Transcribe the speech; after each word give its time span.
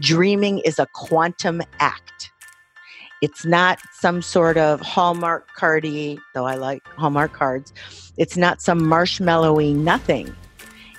Dreaming 0.00 0.58
is 0.60 0.78
a 0.78 0.86
quantum 0.94 1.62
act. 1.78 2.30
It's 3.20 3.44
not 3.44 3.78
some 3.92 4.22
sort 4.22 4.56
of 4.56 4.80
Hallmark 4.80 5.48
cardy, 5.56 6.18
though 6.34 6.46
I 6.46 6.54
like 6.54 6.82
Hallmark 6.96 7.34
cards. 7.34 7.74
It's 8.16 8.36
not 8.36 8.62
some 8.62 8.80
marshmallowy 8.80 9.76
nothing. 9.76 10.34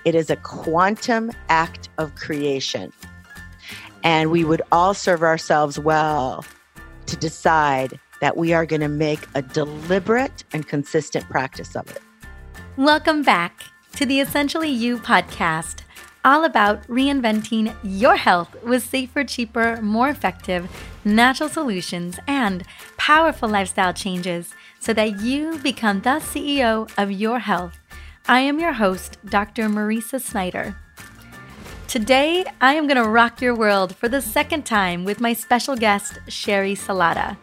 It 0.06 0.14
is 0.14 0.30
a 0.30 0.36
quantum 0.38 1.32
act 1.50 1.90
of 1.98 2.14
creation. 2.16 2.94
And 4.04 4.30
we 4.32 4.44
would 4.44 4.62
all 4.72 4.94
serve 4.94 5.24
ourselves 5.24 5.80
well 5.80 6.46
to 7.08 7.18
decide 7.18 8.00
that 8.22 8.38
we 8.38 8.54
are 8.54 8.66
going 8.66 8.82
to 8.82 8.88
make 8.88 9.28
a 9.34 9.42
deliberate 9.42 10.44
and 10.54 10.68
consistent 10.68 11.28
practice 11.30 11.76
of 11.76 11.90
it. 11.90 12.02
Welcome 12.78 13.24
back 13.24 13.64
to 13.96 14.06
the 14.06 14.20
Essentially 14.20 14.70
You 14.70 14.98
podcast, 14.98 15.83
all 16.26 16.44
about 16.46 16.86
reinventing 16.88 17.76
your 17.84 18.16
health 18.16 18.56
with 18.64 18.84
safer, 18.84 19.24
cheaper, 19.24 19.82
more 19.82 20.10
effective, 20.10 20.70
natural 21.06 21.50
solutions 21.50 22.20
and 22.28 22.64
powerful 22.98 23.50
lifestyle 23.50 23.94
changes 23.94 24.54
so 24.80 24.94
that 24.94 25.22
you 25.22 25.58
become 25.60 26.02
the 26.02 26.20
CEO 26.20 26.90
of 26.98 27.12
your 27.12 27.40
health 27.40 27.78
I 28.26 28.40
am 28.40 28.58
your 28.58 28.72
host, 28.72 29.18
Dr. 29.26 29.68
Mariza 29.68 30.22
Snyder. 30.22 30.78
Today, 31.90 32.46
I 32.62 32.76
am 32.76 32.88
going 32.88 33.02
to 33.02 33.10
rock 33.10 33.42
your 33.42 33.54
world 33.54 33.98
for 33.98 34.08
the 34.08 34.22
second 34.22 34.66
time 34.66 35.04
with 35.04 35.20
my 35.20 35.34
special 35.34 35.76
guest, 35.76 36.20
Sheri 36.28 36.72
Salata. 36.72 37.36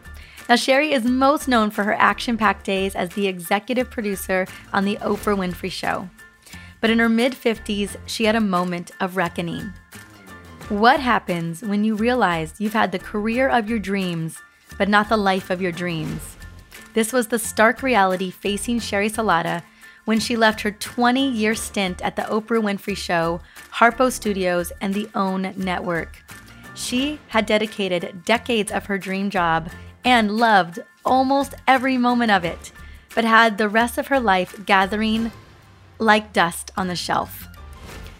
Now, 0.49 0.55
Sheri 0.55 0.91
is 0.91 1.05
most 1.05 1.47
known 1.47 1.69
for 1.69 1.83
her 1.83 1.93
action 1.93 2.35
packed 2.35 2.65
days 2.65 2.95
as 2.95 3.09
the 3.09 3.27
executive 3.27 3.91
producer 3.91 4.47
on 4.73 4.83
The 4.83 4.95
Oprah 4.97 5.37
Winfrey 5.37 5.71
Show. 5.71 6.09
But 6.81 6.89
in 6.89 6.99
her 6.99 7.09
mid 7.09 7.33
50s, 7.33 7.95
she 8.05 8.25
had 8.25 8.35
a 8.35 8.41
moment 8.41 8.91
of 8.99 9.15
reckoning. 9.15 9.71
What 10.69 10.99
happens 10.99 11.61
when 11.61 11.83
you 11.83 11.95
realize 11.95 12.55
you've 12.57 12.73
had 12.73 12.91
the 12.91 12.99
career 12.99 13.47
of 13.47 13.69
your 13.69 13.79
dreams, 13.79 14.37
but 14.77 14.89
not 14.89 15.09
the 15.09 15.17
life 15.17 15.49
of 15.49 15.61
your 15.61 15.71
dreams? 15.71 16.35
This 16.93 17.13
was 17.13 17.27
the 17.27 17.39
stark 17.39 17.83
reality 17.83 18.31
facing 18.31 18.79
Sheri 18.79 19.09
Salata 19.09 19.63
when 20.05 20.19
she 20.19 20.35
left 20.35 20.61
her 20.61 20.71
20 20.71 21.29
year 21.29 21.55
stint 21.55 22.01
at 22.01 22.15
the 22.15 22.23
Oprah 22.23 22.61
Winfrey 22.61 22.97
Show, 22.97 23.41
Harpo 23.73 24.11
Studios, 24.11 24.71
and 24.81 24.93
the 24.93 25.09
OWN 25.13 25.53
Network. 25.55 26.23
She 26.73 27.19
had 27.27 27.45
dedicated 27.45 28.25
decades 28.25 28.71
of 28.71 28.85
her 28.85 28.97
dream 28.97 29.29
job 29.29 29.69
and 30.03 30.37
loved 30.37 30.79
almost 31.05 31.53
every 31.67 31.97
moment 31.97 32.31
of 32.31 32.43
it, 32.43 32.71
but 33.13 33.23
had 33.23 33.57
the 33.57 33.69
rest 33.69 33.97
of 33.97 34.07
her 34.07 34.19
life 34.19 34.65
gathering 34.65 35.31
like 36.01 36.33
dust 36.33 36.71
on 36.75 36.87
the 36.87 36.95
shelf. 36.95 37.47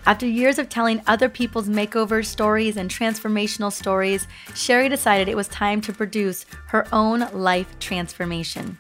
After 0.06 0.26
years 0.26 0.58
of 0.58 0.70
telling 0.70 1.02
other 1.06 1.30
people's 1.30 1.68
makeover 1.68 2.26
stories 2.26 2.78
and 2.78 2.90
transformational 2.90 3.72
stories, 3.72 4.28
Sheri 4.50 4.90
decided 4.90 5.28
it 5.28 5.36
was 5.36 5.48
time 5.48 5.82
to 5.82 5.94
produce 5.94 6.46
her 6.68 6.88
own 6.94 7.28
life 7.34 7.78
transformation. 7.80 8.80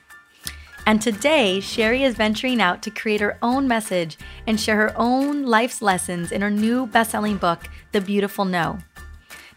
And 0.87 0.99
today, 0.99 1.59
Sheri 1.59 2.01
is 2.01 2.15
venturing 2.15 2.59
out 2.59 2.81
to 2.83 2.89
create 2.89 3.21
her 3.21 3.37
own 3.43 3.67
message 3.67 4.17
and 4.47 4.59
share 4.59 4.77
her 4.77 4.93
own 4.95 5.43
life's 5.43 5.81
lessons 5.81 6.31
in 6.31 6.41
her 6.41 6.49
new 6.49 6.87
best 6.87 7.11
selling 7.11 7.37
book, 7.37 7.67
The 7.91 8.01
Beautiful 8.01 8.45
No. 8.45 8.79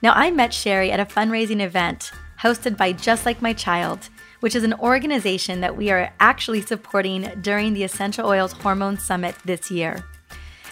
Now, 0.03 0.13
I 0.13 0.31
met 0.31 0.51
Sheri 0.51 0.91
at 0.91 1.01
a 1.01 1.07
fundraising 1.07 1.63
event 1.63 2.13
hosted 2.41 2.77
by 2.77 2.93
Just 2.93 3.25
Like 3.25 3.41
My 3.41 3.55
Child, 3.55 4.11
which 4.45 4.55
is 4.55 4.63
an 4.63 4.75
organization 4.75 5.63
that 5.63 5.75
we 5.75 5.91
are 5.91 6.13
actually 6.21 6.61
supporting 6.61 7.23
during 7.41 7.73
the 7.73 7.83
Essential 7.83 8.29
Oils 8.29 8.53
Hormone 8.53 8.99
Summit 8.99 9.35
this 9.47 9.71
year. 9.71 10.05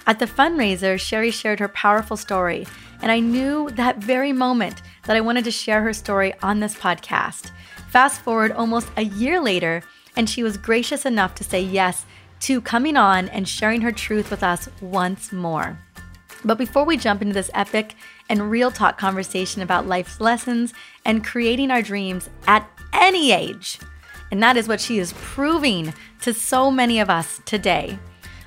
At 0.06 0.18
the 0.18 0.26
fundraiser, 0.26 0.96
Sheri 0.96 1.32
shared 1.32 1.58
her 1.58 1.68
powerful 1.68 2.18
story, 2.18 2.66
and 3.00 3.10
I 3.10 3.18
knew 3.20 3.70
that 3.70 3.96
very 3.96 4.30
moment 4.30 4.82
that 5.04 5.16
I 5.16 5.22
wanted 5.22 5.44
to 5.44 5.50
share 5.50 5.80
her 5.84 5.94
story 5.94 6.34
on 6.42 6.60
this 6.60 6.74
podcast. 6.74 7.50
Fast 7.88 8.20
forward 8.20 8.52
almost 8.52 8.90
a 8.98 9.04
year 9.04 9.40
later, 9.40 9.82
and 10.16 10.28
she 10.28 10.42
was 10.42 10.58
gracious 10.58 11.06
enough 11.06 11.34
to 11.36 11.44
say 11.44 11.62
yes 11.62 12.04
to 12.40 12.60
coming 12.60 12.98
on 12.98 13.30
and 13.30 13.48
sharing 13.48 13.80
her 13.80 13.90
truth 13.90 14.30
with 14.30 14.42
us 14.42 14.68
once 14.82 15.32
more. 15.32 15.78
But 16.44 16.58
before 16.58 16.84
we 16.84 16.98
jump 16.98 17.22
into 17.22 17.32
this 17.32 17.50
epic 17.54 17.94
and 18.28 18.50
real 18.50 18.70
talk 18.70 18.98
conversation 18.98 19.62
about 19.62 19.86
life's 19.86 20.20
lessons 20.20 20.74
and 21.06 21.24
creating 21.24 21.70
our 21.70 21.80
dreams 21.80 22.28
at 22.46 22.68
any 22.92 23.32
age, 23.32 23.78
and 24.30 24.42
that 24.42 24.56
is 24.56 24.68
what 24.68 24.80
she 24.80 24.98
is 24.98 25.12
proving 25.14 25.92
to 26.22 26.32
so 26.32 26.70
many 26.70 27.00
of 27.00 27.10
us 27.10 27.40
today, 27.44 27.98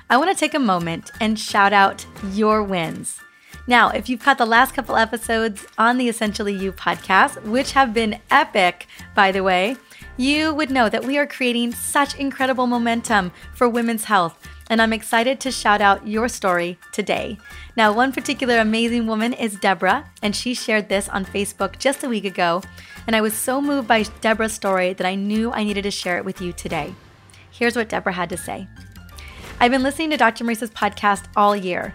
I 0.08 0.16
want 0.16 0.30
to 0.30 0.38
take 0.38 0.54
a 0.54 0.58
moment 0.58 1.10
and 1.20 1.38
shout 1.38 1.72
out 1.72 2.06
your 2.32 2.62
wins. 2.62 3.20
Now, 3.68 3.90
if 3.90 4.08
you've 4.08 4.20
caught 4.20 4.38
the 4.38 4.46
last 4.46 4.74
couple 4.74 4.96
episodes 4.96 5.66
on 5.76 5.98
the 5.98 6.08
Essentially 6.08 6.54
You 6.54 6.72
podcast, 6.72 7.42
which 7.42 7.72
have 7.72 7.92
been 7.92 8.20
epic, 8.30 8.86
by 9.14 9.32
the 9.32 9.42
way, 9.42 9.76
you 10.16 10.54
would 10.54 10.70
know 10.70 10.88
that 10.88 11.04
we 11.04 11.18
are 11.18 11.26
creating 11.26 11.72
such 11.72 12.14
incredible 12.16 12.68
momentum 12.68 13.32
for 13.54 13.68
women's 13.68 14.04
health. 14.04 14.38
And 14.68 14.82
I'm 14.82 14.92
excited 14.92 15.38
to 15.40 15.52
shout 15.52 15.80
out 15.80 16.08
your 16.08 16.28
story 16.28 16.78
today. 16.92 17.38
Now, 17.76 17.92
one 17.92 18.12
particular 18.12 18.58
amazing 18.58 19.06
woman 19.06 19.32
is 19.32 19.60
Deborah, 19.60 20.10
and 20.22 20.34
she 20.34 20.54
shared 20.54 20.88
this 20.88 21.08
on 21.08 21.24
Facebook 21.24 21.78
just 21.78 22.02
a 22.02 22.08
week 22.08 22.24
ago. 22.24 22.62
And 23.06 23.14
I 23.14 23.20
was 23.20 23.34
so 23.34 23.60
moved 23.60 23.86
by 23.86 24.02
Deborah's 24.20 24.52
story 24.52 24.92
that 24.92 25.06
I 25.06 25.14
knew 25.14 25.52
I 25.52 25.62
needed 25.62 25.82
to 25.82 25.90
share 25.90 26.18
it 26.18 26.24
with 26.24 26.40
you 26.40 26.52
today. 26.52 26.94
Here's 27.50 27.76
what 27.76 27.88
Deborah 27.88 28.12
had 28.12 28.28
to 28.30 28.36
say 28.36 28.66
I've 29.60 29.70
been 29.70 29.84
listening 29.84 30.10
to 30.10 30.16
Dr. 30.16 30.44
Mariza's 30.44 30.70
podcast 30.70 31.24
all 31.36 31.54
year. 31.54 31.94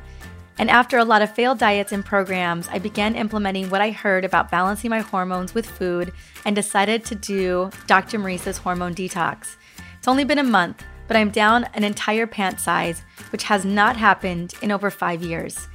And 0.57 0.69
after 0.69 0.97
a 0.97 1.05
lot 1.05 1.21
of 1.21 1.33
failed 1.33 1.59
diets 1.59 1.91
and 1.91 2.05
programs, 2.05 2.67
I 2.69 2.79
began 2.79 3.15
implementing 3.15 3.69
what 3.69 3.81
I 3.81 3.91
heard 3.91 4.23
about 4.23 4.51
balancing 4.51 4.89
my 4.89 4.99
hormones 4.99 5.53
with 5.53 5.65
food 5.65 6.13
and 6.45 6.55
decided 6.55 7.03
to 7.05 7.15
do 7.15 7.69
Dr. 7.87 8.19
Mariza's 8.19 8.59
hormone 8.59 8.93
detox. 8.93 9.55
It's 9.97 10.07
only 10.07 10.23
been 10.23 10.39
a 10.39 10.43
month, 10.43 10.83
but 11.11 11.17
I'm 11.17 11.29
down 11.29 11.65
an 11.73 11.83
entire 11.83 12.25
pant 12.25 12.61
size, 12.61 13.01
which 13.33 13.43
has 13.43 13.65
not 13.65 13.97
happened 13.97 14.53
in 14.61 14.71
over 14.71 14.89
five 14.89 15.21
years. 15.21 15.67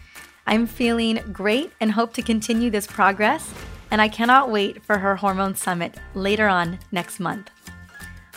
I'm 0.46 0.66
feeling 0.66 1.20
great 1.30 1.72
and 1.78 1.92
hope 1.92 2.14
to 2.14 2.22
continue 2.22 2.70
this 2.70 2.86
progress, 2.86 3.52
and 3.90 4.00
I 4.00 4.08
cannot 4.08 4.50
wait 4.50 4.82
for 4.82 4.96
her 4.96 5.16
hormone 5.16 5.54
summit 5.54 5.96
later 6.14 6.48
on 6.48 6.78
next 6.90 7.20
month. 7.20 7.50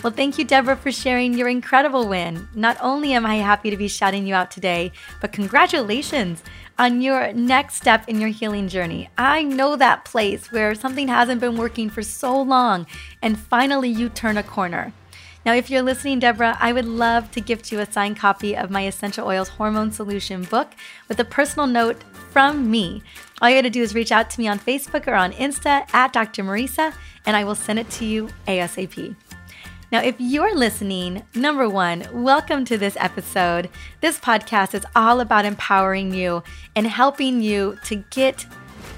Well, 0.03 0.11
thank 0.11 0.38
you, 0.38 0.43
Deborah, 0.43 0.75
for 0.75 0.91
sharing 0.91 1.35
your 1.35 1.47
incredible 1.47 2.05
win. 2.05 2.49
Not 2.53 2.75
only 2.81 3.13
am 3.13 3.25
I 3.25 3.35
happy 3.35 3.69
to 3.69 3.77
be 3.77 3.88
shouting 3.88 4.27
you 4.27 4.35
out 4.35 4.51
today, 4.51 4.91
but 5.21 5.31
congratulations 5.31 6.43
on 6.77 7.01
your 7.01 7.31
next 7.31 7.75
step 7.75 8.09
in 8.09 8.19
your 8.19 8.29
healing 8.29 8.67
journey. 8.67 9.09
I 9.17 9.43
know 9.43 9.77
that 9.77 10.03
place 10.03 10.51
where 10.51 10.75
something 10.75 11.07
hasn't 11.07 11.39
been 11.39 11.55
working 11.55 11.89
for 11.89 12.03
so 12.03 12.41
long, 12.41 12.88
and 13.21 13.39
finally 13.39 13.88
you 13.88 14.09
turn 14.09 14.35
a 14.35 14.43
corner. 14.43 14.91
Now, 15.49 15.55
if 15.55 15.71
you're 15.71 15.81
listening, 15.81 16.19
Deborah, 16.19 16.55
I 16.59 16.73
would 16.73 16.85
love 16.85 17.31
to 17.31 17.41
gift 17.41 17.71
you 17.71 17.79
a 17.79 17.91
signed 17.91 18.17
copy 18.17 18.55
of 18.55 18.69
my 18.69 18.85
Essential 18.85 19.25
Oils 19.27 19.49
Hormone 19.49 19.91
Solution 19.91 20.43
book 20.43 20.75
with 21.07 21.19
a 21.19 21.25
personal 21.25 21.65
note 21.65 22.03
from 22.31 22.69
me. 22.69 23.01
All 23.41 23.49
you 23.49 23.55
gotta 23.55 23.71
do 23.71 23.81
is 23.81 23.95
reach 23.95 24.11
out 24.11 24.29
to 24.29 24.39
me 24.39 24.47
on 24.47 24.59
Facebook 24.59 25.07
or 25.07 25.15
on 25.15 25.31
Insta 25.31 25.91
at 25.91 26.13
Dr. 26.13 26.43
Mariza, 26.43 26.93
and 27.25 27.35
I 27.35 27.45
will 27.45 27.55
send 27.55 27.79
it 27.79 27.89
to 27.89 28.05
you 28.05 28.29
ASAP. 28.47 29.15
Now, 29.91 30.03
if 30.03 30.13
you're 30.19 30.55
listening, 30.55 31.23
number 31.33 31.67
one, 31.67 32.05
welcome 32.13 32.63
to 32.65 32.77
this 32.77 32.95
episode. 32.99 33.71
This 34.01 34.19
podcast 34.19 34.75
is 34.75 34.85
all 34.95 35.19
about 35.19 35.45
empowering 35.45 36.13
you 36.13 36.43
and 36.75 36.85
helping 36.85 37.41
you 37.41 37.79
to 37.85 37.95
get, 38.11 38.45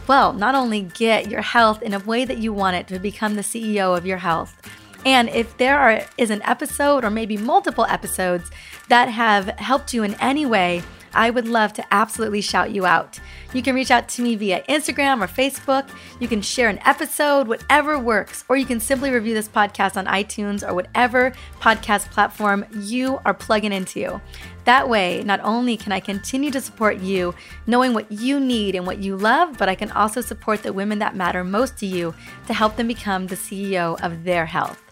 well, 0.06 0.34
not 0.34 0.56
only 0.56 0.82
get 0.82 1.30
your 1.30 1.44
health 1.44 1.82
in 1.82 1.94
a 1.94 2.00
way 2.00 2.26
that 2.26 2.40
you 2.40 2.52
want 2.52 2.76
it 2.76 2.90
to 2.90 3.00
become 3.00 3.36
the 3.36 3.42
CEO 3.42 3.98
of 3.98 4.06
your 4.06 4.18
health. 4.18 4.62
And 5.06 5.30
if 5.30 5.58
there 5.58 5.80
are, 5.80 6.02
is 6.18 6.30
an 6.30 6.42
episode 6.44 7.04
or 7.04 7.10
maybe 7.10 7.38
multiple 7.38 7.86
episodes 7.86 8.52
that 8.90 9.10
have 9.10 9.48
helped 9.60 9.94
you 9.94 10.04
in 10.04 10.16
any 10.16 10.46
way, 10.46 10.84
I 11.14 11.30
would 11.30 11.48
love 11.48 11.74
to 11.74 11.94
absolutely 11.94 12.42
shout 12.42 12.72
you 12.72 12.86
out. 12.86 13.20
You 13.54 13.62
can 13.62 13.76
reach 13.76 13.92
out 13.92 14.08
to 14.10 14.22
me 14.22 14.36
via 14.36 14.64
Instagram 14.64 15.22
or 15.22 15.28
Facebook. 15.28 15.90
You 16.20 16.28
can 16.28 16.42
share 16.42 16.70
an 16.70 16.80
episode, 16.86 17.48
whatever 17.48 18.00
works, 18.00 18.46
or 18.48 18.56
you 18.56 18.66
can 18.66 18.80
simply 18.80 19.12
review 19.12 19.34
this 19.34 19.50
podcast 19.50 19.98
on 19.98 20.06
iTunes 20.06 20.66
or 20.66 20.74
whatever 20.74 21.34
podcast 21.60 22.10
platform 22.12 22.66
you 22.80 23.20
are 23.26 23.34
plugging 23.34 23.74
into. 23.74 24.22
That 24.64 24.88
way, 24.88 25.24
not 25.24 25.42
only 25.44 25.76
can 25.76 25.92
I 25.92 26.00
continue 26.00 26.52
to 26.52 26.62
support 26.62 27.00
you, 27.00 27.34
knowing 27.68 27.94
what 27.94 28.12
you 28.12 28.40
need 28.40 28.76
and 28.76 28.86
what 28.86 29.00
you 29.00 29.18
love, 29.18 29.58
but 29.58 29.68
I 29.68 29.76
can 29.76 29.92
also 29.92 30.22
support 30.22 30.64
the 30.64 30.72
women 30.72 31.00
that 31.00 31.16
matter 31.16 31.44
most 31.44 31.78
to 31.80 31.86
you 31.86 32.14
to 32.48 32.54
help 32.54 32.78
them 32.78 32.88
become 32.88 33.28
the 33.28 33.36
CEO 33.36 34.00
of 34.02 34.24
their 34.24 34.46
health. 34.46 34.91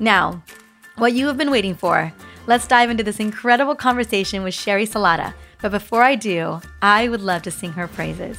Now, 0.00 0.42
what 0.96 1.12
you 1.12 1.26
have 1.26 1.36
been 1.36 1.50
waiting 1.50 1.74
for, 1.74 2.12
let's 2.46 2.66
dive 2.66 2.90
into 2.90 3.04
this 3.04 3.20
incredible 3.20 3.74
conversation 3.74 4.42
with 4.42 4.54
Sheri 4.54 4.88
Salata 4.88 5.34
but 5.60 5.72
before 5.72 6.02
I 6.02 6.14
do, 6.14 6.60
I 6.80 7.08
would 7.08 7.20
love 7.20 7.42
to 7.42 7.50
sing 7.50 7.72
her 7.72 7.88
praises. 7.88 8.38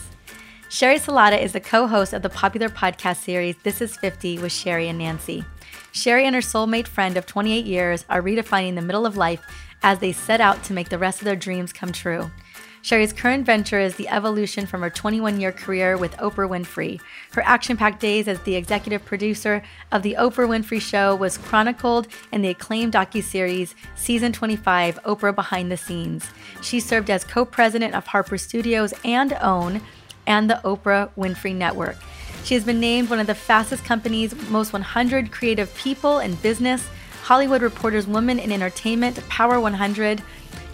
Sheri 0.70 1.00
Salata 1.00 1.42
is 1.42 1.54
the 1.54 1.60
co 1.60 1.88
host 1.88 2.14
of 2.14 2.22
the 2.22 2.30
popular 2.30 2.70
podcast 2.70 3.18
series 3.18 3.58
This 3.64 3.82
Is 3.82 3.98
50 3.98 4.40
with 4.40 4.52
Sheri 4.52 4.88
and 4.88 4.98
Nancy. 4.98 5.44
Sheri 5.92 6.24
and 6.24 6.36
her 6.36 6.42
soulmate 6.42 6.88
friend 6.88 7.18
of 7.18 7.26
28 7.26 7.66
years 7.66 8.06
are 8.10 8.22
redefining 8.22 8.76
the 8.76 8.82
middle 8.82 9.06
of 9.06 9.18
life 9.18 9.42
as 9.82 10.00
they 10.00 10.12
set 10.12 10.40
out 10.40 10.64
to 10.64 10.74
make 10.74 10.90
the 10.90 10.98
rest 10.98 11.20
of 11.20 11.26
their 11.26 11.36
dreams 11.36 11.74
come 11.74 11.92
true. 11.92 12.32
Sheri's 12.82 13.12
current 13.12 13.46
venture 13.46 13.80
is 13.80 13.96
the 13.96 14.08
evolution 14.08 14.66
from 14.66 14.82
her 14.82 14.90
21 14.90 15.40
year 15.40 15.52
career 15.52 15.98
with 15.98 16.16
Oprah 16.18 16.50
Winfrey. 16.50 17.02
Her 17.34 17.42
action 17.42 17.76
packed 17.76 18.00
days 18.00 18.28
as 18.28 18.40
the 18.42 18.56
executive 18.56 19.04
producer 19.04 19.62
of 19.92 20.02
The 20.02 20.16
Oprah 20.18 20.48
Winfrey 20.48 20.82
Show 20.82 21.14
was 21.16 21.38
chronicled 21.38 22.08
in 22.32 22.42
the 22.42 22.50
acclaimed 22.50 22.94
docuseries 22.94 23.74
Season 23.96 24.32
25 24.32 25.04
Oprah 25.04 25.36
Behind 25.36 25.70
the 25.70 25.78
Scenes. 25.78 26.30
She 26.62 26.80
served 26.80 27.10
as 27.10 27.26
co 27.26 27.44
president 27.44 27.96
of 27.96 28.06
Harpo 28.06 28.40
Studios 28.40 28.94
and 29.04 29.34
OWN 29.34 29.82
and 30.26 30.50
the 30.50 30.62
Oprah 30.64 31.10
Winfrey 31.18 31.54
Network. 31.54 31.98
She 32.46 32.54
has 32.54 32.64
been 32.64 32.80
named 32.80 33.10
one 33.10 33.20
of 33.20 33.28
the 33.28 33.36
fastest 33.36 33.84
companies, 33.84 34.34
most 34.50 34.72
100 34.72 35.32
creative 35.32 35.74
people 35.76 36.20
in 36.20 36.36
business, 36.36 36.88
Hollywood 37.24 37.62
Reporter's 37.62 38.08
Women 38.08 38.40
in 38.40 38.52
Entertainment, 38.52 39.20
Power 39.28 39.60
100, 39.60 40.24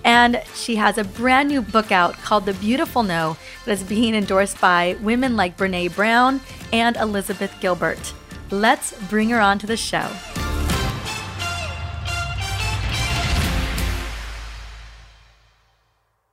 and 0.06 0.42
she 0.54 0.76
has 0.76 0.98
a 1.00 1.04
brand 1.04 1.50
new 1.50 1.62
book 1.62 1.92
out 1.92 2.14
called 2.20 2.46
The 2.46 2.54
Beautiful 2.54 3.02
No 3.04 3.36
that 3.66 3.72
is 3.72 3.84
being 3.84 4.14
endorsed 4.14 4.62
by 4.62 4.96
women 5.02 5.36
like 5.36 5.58
Brene 5.58 5.94
Brown 5.94 6.40
and 6.72 6.96
Elizabeth 6.96 7.54
Gilbert. 7.60 8.14
Let's 8.52 8.94
bring 9.10 9.30
her 9.30 9.42
on 9.42 9.58
to 9.60 9.68
the 9.68 9.76
show. 9.76 10.08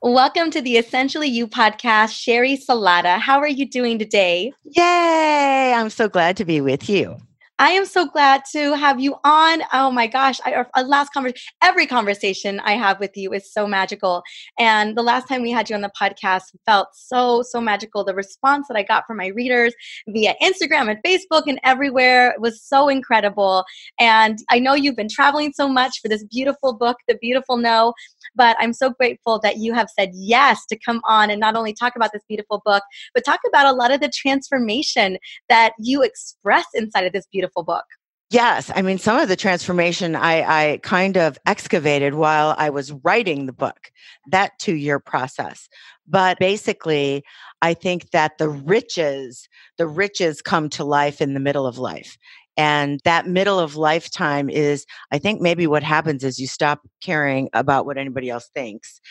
Welcome 0.01 0.51
to 0.51 0.61
the 0.61 0.77
Essentially 0.77 1.29
You 1.29 1.47
podcast, 1.47 2.11
Sheri 2.11 2.63
Salata. 2.63 3.17
How 3.17 3.39
are 3.39 3.47
you 3.47 3.67
doing 3.67 3.97
today? 3.97 4.53
Yay! 4.65 5.73
I'm 5.75 5.89
so 5.89 6.07
glad 6.07 6.37
to 6.37 6.45
be 6.45 6.61
with 6.61 6.87
you. 6.89 7.17
I 7.59 7.69
am 7.69 7.85
so 7.85 8.07
glad 8.07 8.41
to 8.53 8.75
have 8.75 8.99
you 8.99 9.15
on. 9.23 9.61
Oh 9.71 9.91
my 9.91 10.07
gosh, 10.07 10.39
I, 10.43 10.65
our 10.75 10.83
last 10.83 11.13
conversation, 11.13 11.43
every 11.61 11.85
conversation 11.85 12.59
I 12.61 12.73
have 12.73 12.99
with 12.99 13.15
you 13.15 13.31
is 13.31 13.53
so 13.53 13.67
magical. 13.67 14.23
And 14.57 14.97
the 14.97 15.03
last 15.03 15.27
time 15.27 15.43
we 15.43 15.51
had 15.51 15.69
you 15.69 15.75
on 15.75 15.81
the 15.81 15.91
podcast 15.99 16.55
felt 16.65 16.87
so, 16.93 17.43
so 17.43 17.61
magical. 17.61 18.03
The 18.03 18.15
response 18.15 18.67
that 18.69 18.77
I 18.77 18.81
got 18.81 19.05
from 19.05 19.17
my 19.17 19.27
readers 19.27 19.75
via 20.07 20.33
Instagram 20.41 20.89
and 20.89 20.99
Facebook 21.05 21.43
and 21.45 21.59
everywhere 21.63 22.33
was 22.39 22.59
so 22.61 22.89
incredible. 22.89 23.65
And 23.99 24.39
I 24.49 24.57
know 24.57 24.73
you've 24.73 24.95
been 24.95 25.07
traveling 25.07 25.53
so 25.53 25.67
much 25.67 25.99
for 26.01 26.07
this 26.07 26.23
beautiful 26.23 26.73
book, 26.73 26.97
The 27.07 27.15
Beautiful 27.21 27.57
No, 27.57 27.93
but 28.35 28.55
I'm 28.59 28.73
so 28.73 28.91
grateful 28.91 29.39
that 29.39 29.57
you 29.57 29.73
have 29.73 29.89
said 29.97 30.11
yes 30.13 30.65
to 30.67 30.77
come 30.77 31.01
on 31.05 31.29
and 31.29 31.39
not 31.39 31.55
only 31.55 31.73
talk 31.73 31.95
about 31.95 32.11
this 32.13 32.23
beautiful 32.27 32.61
book, 32.65 32.83
but 33.13 33.25
talk 33.25 33.39
about 33.47 33.65
a 33.65 33.73
lot 33.73 33.91
of 33.91 33.99
the 34.01 34.09
transformation 34.09 35.17
that 35.49 35.73
you 35.79 36.01
express 36.01 36.65
inside 36.73 37.05
of 37.05 37.13
this 37.13 37.27
beautiful 37.31 37.63
book. 37.63 37.85
Yes. 38.33 38.71
I 38.73 38.81
mean, 38.81 38.97
some 38.97 39.19
of 39.19 39.29
the 39.29 39.35
transformation 39.35 40.15
I, 40.15 40.71
I 40.71 40.79
kind 40.81 41.17
of 41.17 41.37
excavated 41.45 42.15
while 42.15 42.55
I 42.57 42.71
was 42.71 42.91
writing 42.91 43.45
the 43.45 43.53
book, 43.53 43.91
that 44.31 44.53
two 44.57 44.73
year 44.73 44.99
process. 44.99 45.69
But 46.07 46.39
basically, 46.39 47.23
I 47.61 47.75
think 47.75 48.09
that 48.09 48.39
the 48.39 48.49
riches, 48.49 49.47
the 49.77 49.85
riches 49.85 50.41
come 50.41 50.67
to 50.69 50.83
life 50.83 51.21
in 51.21 51.35
the 51.35 51.39
middle 51.39 51.67
of 51.67 51.77
life. 51.77 52.17
And 52.55 52.99
that 53.03 53.27
middle 53.27 53.59
of 53.59 53.75
lifetime 53.75 54.49
is, 54.49 54.85
I 55.11 55.17
think 55.17 55.41
maybe 55.41 55.65
what 55.67 55.83
happens 55.83 56.23
is 56.23 56.39
you 56.39 56.47
stop 56.47 56.81
caring 57.03 57.49
about 57.53 57.85
what 57.85 57.97
anybody 57.97 58.29
else 58.29 58.49
thinks 58.53 59.01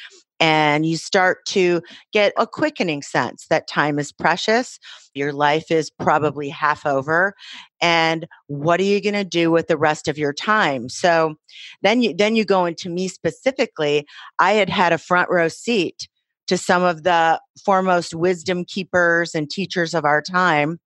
and 0.42 0.84
you 0.84 0.96
start 0.96 1.44
to 1.46 1.80
get 2.12 2.32
a 2.36 2.48
quickening 2.48 3.00
sense 3.00 3.46
that 3.48 3.68
time 3.68 4.00
is 4.00 4.10
precious. 4.10 4.80
Your 5.14 5.32
life 5.32 5.70
is 5.70 5.88
probably 5.88 6.48
half 6.48 6.84
over. 6.84 7.34
And 7.80 8.26
what 8.48 8.80
are 8.80 8.84
you 8.84 9.00
going 9.00 9.14
to 9.14 9.24
do 9.24 9.52
with 9.52 9.68
the 9.68 9.76
rest 9.76 10.08
of 10.08 10.18
your 10.18 10.32
time? 10.32 10.88
So 10.88 11.36
then 11.82 12.02
you, 12.02 12.12
then 12.12 12.34
you 12.34 12.44
go 12.44 12.64
into 12.64 12.90
me 12.90 13.06
specifically. 13.06 14.04
I 14.40 14.54
had 14.54 14.68
had 14.68 14.92
a 14.92 14.98
front 14.98 15.30
row 15.30 15.46
seat 15.46 16.08
to 16.48 16.58
some 16.58 16.82
of 16.82 17.04
the 17.04 17.40
foremost 17.64 18.12
wisdom 18.12 18.64
keepers 18.64 19.36
and 19.36 19.48
teachers 19.48 19.94
of 19.94 20.04
our 20.04 20.20
time, 20.20 20.80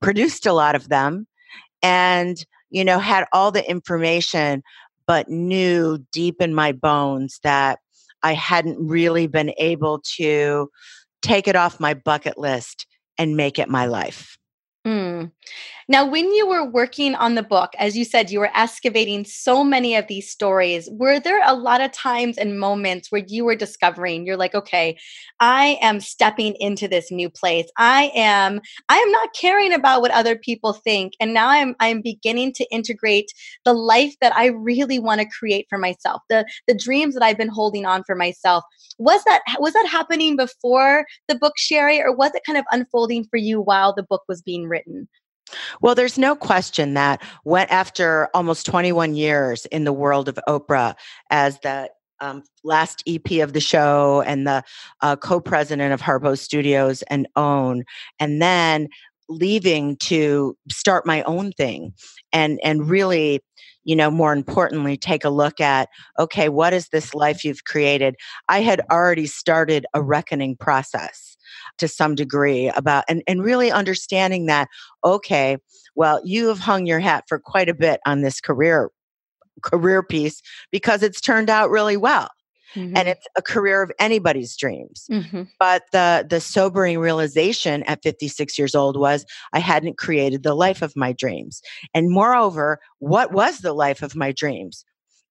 produced 0.00 0.46
a 0.46 0.52
lot 0.52 0.76
of 0.76 0.88
them, 0.90 1.26
and, 1.82 2.44
you 2.70 2.84
know, 2.84 2.98
had 2.98 3.26
all 3.32 3.50
the 3.50 3.68
information, 3.68 4.62
but 5.06 5.28
knew 5.28 5.98
deep 6.12 6.40
in 6.40 6.54
my 6.54 6.72
bones 6.72 7.40
that 7.42 7.78
I 8.22 8.34
hadn't 8.34 8.86
really 8.86 9.26
been 9.26 9.52
able 9.58 10.00
to 10.16 10.70
take 11.22 11.48
it 11.48 11.56
off 11.56 11.80
my 11.80 11.94
bucket 11.94 12.38
list 12.38 12.86
and 13.18 13.36
make 13.36 13.58
it 13.58 13.68
my 13.68 13.86
life. 13.86 14.38
Mm. 14.86 15.30
Now, 15.88 16.06
when 16.08 16.32
you 16.32 16.46
were 16.46 16.64
working 16.64 17.14
on 17.14 17.34
the 17.34 17.42
book, 17.42 17.72
as 17.78 17.96
you 17.96 18.04
said, 18.04 18.30
you 18.30 18.38
were 18.38 18.50
excavating 18.54 19.24
so 19.24 19.64
many 19.64 19.96
of 19.96 20.06
these 20.06 20.30
stories. 20.30 20.88
Were 20.92 21.18
there 21.18 21.40
a 21.44 21.54
lot 21.54 21.80
of 21.80 21.92
times 21.92 22.38
and 22.38 22.58
moments 22.58 23.10
where 23.10 23.24
you 23.26 23.44
were 23.44 23.56
discovering, 23.56 24.24
you're 24.24 24.36
like, 24.36 24.54
okay, 24.54 24.96
I 25.40 25.78
am 25.82 26.00
stepping 26.00 26.54
into 26.60 26.86
this 26.86 27.10
new 27.10 27.28
place. 27.28 27.66
I 27.78 28.12
am, 28.14 28.60
I 28.88 28.96
am 28.96 29.10
not 29.10 29.34
caring 29.34 29.72
about 29.72 30.02
what 30.02 30.12
other 30.12 30.36
people 30.36 30.72
think. 30.72 31.14
And 31.20 31.34
now 31.34 31.48
I'm 31.48 31.74
I'm 31.80 32.00
beginning 32.00 32.52
to 32.54 32.66
integrate 32.70 33.32
the 33.64 33.74
life 33.74 34.14
that 34.20 34.34
I 34.36 34.46
really 34.46 34.98
want 34.98 35.20
to 35.20 35.26
create 35.26 35.66
for 35.68 35.78
myself, 35.78 36.22
the 36.28 36.46
the 36.68 36.74
dreams 36.74 37.14
that 37.14 37.22
I've 37.22 37.38
been 37.38 37.48
holding 37.48 37.86
on 37.86 38.04
for 38.04 38.14
myself. 38.14 38.64
Was 38.98 39.24
that 39.24 39.42
was 39.58 39.72
that 39.72 39.88
happening 39.90 40.36
before 40.36 41.06
the 41.28 41.34
book, 41.34 41.54
Sheri, 41.58 42.00
or 42.00 42.14
was 42.14 42.32
it 42.34 42.42
kind 42.46 42.58
of 42.58 42.64
unfolding 42.70 43.24
for 43.24 43.36
you 43.36 43.60
while 43.60 43.92
the 43.92 44.04
book 44.04 44.22
was 44.28 44.42
being 44.42 44.68
written? 44.68 45.08
Well, 45.80 45.94
there's 45.94 46.18
no 46.18 46.34
question 46.34 46.94
that 46.94 47.22
went 47.44 47.70
after 47.70 48.28
almost 48.34 48.66
21 48.66 49.14
years 49.14 49.66
in 49.66 49.84
the 49.84 49.92
world 49.92 50.28
of 50.28 50.38
Oprah 50.48 50.94
as 51.30 51.58
the 51.60 51.90
um, 52.20 52.44
last 52.62 53.02
EP 53.06 53.42
of 53.42 53.52
the 53.52 53.60
show 53.60 54.22
and 54.26 54.46
the 54.46 54.62
uh, 55.00 55.16
co-president 55.16 55.92
of 55.92 56.00
Harpo 56.00 56.38
Studios 56.38 57.02
and 57.02 57.26
OWN, 57.36 57.84
and 58.20 58.40
then 58.40 58.88
leaving 59.28 59.96
to 59.96 60.56
start 60.70 61.06
my 61.06 61.22
own 61.22 61.52
thing 61.52 61.92
and 62.32 62.60
and 62.62 62.88
really 62.88 63.40
you 63.84 63.96
know 63.96 64.10
more 64.10 64.32
importantly 64.32 64.96
take 64.96 65.24
a 65.24 65.30
look 65.30 65.60
at 65.60 65.88
okay 66.18 66.48
what 66.48 66.72
is 66.72 66.88
this 66.88 67.14
life 67.14 67.44
you've 67.44 67.64
created? 67.64 68.16
I 68.48 68.60
had 68.60 68.80
already 68.90 69.26
started 69.26 69.86
a 69.94 70.02
reckoning 70.02 70.56
process 70.56 71.36
to 71.78 71.88
some 71.88 72.14
degree 72.14 72.68
about 72.68 73.04
and, 73.08 73.22
and 73.26 73.42
really 73.42 73.70
understanding 73.70 74.46
that 74.46 74.68
okay 75.04 75.56
well 75.94 76.20
you 76.24 76.48
have 76.48 76.58
hung 76.58 76.86
your 76.86 77.00
hat 77.00 77.24
for 77.28 77.38
quite 77.38 77.68
a 77.68 77.74
bit 77.74 78.00
on 78.06 78.22
this 78.22 78.40
career 78.40 78.90
career 79.62 80.02
piece 80.02 80.42
because 80.70 81.02
it's 81.02 81.20
turned 81.20 81.50
out 81.50 81.70
really 81.70 81.96
well 81.96 82.28
Mm-hmm. 82.74 82.96
and 82.96 83.08
it's 83.08 83.26
a 83.36 83.42
career 83.42 83.82
of 83.82 83.92
anybody's 83.98 84.56
dreams. 84.56 85.06
Mm-hmm. 85.10 85.42
but 85.58 85.82
the 85.92 86.26
the 86.28 86.40
sobering 86.40 86.98
realization 86.98 87.82
at 87.84 88.02
56 88.02 88.58
years 88.58 88.74
old 88.74 88.98
was 88.98 89.24
i 89.52 89.58
hadn't 89.58 89.98
created 89.98 90.42
the 90.42 90.54
life 90.54 90.82
of 90.82 90.96
my 90.96 91.12
dreams. 91.12 91.60
And 91.94 92.10
moreover 92.10 92.78
what 92.98 93.32
was 93.32 93.58
the 93.58 93.72
life 93.72 94.02
of 94.02 94.14
my 94.16 94.32
dreams? 94.32 94.84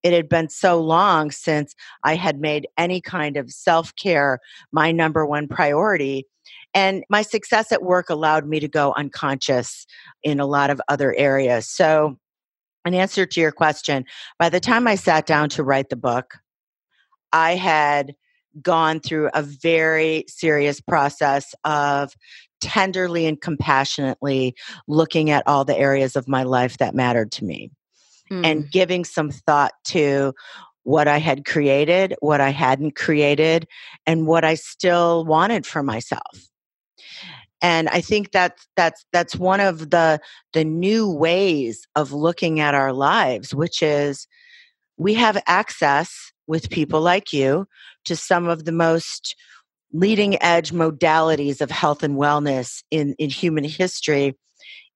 It 0.03 0.13
had 0.13 0.27
been 0.29 0.49
so 0.49 0.81
long 0.81 1.31
since 1.31 1.75
i 2.03 2.15
had 2.15 2.39
made 2.39 2.67
any 2.77 3.01
kind 3.01 3.37
of 3.37 3.51
self-care 3.51 4.39
my 4.71 4.91
number 4.91 5.25
one 5.25 5.47
priority. 5.47 6.27
And 6.73 7.03
my 7.09 7.21
success 7.21 7.71
at 7.71 7.83
work 7.83 8.09
allowed 8.09 8.47
me 8.47 8.59
to 8.59 8.67
go 8.67 8.93
unconscious 8.93 9.85
in 10.23 10.39
a 10.39 10.45
lot 10.45 10.69
of 10.69 10.81
other 10.87 11.13
areas. 11.15 11.67
So 11.67 12.17
in 12.85 12.93
answer 12.93 13.25
to 13.25 13.39
your 13.39 13.51
question 13.51 14.05
by 14.39 14.49
the 14.49 14.59
time 14.59 14.87
i 14.87 14.95
sat 14.95 15.25
down 15.25 15.49
to 15.49 15.63
write 15.63 15.89
the 15.89 15.95
book 15.95 16.39
I 17.33 17.55
had 17.55 18.15
gone 18.61 18.99
through 18.99 19.29
a 19.33 19.41
very 19.41 20.25
serious 20.27 20.81
process 20.81 21.55
of 21.63 22.13
tenderly 22.59 23.25
and 23.25 23.41
compassionately 23.41 24.55
looking 24.87 25.29
at 25.29 25.43
all 25.47 25.65
the 25.65 25.77
areas 25.77 26.15
of 26.15 26.27
my 26.27 26.43
life 26.43 26.77
that 26.77 26.95
mattered 26.95 27.31
to 27.31 27.45
me 27.45 27.71
mm. 28.31 28.45
and 28.45 28.69
giving 28.71 29.03
some 29.03 29.31
thought 29.31 29.73
to 29.85 30.33
what 30.83 31.07
I 31.07 31.19
had 31.19 31.45
created, 31.45 32.15
what 32.21 32.41
I 32.41 32.49
hadn't 32.49 32.95
created, 32.95 33.67
and 34.05 34.25
what 34.25 34.43
I 34.43 34.55
still 34.55 35.25
wanted 35.25 35.65
for 35.65 35.83
myself. 35.83 36.49
And 37.61 37.87
I 37.89 38.01
think 38.01 38.31
that's 38.31 38.67
that's 38.75 39.05
that's 39.13 39.35
one 39.35 39.59
of 39.59 39.91
the 39.91 40.19
the 40.53 40.65
new 40.65 41.11
ways 41.11 41.87
of 41.95 42.11
looking 42.11 42.59
at 42.59 42.73
our 42.73 42.91
lives, 42.91 43.53
which 43.53 43.83
is 43.83 44.27
we 44.97 45.13
have 45.13 45.41
access 45.45 46.30
with 46.51 46.69
people 46.69 46.99
like 46.99 47.31
you 47.31 47.65
to 48.03 48.13
some 48.13 48.49
of 48.49 48.65
the 48.65 48.73
most 48.73 49.37
leading 49.93 50.35
edge 50.43 50.71
modalities 50.71 51.61
of 51.61 51.71
health 51.71 52.03
and 52.03 52.17
wellness 52.17 52.83
in, 52.91 53.15
in 53.17 53.29
human 53.29 53.63
history, 53.63 54.37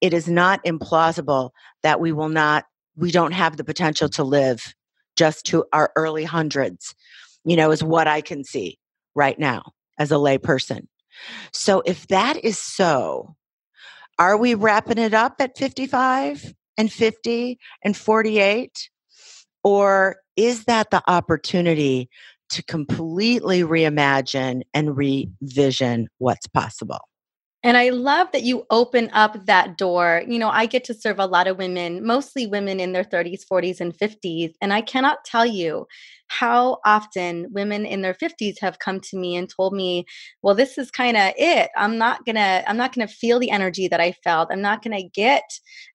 it 0.02 0.14
is 0.14 0.28
not 0.28 0.62
implausible 0.66 1.52
that 1.82 2.02
we 2.02 2.12
will 2.12 2.28
not, 2.28 2.66
we 2.98 3.10
don't 3.10 3.32
have 3.32 3.56
the 3.56 3.64
potential 3.64 4.10
to 4.10 4.22
live 4.22 4.74
just 5.16 5.46
to 5.46 5.64
our 5.72 5.94
early 5.96 6.26
hundreds, 6.26 6.94
you 7.46 7.56
know, 7.56 7.72
is 7.72 7.82
what 7.82 8.06
I 8.06 8.20
can 8.20 8.44
see 8.44 8.78
right 9.16 9.40
now 9.40 9.72
as 9.98 10.12
a 10.12 10.16
layperson. 10.16 10.88
So 11.54 11.84
if 11.86 12.06
that 12.08 12.44
is 12.44 12.60
so, 12.60 13.34
are 14.20 14.36
we 14.36 14.56
wrapping 14.56 14.98
it 14.98 15.14
up 15.14 15.36
at 15.40 15.58
55 15.58 16.54
and 16.78 16.92
50 16.92 17.58
and 17.82 17.96
48? 17.96 18.90
Or 19.66 20.18
is 20.38 20.66
that 20.66 20.92
the 20.92 21.02
opportunity 21.08 22.10
to 22.50 22.64
completely 22.64 23.64
reimagine 23.64 24.62
and 24.74 24.96
revision 24.96 26.08
what's 26.20 26.48
possible. 26.48 27.00
And 27.64 27.78
I 27.78 27.90
love 27.90 28.28
that 28.32 28.44
you 28.44 28.64
open 28.70 29.10
up 29.12 29.48
that 29.48 29.76
door. 29.76 30.22
You 30.28 30.38
know, 30.38 30.50
I 30.50 30.68
get 30.68 30.84
to 30.84 30.94
serve 30.94 31.18
a 31.18 31.26
lot 31.26 31.48
of 31.48 31.58
women, 31.58 32.06
mostly 32.06 32.46
women 32.46 32.80
in 32.80 32.92
their 32.92 33.04
30s, 33.04 33.44
40s, 33.52 33.82
and 33.82 33.92
50s. 33.98 34.54
And 34.62 34.72
I 34.72 34.82
cannot 34.82 35.26
tell 35.26 35.48
you 35.48 35.88
how 36.28 36.80
often 36.86 37.48
women 37.52 37.86
in 37.86 38.02
their 38.02 38.14
50s 38.14 38.60
have 38.60 38.80
come 38.80 39.00
to 39.00 39.18
me 39.18 39.36
and 39.36 39.50
told 39.50 39.74
me 39.74 40.06
well 40.42 40.56
this 40.56 40.78
is 40.78 40.90
kind 40.92 41.16
of 41.18 41.34
it. 41.38 41.70
I'm 41.78 41.98
not 41.98 42.26
gonna 42.26 42.64
i'm 42.68 42.78
not 42.78 42.94
gonna 42.94 43.08
feel 43.08 43.40
the 43.40 43.52
energy 43.52 43.88
that 43.88 44.02
i 44.02 44.12
felt. 44.24 44.50
I'm 44.52 44.62
not 44.62 44.84
gonna 44.84 45.08
get 45.14 45.44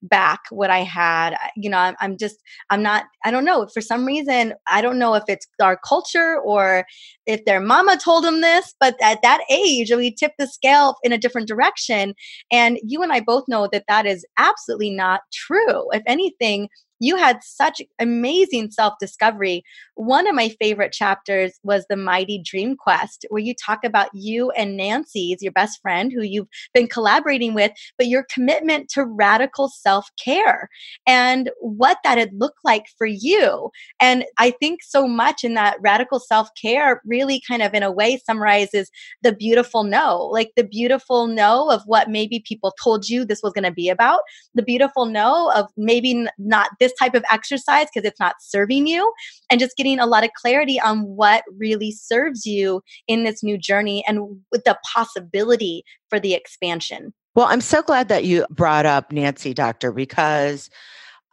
back 0.03 0.41
what 0.51 0.71
i 0.71 0.79
had. 0.79 1.37
You 1.57 1.71
know 1.71 1.79
I'm, 1.79 1.97
I'm 2.01 2.17
just 2.17 2.37
i'm 2.71 2.83
not 2.83 3.05
i 3.25 3.31
don't 3.31 3.45
know. 3.45 3.67
For 3.73 3.81
some 3.81 4.05
reason 4.05 4.55
i 4.69 4.81
don't 4.81 4.99
know 4.99 5.15
if 5.15 5.25
it's 5.29 5.47
our 5.61 5.77
culture 5.77 6.39
or 6.39 6.85
if 7.27 7.45
their 7.45 7.61
mama 7.61 7.97
told 7.97 8.25
them 8.25 8.41
this 8.41 8.75
but 8.81 8.97
at 9.03 9.23
that 9.23 9.41
age 9.51 9.91
we 9.91 10.15
tip 10.15 10.33
the 10.39 10.47
scale 10.47 10.97
in 11.03 11.13
a 11.13 11.19
different 11.19 11.49
direction. 11.49 12.15
And 12.53 12.79
you 12.85 13.03
and 13.03 13.13
i 13.13 13.21
both 13.21 13.45
know 13.49 13.69
that 13.73 13.85
that 13.89 14.07
is 14.07 14.25
absolutely 14.39 14.91
not 14.91 15.23
true. 15.33 15.91
If 15.93 16.03
anything 16.07 16.69
you 17.01 17.17
had 17.17 17.43
such 17.43 17.81
amazing 17.99 18.71
self 18.71 18.95
discovery. 19.01 19.65
One 19.95 20.27
of 20.27 20.35
my 20.35 20.51
favorite 20.61 20.93
chapters 20.93 21.59
was 21.63 21.87
the 21.89 21.97
Mighty 21.97 22.41
Dream 22.45 22.77
Quest, 22.77 23.27
where 23.31 23.43
you 23.43 23.55
talk 23.55 23.85
about 23.85 24.11
you 24.13 24.51
and 24.53 24.77
Nancy's, 24.77 25.43
your 25.43 25.53
best 25.53 25.81
friend, 25.81 26.13
who 26.13 26.23
you've 26.23 26.49
been 26.75 26.87
collaborating 26.87 27.55
with, 27.55 27.73
but 27.99 28.07
your 28.07 28.25
commitment 28.33 28.89
to 28.91 29.05
radical 29.05 29.69
self 29.69 30.09
care 30.23 30.69
and 31.07 31.51
what 31.61 31.99
that 32.05 32.19
had 32.19 32.33
looked 32.35 32.61
like 32.65 32.85
for 32.99 33.07
you. 33.07 33.71
And 34.01 34.25
I 34.39 34.51
think 34.51 34.83
so 34.83 35.09
much 35.09 35.43
in 35.43 35.55
that 35.55 35.79
radical 35.81 36.21
self 36.21 36.49
care 36.61 37.01
really 37.07 37.43
kind 37.49 37.63
of, 37.63 37.75
in 37.75 37.83
a 37.83 37.91
way, 37.91 38.19
summarizes 38.25 38.91
the 39.23 39.33
beautiful 39.33 39.85
no, 39.85 40.27
like 40.27 40.53
the 40.57 40.65
beautiful 40.65 41.27
no 41.27 41.71
of 41.71 41.83
what 41.87 42.11
maybe 42.11 42.45
people 42.47 42.75
told 42.83 43.09
you 43.09 43.25
this 43.25 43.43
was 43.43 43.53
going 43.55 43.65
to 43.65 43.73
be 43.73 43.89
about, 43.89 44.21
the 44.55 44.63
beautiful 44.63 45.07
no 45.07 45.51
of 45.55 45.67
maybe 45.79 46.27
not 46.39 46.71
this 46.79 46.90
this 46.91 46.99
type 46.99 47.15
of 47.15 47.25
exercise 47.31 47.87
because 47.93 48.07
it's 48.07 48.21
not 48.21 48.37
serving 48.41 48.87
you 48.87 49.13
and 49.51 49.61
just 49.61 49.77
getting 49.77 49.99
a 49.99 50.07
lot 50.07 50.25
of 50.25 50.31
clarity 50.41 50.81
on 50.81 51.01
what 51.03 51.45
really 51.57 51.93
serves 51.93 52.47
you 52.47 52.83
in 53.09 53.25
this 53.25 53.43
new 53.43 53.59
journey 53.59 54.05
and 54.07 54.41
with 54.51 54.65
the 54.65 54.79
possibility 54.93 55.85
for 56.09 56.21
the 56.21 56.35
expansion. 56.35 57.13
Well, 57.35 57.47
I'm 57.47 57.61
so 57.61 57.83
glad 57.83 58.09
that 58.09 58.25
you 58.25 58.47
brought 58.51 58.87
up 58.87 59.13
Nancy 59.13 59.55
Doctor 59.55 59.93
because 59.93 60.69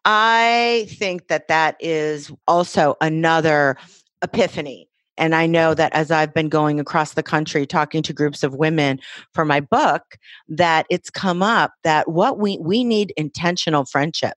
I 0.05 0.87
think 0.89 1.27
that 1.27 1.47
that 1.47 1.75
is 1.79 2.31
also 2.47 2.95
another 3.01 3.77
epiphany 4.21 4.87
and 5.17 5.33
I 5.33 5.47
know 5.47 5.73
that 5.73 5.93
as 5.93 6.11
I've 6.11 6.33
been 6.33 6.49
going 6.49 6.79
across 6.79 7.13
the 7.13 7.23
country 7.23 7.65
talking 7.65 8.03
to 8.03 8.13
groups 8.13 8.43
of 8.43 8.53
women 8.53 8.99
for 9.33 9.45
my 9.45 9.59
book, 9.59 10.17
that 10.47 10.85
it's 10.89 11.09
come 11.09 11.41
up 11.41 11.71
that 11.83 12.09
what 12.09 12.37
we 12.37 12.59
we 12.61 12.83
need 12.83 13.13
intentional 13.17 13.85
friendship 13.85 14.33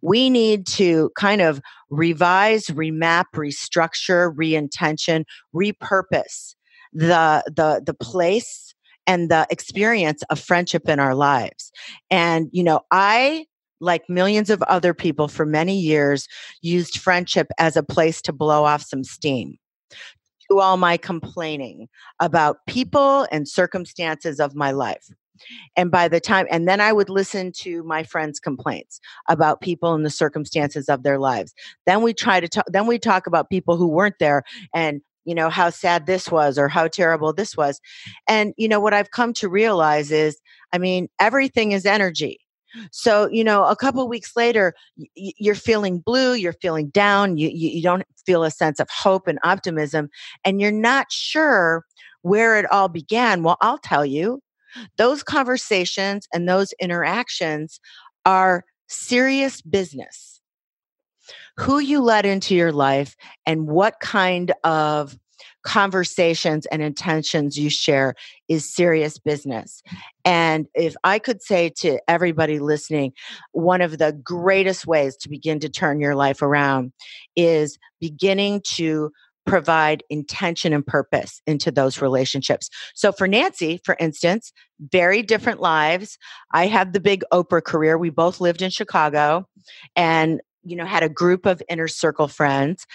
we 0.00 0.30
need 0.30 0.66
to 0.66 1.10
kind 1.16 1.40
of 1.40 1.60
revise, 1.90 2.66
remap, 2.66 3.26
restructure, 3.34 4.34
reintention, 4.34 5.24
repurpose 5.54 6.54
the 6.92 7.42
the 7.46 7.82
the 7.84 7.94
place 7.94 8.74
and 9.06 9.30
the 9.30 9.46
experience 9.50 10.22
of 10.30 10.38
friendship 10.38 10.88
in 10.88 11.00
our 11.00 11.14
lives. 11.14 11.72
And 12.10 12.48
you 12.52 12.62
know, 12.62 12.80
I 12.90 13.46
like 13.80 14.08
millions 14.08 14.48
of 14.48 14.62
other 14.62 14.94
people 14.94 15.26
for 15.26 15.44
many 15.44 15.78
years 15.78 16.28
used 16.60 16.98
friendship 16.98 17.48
as 17.58 17.76
a 17.76 17.82
place 17.82 18.22
to 18.22 18.32
blow 18.32 18.64
off 18.64 18.82
some 18.82 19.02
steam 19.02 19.58
to 20.50 20.60
all 20.60 20.76
my 20.76 20.96
complaining 20.96 21.88
about 22.20 22.58
people 22.68 23.26
and 23.32 23.48
circumstances 23.48 24.38
of 24.38 24.54
my 24.54 24.70
life 24.70 25.08
and 25.76 25.90
by 25.90 26.08
the 26.08 26.20
time, 26.20 26.46
and 26.50 26.68
then 26.68 26.80
I 26.80 26.92
would 26.92 27.08
listen 27.08 27.52
to 27.58 27.82
my 27.84 28.02
friends' 28.02 28.40
complaints 28.40 29.00
about 29.28 29.60
people 29.60 29.94
and 29.94 30.04
the 30.04 30.10
circumstances 30.10 30.88
of 30.88 31.02
their 31.02 31.18
lives. 31.18 31.54
Then 31.86 32.02
we 32.02 32.14
try 32.14 32.40
to 32.40 32.48
talk, 32.48 32.64
then 32.68 32.86
we 32.86 32.98
talk 32.98 33.26
about 33.26 33.50
people 33.50 33.76
who 33.76 33.88
weren't 33.88 34.18
there 34.18 34.42
and 34.74 35.00
you 35.24 35.34
know 35.34 35.50
how 35.50 35.70
sad 35.70 36.06
this 36.06 36.30
was 36.30 36.58
or 36.58 36.68
how 36.68 36.88
terrible 36.88 37.32
this 37.32 37.56
was. 37.56 37.80
And 38.28 38.54
you 38.56 38.68
know 38.68 38.80
what 38.80 38.94
i've 38.94 39.10
come 39.10 39.32
to 39.34 39.48
realize 39.48 40.10
is 40.10 40.40
i 40.72 40.78
mean 40.78 41.08
everything 41.20 41.72
is 41.72 41.86
energy. 41.86 42.38
So 42.90 43.28
you 43.30 43.44
know 43.44 43.64
a 43.64 43.76
couple 43.76 44.06
weeks 44.08 44.32
later 44.36 44.74
you're 45.14 45.54
feeling 45.54 46.00
blue 46.00 46.34
you're 46.34 46.54
feeling 46.54 46.88
down 46.88 47.36
you, 47.38 47.48
you 47.48 47.82
don't 47.82 48.04
feel 48.26 48.44
a 48.44 48.50
sense 48.50 48.80
of 48.80 48.88
hope 48.90 49.28
and 49.28 49.38
optimism 49.44 50.08
and 50.44 50.60
you're 50.60 50.72
not 50.72 51.10
sure 51.10 51.84
where 52.22 52.58
it 52.58 52.70
all 52.72 52.88
began. 52.88 53.42
Well 53.42 53.58
i'll 53.60 53.78
tell 53.78 54.04
you 54.04 54.40
those 54.96 55.22
conversations 55.22 56.26
and 56.32 56.48
those 56.48 56.72
interactions 56.80 57.80
are 58.24 58.64
serious 58.88 59.62
business. 59.62 60.40
Who 61.58 61.78
you 61.78 62.00
let 62.00 62.26
into 62.26 62.54
your 62.54 62.72
life 62.72 63.16
and 63.46 63.66
what 63.66 64.00
kind 64.00 64.52
of 64.64 65.18
conversations 65.64 66.66
and 66.66 66.82
intentions 66.82 67.58
you 67.58 67.70
share 67.70 68.14
is 68.48 68.72
serious 68.72 69.18
business. 69.18 69.82
And 70.24 70.66
if 70.74 70.94
I 71.04 71.18
could 71.18 71.42
say 71.42 71.70
to 71.78 71.98
everybody 72.08 72.58
listening, 72.58 73.12
one 73.52 73.80
of 73.80 73.98
the 73.98 74.12
greatest 74.12 74.86
ways 74.86 75.16
to 75.18 75.28
begin 75.28 75.60
to 75.60 75.68
turn 75.68 76.00
your 76.00 76.14
life 76.14 76.42
around 76.42 76.92
is 77.36 77.78
beginning 78.00 78.62
to 78.64 79.12
provide 79.46 80.02
intention 80.08 80.72
and 80.72 80.86
purpose 80.86 81.40
into 81.46 81.70
those 81.70 82.00
relationships. 82.00 82.68
So 82.94 83.12
for 83.12 83.26
Nancy, 83.26 83.80
for 83.84 83.96
instance, 83.98 84.52
very 84.90 85.22
different 85.22 85.60
lives. 85.60 86.16
I 86.52 86.66
had 86.66 86.92
the 86.92 87.00
big 87.00 87.24
Oprah 87.32 87.62
career. 87.64 87.98
We 87.98 88.10
both 88.10 88.40
lived 88.40 88.62
in 88.62 88.70
Chicago 88.70 89.46
and 89.96 90.40
you 90.64 90.76
know 90.76 90.86
had 90.86 91.02
a 91.02 91.08
group 91.08 91.46
of 91.46 91.62
inner 91.68 91.88
circle 91.88 92.28
friends 92.28 92.86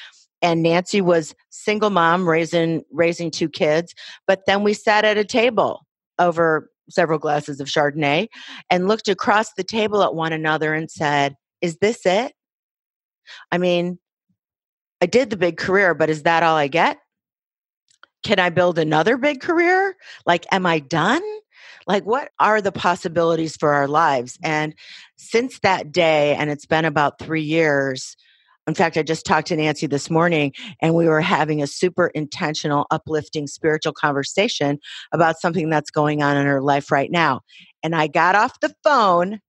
and 0.41 0.61
Nancy 0.61 1.01
was 1.01 1.35
single 1.49 1.89
mom 1.89 2.27
raising 2.27 2.83
raising 2.91 3.31
two 3.31 3.49
kids, 3.49 3.93
but 4.27 4.41
then 4.45 4.63
we 4.63 4.73
sat 4.73 5.05
at 5.05 5.17
a 5.17 5.25
table 5.25 5.85
over 6.19 6.69
several 6.89 7.19
glasses 7.19 7.59
of 7.59 7.67
Chardonnay 7.67 8.27
and 8.69 8.87
looked 8.87 9.07
across 9.07 9.53
the 9.53 9.63
table 9.63 10.03
at 10.03 10.15
one 10.15 10.33
another 10.33 10.73
and 10.73 10.89
said, 10.89 11.35
"Is 11.61 11.77
this 11.77 12.05
it?" 12.05 12.33
I 13.51 13.57
mean, 13.57 13.99
I 15.01 15.05
did 15.05 15.29
the 15.29 15.37
big 15.37 15.57
career, 15.57 15.93
but 15.93 16.09
is 16.09 16.23
that 16.23 16.43
all 16.43 16.55
I 16.55 16.67
get? 16.67 16.97
Can 18.23 18.39
I 18.39 18.49
build 18.49 18.79
another 18.79 19.17
big 19.17 19.41
career? 19.41 19.95
Like, 20.25 20.45
am 20.51 20.65
I 20.65 20.79
done? 20.79 21.21
Like, 21.85 22.05
what 22.05 22.29
are 22.39 22.61
the 22.61 22.71
possibilities 22.71 23.55
for 23.55 23.73
our 23.73 23.87
lives? 23.87 24.37
And 24.43 24.73
since 25.17 25.59
that 25.59 25.91
day, 25.91 26.35
and 26.35 26.49
it's 26.49 26.65
been 26.65 26.85
about 26.85 27.19
three 27.19 27.43
years, 27.43 28.17
in 28.67 28.73
fact, 28.73 28.97
I 28.97 29.03
just 29.03 29.25
talked 29.25 29.47
to 29.47 29.55
Nancy 29.55 29.87
this 29.87 30.09
morning, 30.09 30.51
and 30.81 30.93
we 30.93 31.07
were 31.07 31.21
having 31.21 31.63
a 31.63 31.67
super 31.67 32.07
intentional, 32.07 32.85
uplifting 32.91 33.47
spiritual 33.47 33.93
conversation 33.93 34.77
about 35.13 35.39
something 35.39 35.69
that's 35.69 35.89
going 35.89 36.21
on 36.21 36.35
in 36.35 36.45
her 36.45 36.61
life 36.61 36.91
right 36.91 37.09
now. 37.09 37.41
And 37.81 37.95
I 37.95 38.07
got 38.07 38.35
off 38.35 38.59
the 38.59 38.75
phone 38.83 39.39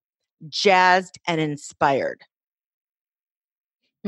jazzed 0.49 1.19
and 1.27 1.41
inspired. 1.41 2.21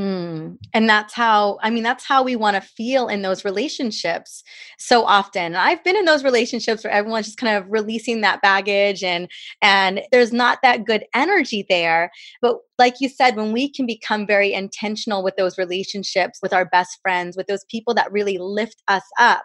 Mm. 0.01 0.57
And 0.73 0.89
that's 0.89 1.13
how, 1.13 1.59
I 1.61 1.69
mean, 1.69 1.83
that's 1.83 2.05
how 2.05 2.23
we 2.23 2.35
want 2.35 2.55
to 2.55 2.61
feel 2.61 3.07
in 3.07 3.21
those 3.21 3.45
relationships 3.45 4.43
so 4.79 5.03
often. 5.03 5.55
I've 5.55 5.83
been 5.83 5.95
in 5.95 6.05
those 6.05 6.23
relationships 6.23 6.83
where 6.83 6.91
everyone's 6.91 7.27
just 7.27 7.37
kind 7.37 7.55
of 7.55 7.69
releasing 7.69 8.21
that 8.21 8.41
baggage 8.41 9.03
and, 9.03 9.29
and 9.61 10.01
there's 10.11 10.33
not 10.33 10.57
that 10.63 10.85
good 10.85 11.05
energy 11.13 11.67
there. 11.69 12.09
But 12.41 12.57
like 12.79 12.95
you 12.99 13.09
said, 13.09 13.35
when 13.35 13.51
we 13.51 13.69
can 13.69 13.85
become 13.85 14.25
very 14.25 14.53
intentional 14.53 15.23
with 15.23 15.35
those 15.35 15.59
relationships, 15.59 16.39
with 16.41 16.51
our 16.53 16.65
best 16.65 16.97
friends, 17.03 17.37
with 17.37 17.45
those 17.45 17.65
people 17.69 17.93
that 17.93 18.11
really 18.11 18.39
lift 18.39 18.81
us 18.87 19.03
up, 19.19 19.43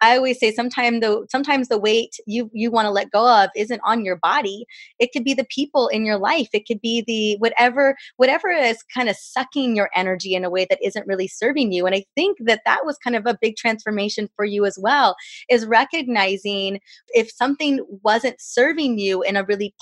I 0.00 0.16
always 0.16 0.38
say 0.38 0.52
sometimes 0.52 1.00
the 1.00 1.26
sometimes 1.30 1.68
the 1.68 1.78
weight 1.78 2.16
you 2.26 2.50
you 2.52 2.70
want 2.70 2.86
to 2.86 2.90
let 2.90 3.10
go 3.10 3.42
of 3.42 3.50
isn't 3.56 3.80
on 3.84 4.04
your 4.04 4.16
body. 4.16 4.66
It 4.98 5.10
could 5.12 5.24
be 5.24 5.34
the 5.34 5.46
people 5.48 5.88
in 5.88 6.04
your 6.04 6.18
life. 6.18 6.48
It 6.52 6.66
could 6.66 6.80
be 6.80 7.02
the 7.06 7.36
whatever 7.38 7.96
whatever 8.16 8.50
is 8.50 8.82
kind 8.94 9.08
of 9.08 9.16
sucking 9.16 9.76
your 9.76 9.90
energy 9.94 10.34
in 10.34 10.44
a 10.44 10.50
way 10.50 10.66
that 10.68 10.78
isn't 10.82 11.06
really 11.06 11.28
serving 11.28 11.72
you. 11.72 11.86
And 11.86 11.94
I 11.94 12.04
think 12.14 12.38
that 12.40 12.62
that 12.66 12.84
was 12.84 12.98
kind 12.98 13.16
of 13.16 13.26
a 13.26 13.38
big 13.40 13.56
transformation 13.56 14.28
for 14.36 14.44
you 14.44 14.64
as 14.64 14.78
well. 14.80 15.16
Is 15.48 15.66
recognizing 15.66 16.80
if 17.08 17.30
something 17.30 17.84
wasn't 18.02 18.40
serving 18.40 18.98
you 18.98 19.22
in 19.22 19.36
a 19.36 19.44
really 19.44 19.74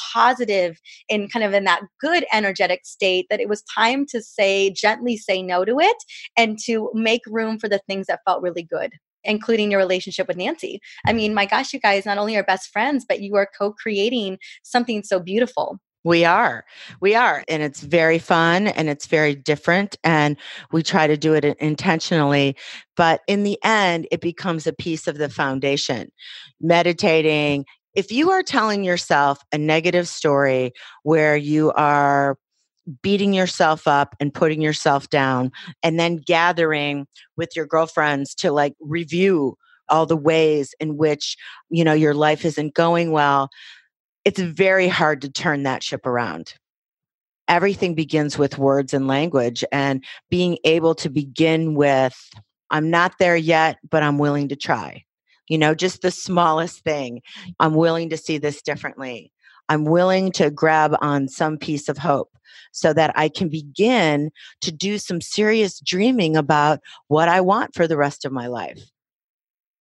and 1.10 1.32
kind 1.32 1.44
of 1.44 1.52
in 1.52 1.64
that 1.64 1.82
good 2.00 2.24
energetic 2.32 2.84
state 2.84 3.26
that 3.30 3.40
it 3.40 3.48
was 3.48 3.62
time 3.62 4.06
to 4.06 4.22
say 4.22 4.70
gently 4.70 5.16
say 5.16 5.42
no 5.42 5.64
to 5.64 5.78
it 5.78 5.96
and 6.36 6.58
to 6.64 6.90
make 6.94 7.22
room 7.26 7.58
for 7.58 7.68
the 7.68 7.80
things 7.86 8.06
that 8.06 8.20
felt 8.24 8.42
really 8.42 8.62
good 8.62 8.92
including 9.26 9.70
your 9.70 9.80
relationship 9.80 10.28
with 10.28 10.36
Nancy. 10.36 10.80
I 11.06 11.12
mean, 11.12 11.34
my 11.34 11.46
gosh, 11.46 11.72
you 11.72 11.80
guys 11.80 12.06
not 12.06 12.18
only 12.18 12.36
are 12.36 12.44
best 12.44 12.70
friends, 12.70 13.04
but 13.06 13.20
you 13.20 13.36
are 13.36 13.48
co 13.58 13.72
creating 13.72 14.38
something 14.62 15.02
so 15.02 15.20
beautiful. 15.20 15.78
We 16.06 16.24
are. 16.24 16.64
We 17.00 17.16
are. 17.16 17.42
And 17.48 17.64
it's 17.64 17.80
very 17.80 18.20
fun 18.20 18.68
and 18.68 18.88
it's 18.88 19.06
very 19.06 19.34
different. 19.34 19.96
And 20.04 20.36
we 20.70 20.84
try 20.84 21.08
to 21.08 21.16
do 21.16 21.34
it 21.34 21.44
intentionally. 21.44 22.56
But 22.96 23.22
in 23.26 23.42
the 23.42 23.58
end, 23.64 24.06
it 24.12 24.20
becomes 24.20 24.68
a 24.68 24.72
piece 24.72 25.08
of 25.08 25.18
the 25.18 25.28
foundation. 25.28 26.12
Meditating. 26.60 27.64
If 27.96 28.12
you 28.12 28.30
are 28.30 28.44
telling 28.44 28.84
yourself 28.84 29.40
a 29.50 29.58
negative 29.58 30.06
story 30.06 30.70
where 31.02 31.36
you 31.36 31.72
are 31.72 32.38
beating 33.02 33.32
yourself 33.32 33.86
up 33.86 34.14
and 34.20 34.32
putting 34.32 34.60
yourself 34.60 35.08
down, 35.10 35.52
and 35.82 35.98
then 35.98 36.16
gathering 36.16 37.06
with 37.36 37.56
your 37.56 37.66
girlfriends 37.66 38.34
to 38.36 38.52
like 38.52 38.74
review 38.80 39.56
all 39.88 40.06
the 40.06 40.16
ways 40.16 40.74
in 40.80 40.96
which 40.96 41.36
you 41.70 41.84
know 41.84 41.92
your 41.92 42.14
life 42.14 42.44
isn't 42.44 42.74
going 42.74 43.12
well 43.12 43.48
it's 44.26 44.40
very 44.40 44.88
hard 44.88 45.20
to 45.20 45.30
turn 45.30 45.62
that 45.62 45.84
ship 45.84 46.04
around. 46.04 46.54
Everything 47.46 47.94
begins 47.94 48.36
with 48.36 48.58
words 48.58 48.92
and 48.92 49.06
language, 49.06 49.64
and 49.70 50.04
being 50.30 50.58
able 50.64 50.96
to 50.96 51.08
begin 51.08 51.76
with, 51.76 52.18
I'm 52.72 52.90
not 52.90 53.14
there 53.20 53.36
yet, 53.36 53.78
but 53.88 54.02
I'm 54.02 54.18
willing 54.18 54.48
to 54.48 54.56
try. 54.56 55.04
You 55.46 55.58
know, 55.58 55.76
just 55.76 56.02
the 56.02 56.10
smallest 56.10 56.82
thing. 56.82 57.22
I'm 57.60 57.74
willing 57.74 58.10
to 58.10 58.16
see 58.16 58.38
this 58.38 58.62
differently. 58.62 59.30
I'm 59.68 59.84
willing 59.84 60.32
to 60.32 60.50
grab 60.50 60.96
on 61.00 61.28
some 61.28 61.58
piece 61.58 61.88
of 61.88 61.98
hope 61.98 62.30
so 62.72 62.92
that 62.92 63.12
I 63.16 63.28
can 63.28 63.48
begin 63.48 64.30
to 64.60 64.72
do 64.72 64.98
some 64.98 65.20
serious 65.20 65.80
dreaming 65.80 66.36
about 66.36 66.80
what 67.08 67.28
I 67.28 67.40
want 67.40 67.74
for 67.74 67.86
the 67.86 67.96
rest 67.96 68.24
of 68.24 68.32
my 68.32 68.46
life. 68.46 68.80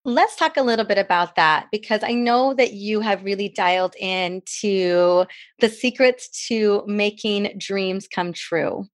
Let's 0.04 0.36
talk 0.36 0.56
a 0.56 0.62
little 0.62 0.84
bit 0.84 0.98
about 0.98 1.34
that 1.34 1.66
because 1.72 2.04
I 2.04 2.12
know 2.12 2.54
that 2.54 2.72
you 2.72 3.00
have 3.00 3.24
really 3.24 3.48
dialed 3.48 3.96
into 3.96 5.24
the 5.58 5.68
secrets 5.68 6.46
to 6.46 6.84
making 6.86 7.54
dreams 7.58 8.06
come 8.06 8.32
true. 8.32 8.86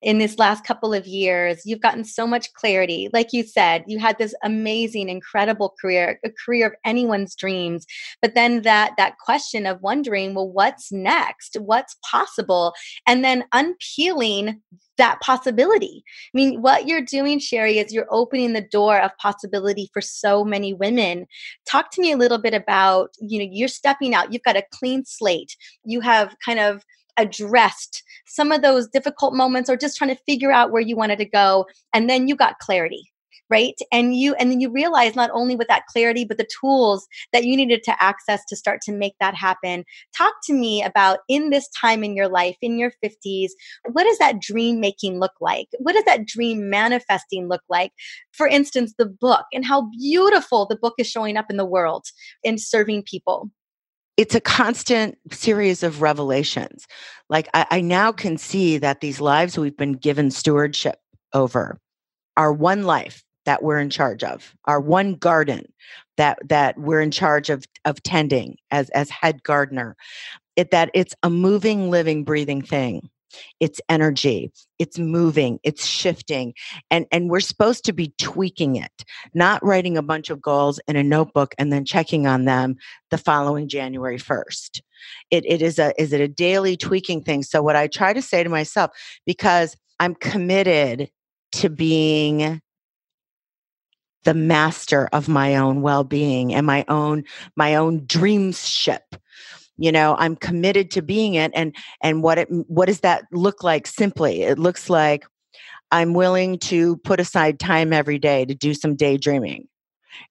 In 0.00 0.18
this 0.18 0.38
last 0.38 0.64
couple 0.64 0.94
of 0.94 1.06
years, 1.06 1.62
you've 1.64 1.80
gotten 1.80 2.04
so 2.04 2.26
much 2.26 2.52
clarity. 2.52 3.08
Like 3.12 3.32
you 3.32 3.42
said, 3.42 3.84
you 3.86 3.98
had 3.98 4.16
this 4.18 4.34
amazing, 4.44 5.08
incredible 5.08 5.74
career, 5.80 6.20
a 6.24 6.30
career 6.30 6.68
of 6.68 6.74
anyone's 6.84 7.34
dreams. 7.34 7.86
But 8.22 8.34
then 8.34 8.62
that 8.62 8.92
that 8.96 9.18
question 9.18 9.66
of 9.66 9.82
wondering, 9.82 10.34
well, 10.34 10.48
what's 10.48 10.92
next? 10.92 11.56
What's 11.60 11.96
possible? 12.08 12.74
And 13.06 13.24
then 13.24 13.44
unpeeling 13.52 14.60
that 14.98 15.20
possibility. 15.20 16.04
I 16.06 16.36
mean, 16.36 16.60
what 16.60 16.86
you're 16.86 17.00
doing, 17.00 17.38
Sheri, 17.38 17.82
is 17.82 17.92
you're 17.92 18.06
opening 18.10 18.52
the 18.52 18.60
door 18.60 19.00
of 19.00 19.16
possibility 19.18 19.88
for 19.92 20.02
so 20.02 20.44
many 20.44 20.74
women. 20.74 21.26
Talk 21.66 21.90
to 21.92 22.02
me 22.02 22.12
a 22.12 22.16
little 22.16 22.38
bit 22.38 22.52
about, 22.52 23.10
you 23.20 23.38
know, 23.38 23.48
you're 23.50 23.68
stepping 23.68 24.12
out, 24.12 24.32
you've 24.32 24.42
got 24.42 24.56
a 24.56 24.64
clean 24.72 25.04
slate, 25.04 25.56
you 25.84 26.00
have 26.00 26.36
kind 26.44 26.58
of 26.58 26.82
addressed 27.18 28.02
some 28.26 28.52
of 28.52 28.62
those 28.62 28.88
difficult 28.88 29.34
moments 29.34 29.68
or 29.68 29.76
just 29.76 29.96
trying 29.96 30.14
to 30.14 30.22
figure 30.26 30.52
out 30.52 30.70
where 30.70 30.82
you 30.82 30.96
wanted 30.96 31.18
to 31.18 31.24
go 31.24 31.66
and 31.92 32.08
then 32.08 32.28
you 32.28 32.36
got 32.36 32.58
clarity 32.58 33.10
right? 33.50 33.74
And 33.92 34.16
you 34.16 34.34
and 34.34 34.50
then 34.50 34.60
you 34.60 34.70
realize 34.70 35.16
not 35.16 35.30
only 35.32 35.56
with 35.56 35.68
that 35.68 35.86
clarity 35.86 36.24
but 36.24 36.36
the 36.36 36.48
tools 36.60 37.06
that 37.32 37.44
you 37.44 37.56
needed 37.56 37.82
to 37.84 38.02
access 38.02 38.44
to 38.46 38.56
start 38.56 38.80
to 38.82 38.92
make 38.92 39.14
that 39.20 39.34
happen. 39.34 39.84
Talk 40.16 40.34
to 40.44 40.52
me 40.52 40.82
about 40.82 41.20
in 41.28 41.50
this 41.50 41.68
time 41.70 42.04
in 42.04 42.14
your 42.14 42.28
life 42.28 42.56
in 42.60 42.78
your 42.78 42.92
50s 43.02 43.50
what 43.92 44.04
does 44.04 44.18
that 44.18 44.40
dream 44.40 44.80
making 44.80 45.18
look 45.18 45.32
like? 45.40 45.68
What 45.78 45.94
does 45.94 46.04
that 46.04 46.26
dream 46.26 46.68
manifesting 46.70 47.48
look 47.48 47.62
like? 47.68 47.92
For 48.32 48.46
instance 48.46 48.94
the 48.98 49.06
book 49.06 49.46
and 49.52 49.64
how 49.64 49.88
beautiful 49.98 50.66
the 50.66 50.76
book 50.76 50.94
is 50.98 51.08
showing 51.08 51.36
up 51.36 51.46
in 51.50 51.56
the 51.56 51.64
world 51.64 52.06
and 52.44 52.60
serving 52.60 53.04
people 53.04 53.50
it's 54.18 54.34
a 54.34 54.40
constant 54.40 55.16
series 55.30 55.82
of 55.84 56.02
revelations. 56.02 56.86
Like 57.30 57.48
I, 57.54 57.66
I, 57.70 57.80
now 57.80 58.10
can 58.10 58.36
see 58.36 58.76
that 58.76 59.00
these 59.00 59.20
lives 59.20 59.56
we've 59.56 59.76
been 59.76 59.92
given 59.92 60.32
stewardship 60.32 60.98
over 61.32 61.78
are 62.36 62.52
one 62.52 62.82
life 62.82 63.22
that 63.46 63.62
we're 63.62 63.78
in 63.78 63.90
charge 63.90 64.24
of, 64.24 64.54
our 64.64 64.80
one 64.80 65.14
garden 65.14 65.72
that 66.16 66.38
that 66.48 66.76
we're 66.76 67.00
in 67.00 67.12
charge 67.12 67.48
of 67.48 67.64
of 67.84 68.02
tending 68.02 68.56
as 68.72 68.90
as 68.90 69.08
head 69.08 69.42
gardener. 69.44 69.96
It 70.56 70.72
that 70.72 70.90
it's 70.94 71.14
a 71.22 71.30
moving, 71.30 71.88
living, 71.88 72.24
breathing 72.24 72.60
thing. 72.60 73.08
It's 73.60 73.80
energy, 73.88 74.50
it's 74.78 74.98
moving, 74.98 75.58
it's 75.62 75.86
shifting, 75.86 76.54
and 76.90 77.06
and 77.12 77.30
we're 77.30 77.40
supposed 77.40 77.84
to 77.84 77.92
be 77.92 78.14
tweaking 78.18 78.76
it, 78.76 79.04
not 79.34 79.64
writing 79.64 79.96
a 79.96 80.02
bunch 80.02 80.30
of 80.30 80.40
goals 80.42 80.80
in 80.88 80.96
a 80.96 81.02
notebook 81.02 81.54
and 81.58 81.72
then 81.72 81.84
checking 81.84 82.26
on 82.26 82.44
them 82.44 82.76
the 83.10 83.18
following 83.18 83.68
January 83.68 84.18
first. 84.18 84.82
It 85.30 85.44
it 85.46 85.62
is 85.62 85.78
a 85.78 85.92
is 86.00 86.12
it 86.12 86.20
a 86.20 86.28
daily 86.28 86.76
tweaking 86.76 87.22
thing. 87.22 87.42
So 87.42 87.62
what 87.62 87.76
I 87.76 87.86
try 87.86 88.12
to 88.12 88.22
say 88.22 88.42
to 88.42 88.50
myself 88.50 88.90
because 89.26 89.76
I'm 90.00 90.14
committed 90.14 91.10
to 91.52 91.70
being 91.70 92.60
the 94.24 94.34
master 94.34 95.08
of 95.12 95.28
my 95.28 95.56
own 95.56 95.80
well-being 95.80 96.52
and 96.54 96.66
my 96.66 96.84
own 96.88 97.24
my 97.56 97.76
own 97.76 98.00
dreamship 98.02 99.00
you 99.78 99.90
know 99.90 100.16
i'm 100.18 100.36
committed 100.36 100.90
to 100.90 101.00
being 101.00 101.34
it 101.34 101.50
and 101.54 101.74
and 102.02 102.22
what 102.22 102.38
it 102.38 102.48
what 102.50 102.86
does 102.86 103.00
that 103.00 103.24
look 103.32 103.62
like 103.62 103.86
simply? 103.86 104.42
It 104.42 104.58
looks 104.58 104.90
like 104.90 105.24
i'm 105.90 106.12
willing 106.12 106.58
to 106.58 106.96
put 106.98 107.20
aside 107.20 107.58
time 107.58 107.92
every 107.92 108.18
day 108.18 108.44
to 108.44 108.54
do 108.54 108.74
some 108.74 108.96
daydreaming 108.96 109.68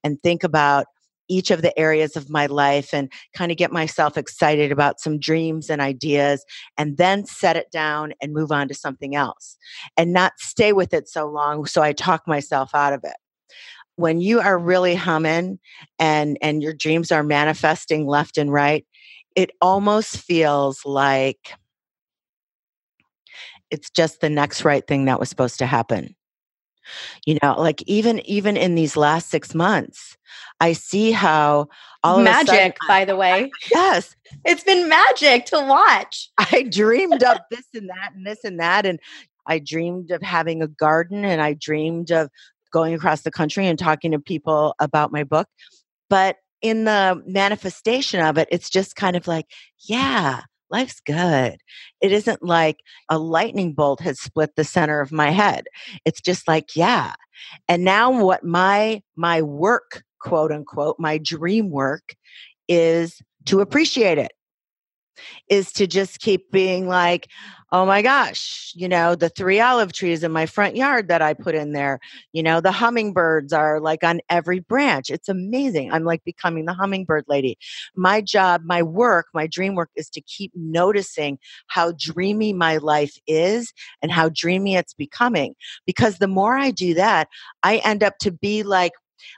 and 0.04 0.22
think 0.22 0.44
about 0.44 0.86
each 1.30 1.52
of 1.52 1.62
the 1.62 1.78
areas 1.78 2.16
of 2.16 2.30
my 2.30 2.46
life 2.46 2.94
and 2.94 3.12
kind 3.34 3.52
of 3.52 3.58
get 3.58 3.72
myself 3.72 4.18
excited 4.18 4.72
about 4.72 5.00
some 5.00 5.20
dreams 5.20 5.70
and 5.70 5.82
ideas 5.82 6.46
and 6.78 6.98
then 6.98 7.26
set 7.26 7.56
it 7.56 7.70
down 7.72 8.14
and 8.22 8.34
move 8.34 8.52
on 8.52 8.68
to 8.68 8.74
something 8.74 9.16
else 9.16 9.58
and 9.98 10.14
not 10.14 10.34
stay 10.38 10.74
with 10.74 10.94
it 10.94 11.10
so 11.10 11.28
long 11.28 11.66
so 11.66 11.82
I 11.82 11.94
talk 11.94 12.28
myself 12.28 12.74
out 12.74 12.94
of 12.94 13.02
it. 13.04 13.16
When 13.96 14.22
you 14.22 14.40
are 14.40 14.60
really 14.60 14.96
humming 14.96 15.60
and 15.98 16.38
and 16.42 16.62
your 16.62 16.74
dreams 16.74 17.12
are 17.12 17.24
manifesting 17.24 18.06
left 18.06 18.38
and 18.38 18.52
right 18.52 18.86
it 19.38 19.52
almost 19.62 20.17
feels 20.17 20.84
like 20.84 21.54
it's 23.69 23.91
just 23.91 24.19
the 24.19 24.32
next 24.32 24.65
right 24.65 24.86
thing 24.86 25.06
that 25.06 25.19
was 25.19 25.30
supposed 25.30 25.60
to 25.60 25.67
happen. 25.67 26.15
You 27.26 27.38
know 27.43 27.54
like 27.60 27.84
even 27.86 28.19
even 28.21 28.58
in 28.58 28.76
these 28.76 28.95
last 28.95 29.30
six 29.30 29.54
months 29.54 30.15
i 30.62 30.71
see 30.71 31.12
how 31.12 31.67
all 32.02 32.21
magic 32.21 32.78
by 32.88 33.04
the 33.04 33.15
way. 33.23 33.52
Yes. 33.69 34.15
It's 34.45 34.63
been 34.63 34.88
magic 34.88 35.45
to 35.47 35.60
watch. 35.60 36.30
I 36.38 36.65
dreamed 36.69 37.23
of 37.23 37.39
this 37.52 37.65
and 37.73 37.89
that 37.89 38.13
and 38.15 38.26
this 38.26 38.45
and 38.45 38.58
that 38.62 38.86
and 38.86 39.02
i 39.47 39.60
dreamed 39.60 40.12
of 40.12 40.21
having 40.21 40.62
a 40.62 40.67
garden 40.69 41.26
and 41.26 41.41
i 41.41 41.54
dreamed 41.54 42.10
of 42.10 42.30
going 42.71 42.93
across 42.93 43.23
the 43.23 43.32
country 43.32 43.67
and 43.67 43.78
talking 43.78 44.12
to 44.12 44.19
people 44.19 44.73
about 44.80 45.12
my 45.12 45.26
book. 45.26 45.47
But 46.10 46.38
in 46.62 46.86
the 46.86 47.22
manifestation 47.26 48.20
of 48.20 48.38
it, 48.38 48.48
it's 48.52 48.70
just 48.70 48.96
kind 48.96 49.15
of 49.15 49.28
like, 49.28 49.46
yeah, 49.88 50.41
life's 50.70 51.00
good. 51.00 51.58
It 52.02 52.12
isn't 52.12 52.43
like 52.43 52.80
a 53.10 53.17
lightning 53.17 53.74
bolt 53.74 54.02
has 54.02 54.20
split 54.20 54.56
the 54.56 54.63
center 54.63 55.02
of 55.02 55.12
my 55.12 55.32
head. 55.32 55.65
It's 56.06 56.22
just 56.22 56.48
like, 56.48 56.76
yeah. 56.76 57.13
And 57.67 57.84
now 57.84 58.12
what 58.24 58.43
my 58.43 59.02
my 59.15 59.41
work, 59.41 60.04
quote 60.20 60.52
unquote, 60.52 60.98
my 61.00 61.17
dream 61.17 61.70
work 61.70 62.15
is 62.67 63.22
to 63.46 63.62
appreciate 63.62 64.17
it 64.17 64.34
is 65.50 65.72
to 65.74 65.88
just 65.88 66.20
keep 66.20 66.52
being 66.52 66.88
like, 66.88 67.28
oh 67.72 67.86
my 67.86 68.02
gosh, 68.02 68.72
you 68.76 68.88
know, 68.88 69.14
the 69.16 69.28
three 69.28 69.60
olive 69.60 69.92
trees 69.92 70.24
in 70.24 70.32
my 70.32 70.46
front 70.46 70.78
yard 70.78 71.10
that 71.10 71.22
I 71.22 71.34
put 71.34 71.54
in 71.54 71.74
there, 71.74 72.00
you 72.32 72.42
know, 72.42 72.62
the 72.62 72.72
hummingbirds 72.72 73.52
are 73.52 73.82
like 73.82 74.04
on 74.06 74.22
every 74.30 74.60
branch. 74.60 75.10
It's 75.10 75.28
amazing. 75.28 75.92
I'm 75.92 76.06
like 76.06 76.24
becoming 76.24 76.66
the 76.66 76.74
hummingbird 76.74 77.26
lady. 77.28 77.58
My 77.96 78.22
job, 78.22 78.62
my 78.64 78.82
work, 78.82 79.28
my 79.34 79.48
dream 79.48 79.76
work 79.76 79.90
is 79.98 80.10
to 80.12 80.22
keep 80.22 80.52
noticing 80.56 81.40
how 81.68 81.92
dreamy 82.00 82.54
my 82.54 82.78
life 82.78 83.18
is 83.28 83.74
and 84.02 84.12
how 84.12 84.30
dreamy 84.34 84.76
it's 84.76 84.94
becoming. 84.94 85.54
Because 85.86 86.20
the 86.20 86.28
more 86.28 86.58
I 86.58 86.72
do 86.72 86.94
that, 86.94 87.28
I 87.64 87.78
end 87.78 88.02
up 88.02 88.18
to 88.20 88.32
be 88.32 88.64
like, 88.64 88.94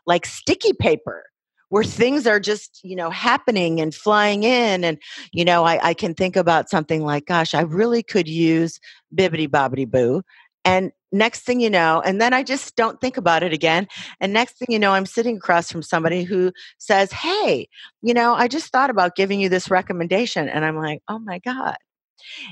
like 0.06 0.26
sticky 0.26 0.74
paper 0.74 1.24
where 1.70 1.84
things 1.84 2.28
are 2.28 2.40
just 2.40 2.80
you 2.84 2.96
know 2.96 3.10
happening 3.10 3.80
and 3.80 3.96
flying 3.96 4.44
in 4.44 4.84
and 4.84 4.98
you 5.32 5.46
know 5.46 5.64
I, 5.66 5.90
I 5.90 5.94
can 5.94 6.14
think 6.14 6.36
about 6.36 6.70
something 6.70 7.04
like 7.04 7.26
gosh 7.26 7.54
i 7.54 7.62
really 7.62 8.04
could 8.04 8.28
use 8.28 8.80
bibbity 9.16 9.48
bobbity 9.48 9.90
boo 9.90 10.22
and 10.66 10.92
next 11.12 11.42
thing 11.42 11.60
you 11.60 11.70
know 11.70 12.02
and 12.06 12.22
then 12.22 12.34
i 12.34 12.44
just 12.44 12.76
don't 12.76 13.02
think 13.02 13.18
about 13.18 13.44
it 13.44 13.54
again 13.54 13.88
and 14.20 14.34
next 14.34 14.58
thing 14.58 14.68
you 14.70 14.80
know 14.80 14.92
i'm 14.92 15.06
sitting 15.06 15.38
across 15.38 15.72
from 15.72 15.82
somebody 15.82 16.24
who 16.24 16.52
says 16.78 17.12
hey 17.12 17.68
you 18.02 18.14
know 18.14 18.34
i 18.34 18.48
just 18.48 18.72
thought 18.72 18.90
about 18.90 19.16
giving 19.16 19.40
you 19.40 19.50
this 19.50 19.72
recommendation 19.72 20.50
and 20.50 20.66
i'm 20.66 20.78
like 20.78 21.02
oh 21.08 21.20
my 21.20 21.40
god. 21.40 21.78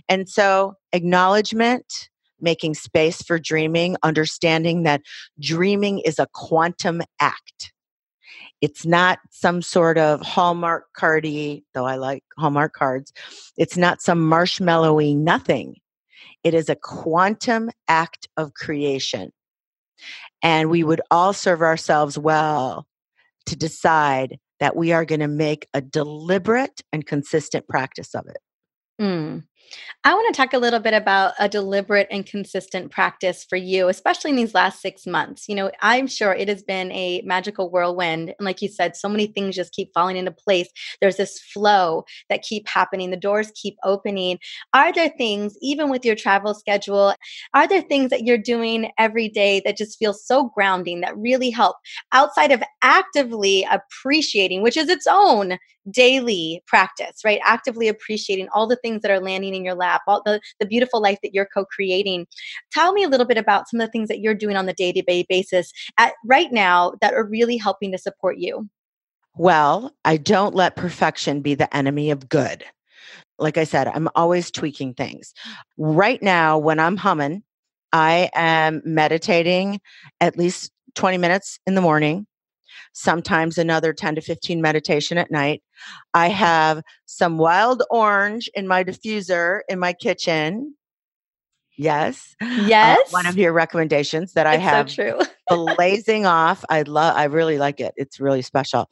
And 0.10 0.30
so 0.30 0.76
acknowledgement 0.94 2.10
making 2.40 2.76
space 2.76 3.22
for 3.22 3.40
dreaming 3.40 3.98
understanding 4.04 4.84
that 4.84 5.02
dreaming 5.40 6.00
is 6.00 6.20
a 6.20 6.28
quantum 6.34 7.02
act 7.20 7.74
It's 8.62 8.86
not 8.86 9.20
some 9.30 9.62
sort 9.62 9.98
of 9.98 10.22
Hallmark 10.22 10.86
cardy, 10.98 11.64
though 11.74 11.86
I 11.86 11.96
like 11.96 12.24
Hallmark 12.38 12.74
cards. 12.74 13.14
It's 13.58 13.78
not 13.78 14.02
some 14.02 14.20
marshmallowy 14.20 15.16
nothing. 15.16 15.76
It 16.44 16.54
is 16.54 16.70
a 16.70 16.76
quantum 16.76 17.70
act 17.88 18.28
of 18.38 18.54
creation. 18.54 19.32
And 20.42 20.70
we 20.70 20.84
would 20.84 21.02
all 21.12 21.34
serve 21.34 21.62
ourselves 21.62 22.18
well 22.18 22.88
to 23.48 23.56
decide 23.56 24.38
that 24.60 24.76
we 24.76 24.92
are 24.92 25.06
going 25.06 25.20
to 25.22 25.28
make 25.28 25.68
a 25.74 25.82
deliberate 25.82 26.82
and 26.92 27.06
consistent 27.06 27.68
practice 27.68 28.16
of 28.16 28.28
it. 28.28 28.38
Mm. 29.02 29.44
I 30.04 30.14
want 30.14 30.34
to 30.34 30.38
talk 30.38 30.54
a 30.54 30.58
little 30.58 30.80
bit 30.80 30.94
about 30.94 31.34
a 31.40 31.50
deliberate 31.50 32.08
and 32.10 32.26
consistent 32.26 32.92
practice 32.92 33.44
for 33.44 33.58
you, 33.58 33.90
especially 33.90 34.32
in 34.32 34.38
these 34.38 34.54
last 34.54 34.82
six 34.82 35.06
months. 35.06 35.50
You 35.50 35.56
know, 35.56 35.72
I'm 35.82 36.08
sure 36.08 36.34
it 36.34 36.48
has 36.48 36.64
been 36.64 36.92
a 36.92 37.22
magical 37.26 37.70
whirlwind. 37.70 38.30
And 38.30 38.46
like 38.46 38.62
you 38.62 38.70
said, 38.70 38.96
so 38.96 39.10
many 39.10 39.28
things 39.28 39.56
just 39.56 39.74
keep 39.74 39.92
falling 39.94 40.16
into 40.16 40.32
place. 40.32 40.70
There's 41.02 41.18
this 41.18 41.40
flow 41.40 42.06
that 42.30 42.42
keep 42.42 42.68
happening, 42.68 43.12
the 43.12 43.18
doors 43.18 43.52
keep 43.56 43.76
opening. 43.84 44.40
Are 44.74 44.94
there 44.94 45.12
things, 45.18 45.58
even 45.62 45.90
with 45.90 46.06
your 46.06 46.16
travel 46.16 46.54
schedule, 46.54 47.14
are 47.54 47.68
there 47.68 47.82
things 47.82 48.10
that 48.12 48.24
you're 48.24 48.38
doing 48.38 48.92
every 48.98 49.28
day 49.28 49.62
that 49.66 49.78
just 49.78 49.98
feel 50.00 50.14
so 50.14 50.52
grounding 50.56 51.02
that 51.02 51.18
really 51.18 51.50
help 51.50 51.76
outside 52.14 52.52
of 52.52 52.64
actively 52.82 53.68
appreciating, 53.70 54.62
which 54.62 54.78
is 54.78 54.90
its 54.90 55.08
own 55.10 55.58
daily 55.92 56.62
practice, 56.68 57.22
right? 57.24 57.40
Actively 57.46 57.88
appreciating 57.88 58.48
all 58.54 58.68
the 58.68 58.76
things 58.78 59.02
that 59.02 59.12
are 59.12 59.20
landing 59.20 59.56
in 59.58 59.66
your 59.66 59.76
lap, 59.76 60.02
all 60.08 60.22
the, 60.26 60.40
the 60.60 60.66
beautiful 60.66 61.02
life 61.02 61.20
that 61.24 61.34
you're 61.34 61.48
co-creating. 61.54 62.28
Tell 62.72 62.94
me 62.94 63.04
a 63.04 63.10
little 63.10 63.26
bit 63.26 63.38
about 63.38 63.68
some 63.68 63.80
of 63.80 63.88
the 63.88 63.92
things 63.92 64.08
that 64.08 64.20
you're 64.20 64.34
doing 64.34 64.56
on 64.56 64.66
the 64.66 64.74
day-to-day 64.74 65.26
basis 65.28 65.72
at 65.98 66.14
right 66.26 66.52
now 66.52 66.94
that 67.02 67.14
are 67.14 67.26
really 67.26 67.58
helping 67.58 67.92
to 67.92 67.98
support 67.98 68.38
you. 68.38 68.70
Well, 69.36 69.94
I 70.04 70.18
don't 70.18 70.56
let 70.56 70.76
perfection 70.76 71.42
be 71.42 71.54
the 71.54 71.76
enemy 71.76 72.10
of 72.10 72.28
good. 72.28 72.64
Like 73.40 73.58
I 73.58 73.66
said, 73.66 73.88
I'm 73.88 74.10
always 74.16 74.50
tweaking 74.50 74.96
things. 74.96 75.34
Right 75.78 76.22
now, 76.24 76.58
when 76.58 76.80
I'm 76.80 76.98
humming, 76.98 77.44
I 77.94 78.32
am 78.34 78.82
meditating 78.84 79.80
at 80.20 80.38
least 80.38 80.72
20 80.96 81.20
minutes 81.20 81.60
in 81.68 81.76
the 81.76 81.82
morning 81.82 82.26
sometimes 82.94 83.58
another 83.58 83.94
10 83.94 84.16
to 84.16 84.22
15 84.22 84.62
meditation 84.62 85.18
at 85.18 85.32
night. 85.32 85.62
I 86.14 86.30
have 86.30 86.82
some 87.06 87.38
wild 87.38 87.84
orange 87.90 88.50
in 88.56 88.68
my 88.68 88.84
diffuser 88.84 89.62
in 89.70 89.80
my 89.80 89.94
kitchen. 89.94 90.76
Yes. 91.78 92.36
Yes. 92.42 93.00
Uh, 93.00 93.12
one 93.12 93.28
of 93.28 93.38
your 93.38 93.54
recommendations 93.54 94.34
that 94.34 94.48
I 94.48 94.56
it's 94.56 94.64
have 94.64 94.92
so 94.92 95.22
blazing 95.50 96.26
off. 96.26 96.66
I 96.70 96.82
love 96.82 97.16
I 97.16 97.26
really 97.26 97.60
like 97.60 97.80
it. 97.80 97.94
It's 97.98 98.20
really 98.20 98.42
special. 98.42 98.90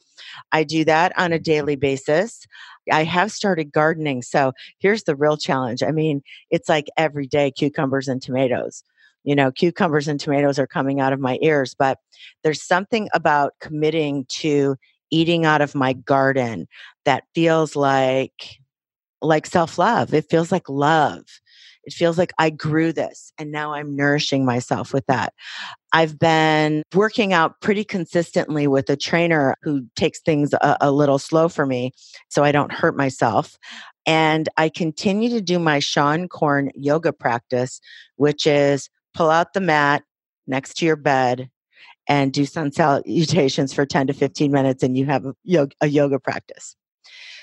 I 0.52 0.62
do 0.62 0.84
that 0.84 1.12
on 1.18 1.32
a 1.32 1.38
daily 1.38 1.74
basis. 1.74 2.46
I 2.90 3.02
have 3.02 3.32
started 3.32 3.72
gardening. 3.72 4.22
So 4.22 4.52
here's 4.78 5.02
the 5.02 5.16
real 5.16 5.36
challenge. 5.36 5.82
I 5.82 5.90
mean, 5.90 6.22
it's 6.50 6.68
like 6.68 6.86
every 6.96 7.26
day 7.26 7.50
cucumbers 7.50 8.06
and 8.06 8.22
tomatoes 8.22 8.84
you 9.26 9.34
know, 9.34 9.50
cucumbers 9.50 10.08
and 10.08 10.18
tomatoes 10.18 10.58
are 10.58 10.68
coming 10.68 11.00
out 11.00 11.12
of 11.12 11.20
my 11.20 11.38
ears, 11.42 11.74
but 11.76 11.98
there's 12.42 12.62
something 12.62 13.08
about 13.12 13.52
committing 13.60 14.24
to 14.28 14.76
eating 15.10 15.44
out 15.44 15.60
of 15.60 15.74
my 15.74 15.92
garden 15.92 16.66
that 17.04 17.24
feels 17.34 17.76
like 17.76 18.60
like 19.20 19.46
self-love. 19.46 20.14
It 20.14 20.30
feels 20.30 20.52
like 20.52 20.68
love. 20.68 21.24
It 21.84 21.92
feels 21.92 22.18
like 22.18 22.32
I 22.38 22.50
grew 22.50 22.92
this 22.92 23.32
and 23.38 23.50
now 23.50 23.72
I'm 23.72 23.96
nourishing 23.96 24.44
myself 24.44 24.92
with 24.92 25.06
that. 25.06 25.32
I've 25.92 26.18
been 26.18 26.82
working 26.94 27.32
out 27.32 27.60
pretty 27.60 27.84
consistently 27.84 28.66
with 28.66 28.90
a 28.90 28.96
trainer 28.96 29.56
who 29.62 29.86
takes 29.96 30.20
things 30.20 30.52
a, 30.52 30.76
a, 30.80 30.90
little 30.92 31.18
slow 31.18 31.48
for 31.48 31.64
me 31.64 31.92
so 32.28 32.44
I 32.44 32.52
don't 32.52 32.72
hurt 32.72 32.96
myself. 32.96 33.56
And 34.04 34.48
I 34.56 34.68
continue 34.68 35.28
to 35.30 35.40
do 35.40 35.58
my 35.58 35.78
Seane 35.78 36.28
Corn 36.28 36.70
yoga 36.74 37.12
practice, 37.12 37.80
which 38.16 38.46
is 38.46 38.90
pull 39.16 39.30
out 39.30 39.52
the 39.54 39.60
mat 39.60 40.04
next 40.46 40.74
to 40.74 40.86
your 40.86 40.96
bed 40.96 41.50
and 42.08 42.32
do 42.32 42.44
sun 42.44 42.70
salutations 42.70 43.72
for 43.72 43.84
10 43.84 44.08
to 44.08 44.12
15 44.12 44.52
minutes 44.52 44.82
and 44.82 44.96
you 44.96 45.06
have 45.06 45.24
a 45.24 45.34
yoga, 45.42 45.74
a 45.80 45.88
yoga 45.88 46.20
practice. 46.20 46.76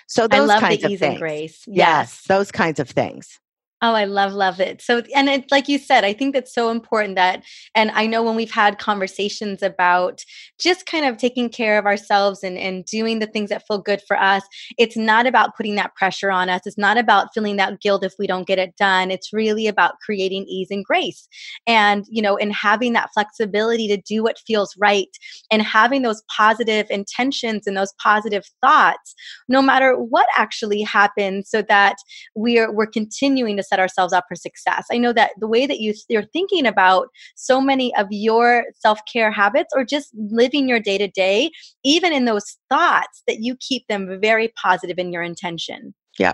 So 0.07 0.27
those 0.27 0.49
kinds 0.51 0.83
of 0.83 0.99
things. 0.99 1.63
Yes. 1.67 1.67
yes, 1.67 2.21
those 2.27 2.51
kinds 2.51 2.79
of 2.79 2.89
things. 2.89 3.39
Oh, 3.85 3.95
I 3.95 4.05
love, 4.05 4.31
love 4.31 4.61
it. 4.61 4.81
So, 4.81 5.03
and 5.13 5.27
it, 5.27 5.51
like 5.51 5.67
you 5.67 5.77
said, 5.77 6.05
I 6.05 6.13
think 6.13 6.33
that's 6.33 6.55
so 6.55 6.69
important 6.69 7.17
that, 7.17 7.43
and 7.75 7.91
I 7.91 8.07
know 8.07 8.23
when 8.23 8.37
we've 8.37 8.49
had 8.49 8.79
conversations 8.79 9.61
about 9.61 10.23
just 10.57 10.85
kind 10.85 11.05
of 11.05 11.17
taking 11.17 11.49
care 11.49 11.77
of 11.77 11.85
ourselves 11.85 12.43
and, 12.43 12.57
and 12.57 12.85
doing 12.85 13.19
the 13.19 13.27
things 13.27 13.49
that 13.49 13.67
feel 13.67 13.79
good 13.79 14.01
for 14.07 14.17
us, 14.17 14.41
it's 14.77 14.95
not 14.95 15.27
about 15.27 15.57
putting 15.57 15.75
that 15.75 15.93
pressure 15.95 16.31
on 16.31 16.47
us. 16.47 16.61
It's 16.65 16.77
not 16.77 16.97
about 16.97 17.33
feeling 17.33 17.57
that 17.57 17.81
guilt 17.81 18.05
if 18.05 18.13
we 18.17 18.25
don't 18.25 18.47
get 18.47 18.57
it 18.57 18.73
done. 18.77 19.11
It's 19.11 19.33
really 19.33 19.67
about 19.67 19.99
creating 19.99 20.45
ease 20.47 20.69
and 20.71 20.85
grace 20.85 21.27
and, 21.67 22.05
you 22.07 22.21
know, 22.21 22.37
and 22.37 22.53
having 22.53 22.93
that 22.93 23.09
flexibility 23.13 23.89
to 23.89 23.97
do 23.97 24.23
what 24.23 24.39
feels 24.47 24.73
right 24.77 25.09
and 25.51 25.61
having 25.61 26.03
those 26.03 26.23
positive 26.33 26.87
intentions 26.89 27.67
and 27.67 27.75
those 27.75 27.91
positive 28.01 28.45
thoughts, 28.61 29.13
no 29.49 29.61
matter 29.61 29.95
what 29.95 30.27
actually 30.37 30.83
happens, 30.83 31.49
so 31.49 31.61
that 31.63 31.97
we're, 32.33 32.71
we're 32.71 32.87
continuing 32.87 33.57
to 33.57 33.63
set 33.73 33.79
ourselves 33.79 34.13
up 34.13 34.25
for 34.29 34.35
success. 34.35 34.85
I 34.91 34.97
know 34.97 35.13
that 35.13 35.31
the 35.39 35.47
way 35.47 35.65
that 35.65 35.79
you, 35.79 35.95
you're 36.09 36.25
thinking 36.25 36.67
about 36.67 37.07
so 37.35 37.59
many 37.59 37.95
of 37.95 38.07
your 38.11 38.65
self 38.77 38.99
care 39.11 39.31
habits 39.31 39.73
or 39.75 39.83
just 39.83 40.09
living 40.15 40.69
your 40.69 40.79
day 40.79 40.99
to 40.99 41.07
day, 41.07 41.49
even 41.83 42.13
in 42.13 42.25
those 42.25 42.57
thoughts, 42.69 43.23
that 43.27 43.39
you 43.39 43.55
keep 43.59 43.87
them 43.87 44.19
very 44.21 44.53
positive 44.61 44.99
in 44.99 45.11
your 45.11 45.23
intention. 45.23 45.95
Yeah. 46.19 46.33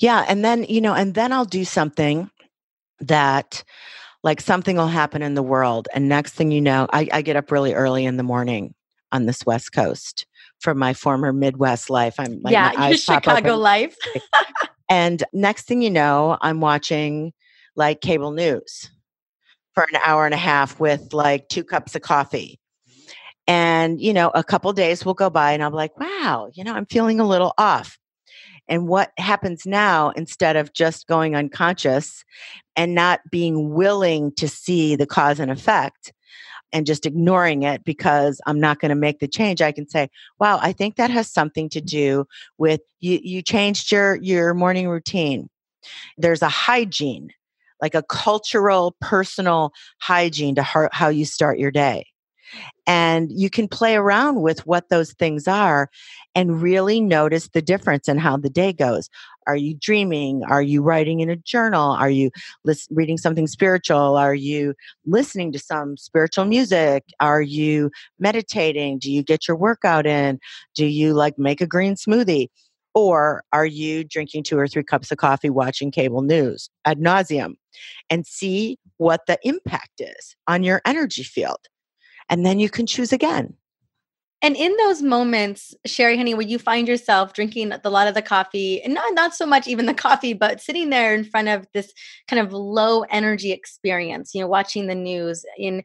Yeah. 0.00 0.24
And 0.28 0.44
then, 0.44 0.64
you 0.64 0.80
know, 0.80 0.94
and 0.94 1.14
then 1.14 1.32
I'll 1.32 1.44
do 1.44 1.64
something 1.64 2.28
that 3.00 3.62
like 4.24 4.40
something 4.40 4.76
will 4.76 4.88
happen 4.88 5.22
in 5.22 5.34
the 5.34 5.42
world. 5.42 5.88
And 5.94 6.08
next 6.08 6.34
thing 6.34 6.50
you 6.50 6.60
know, 6.60 6.88
I, 6.92 7.08
I 7.12 7.22
get 7.22 7.36
up 7.36 7.52
really 7.52 7.74
early 7.74 8.04
in 8.04 8.16
the 8.16 8.24
morning 8.24 8.74
on 9.12 9.26
this 9.26 9.46
West 9.46 9.72
Coast 9.72 10.26
from 10.60 10.76
my 10.76 10.92
former 10.92 11.32
Midwest 11.32 11.88
life. 11.88 12.16
I'm 12.18 12.40
like, 12.42 12.52
yeah, 12.52 12.92
Chicago 12.96 13.56
life. 13.56 13.96
And 14.88 15.22
next 15.32 15.66
thing 15.66 15.82
you 15.82 15.90
know, 15.90 16.38
I'm 16.40 16.60
watching 16.60 17.32
like 17.76 18.00
cable 18.00 18.32
news 18.32 18.90
for 19.74 19.84
an 19.84 20.00
hour 20.04 20.24
and 20.24 20.34
a 20.34 20.38
half 20.38 20.80
with 20.80 21.12
like 21.12 21.48
two 21.48 21.62
cups 21.64 21.94
of 21.94 22.02
coffee. 22.02 22.58
And, 23.46 24.00
you 24.00 24.12
know, 24.12 24.30
a 24.34 24.44
couple 24.44 24.72
days 24.72 25.04
will 25.04 25.14
go 25.14 25.30
by 25.30 25.52
and 25.52 25.62
I'm 25.62 25.72
like, 25.72 25.98
wow, 25.98 26.50
you 26.52 26.64
know, 26.64 26.74
I'm 26.74 26.86
feeling 26.86 27.20
a 27.20 27.26
little 27.26 27.54
off. 27.56 27.98
And 28.68 28.86
what 28.86 29.12
happens 29.16 29.64
now, 29.64 30.10
instead 30.10 30.56
of 30.56 30.74
just 30.74 31.06
going 31.06 31.34
unconscious 31.34 32.24
and 32.76 32.94
not 32.94 33.20
being 33.30 33.72
willing 33.72 34.32
to 34.32 34.46
see 34.48 34.94
the 34.96 35.06
cause 35.06 35.40
and 35.40 35.50
effect, 35.50 36.12
and 36.72 36.86
just 36.86 37.06
ignoring 37.06 37.62
it 37.62 37.84
because 37.84 38.40
I'm 38.46 38.60
not 38.60 38.80
going 38.80 38.90
to 38.90 38.94
make 38.94 39.20
the 39.20 39.28
change, 39.28 39.62
I 39.62 39.72
can 39.72 39.88
say, 39.88 40.08
wow, 40.38 40.58
I 40.60 40.72
think 40.72 40.96
that 40.96 41.10
has 41.10 41.30
something 41.30 41.68
to 41.70 41.80
mm-hmm. 41.80 41.86
do 41.86 42.26
with 42.58 42.80
you 43.00 43.20
you 43.22 43.42
changed 43.42 43.92
your 43.92 44.16
your 44.16 44.54
morning 44.54 44.88
routine. 44.88 45.48
There's 46.16 46.42
a 46.42 46.48
hygiene, 46.48 47.30
like 47.80 47.94
a 47.94 48.02
cultural 48.02 48.96
personal 49.00 49.72
hygiene 50.00 50.54
to 50.56 50.62
how, 50.62 50.88
how 50.92 51.08
you 51.08 51.24
start 51.24 51.58
your 51.58 51.70
day. 51.70 52.06
And 52.86 53.30
you 53.30 53.50
can 53.50 53.68
play 53.68 53.96
around 53.96 54.40
with 54.40 54.66
what 54.66 54.88
those 54.88 55.12
things 55.12 55.46
are 55.46 55.90
and 56.34 56.62
really 56.62 57.00
notice 57.00 57.48
the 57.48 57.60
difference 57.60 58.08
in 58.08 58.18
how 58.18 58.38
the 58.38 58.48
day 58.48 58.72
goes. 58.72 59.10
Are 59.48 59.56
you 59.56 59.74
dreaming? 59.74 60.44
Are 60.44 60.62
you 60.62 60.82
writing 60.82 61.20
in 61.20 61.28
a 61.28 61.36
journal? 61.36 61.92
Are 61.92 62.10
you 62.10 62.30
lis- 62.64 62.86
reading 62.90 63.18
something 63.18 63.46
spiritual? 63.46 64.16
Are 64.16 64.34
you 64.34 64.74
listening 65.06 65.50
to 65.52 65.58
some 65.58 65.96
spiritual 65.96 66.44
music? 66.44 67.04
Are 67.18 67.42
you 67.42 67.90
meditating? 68.18 68.98
Do 68.98 69.10
you 69.10 69.22
get 69.22 69.48
your 69.48 69.56
workout 69.56 70.06
in? 70.06 70.38
Do 70.74 70.86
you 70.86 71.14
like 71.14 71.38
make 71.38 71.60
a 71.60 71.66
green 71.66 71.94
smoothie? 71.94 72.48
Or 72.94 73.42
are 73.52 73.66
you 73.66 74.04
drinking 74.04 74.44
two 74.44 74.58
or 74.58 74.68
three 74.68 74.82
cups 74.84 75.10
of 75.10 75.18
coffee, 75.18 75.50
watching 75.50 75.90
cable 75.90 76.22
news 76.22 76.68
ad 76.84 76.98
nauseum? 76.98 77.54
And 78.10 78.26
see 78.26 78.78
what 78.98 79.26
the 79.26 79.38
impact 79.42 80.00
is 80.00 80.36
on 80.46 80.62
your 80.62 80.82
energy 80.84 81.22
field 81.22 81.68
and 82.28 82.44
then 82.44 82.58
you 82.58 82.68
can 82.68 82.86
choose 82.86 83.12
again. 83.12 83.54
And 84.40 84.56
in 84.56 84.76
those 84.76 85.02
moments, 85.02 85.74
Sheri 85.86 86.16
Honey, 86.16 86.32
where 86.34 86.46
you 86.46 86.60
find 86.60 86.86
yourself 86.86 87.32
drinking 87.32 87.72
a 87.72 87.90
lot 87.90 88.06
of 88.06 88.14
the 88.14 88.22
coffee, 88.22 88.80
and 88.82 88.94
not, 88.94 89.12
not 89.14 89.34
so 89.34 89.44
much 89.44 89.66
even 89.66 89.86
the 89.86 89.94
coffee, 90.08 90.32
but 90.32 90.60
sitting 90.60 90.90
there 90.90 91.12
in 91.14 91.24
front 91.24 91.48
of 91.48 91.66
this 91.74 91.92
kind 92.28 92.40
of 92.40 92.52
low 92.52 93.02
energy 93.10 93.50
experience, 93.50 94.34
you 94.34 94.40
know, 94.40 94.46
watching 94.46 94.86
the 94.86 94.94
news, 94.94 95.44
in 95.56 95.82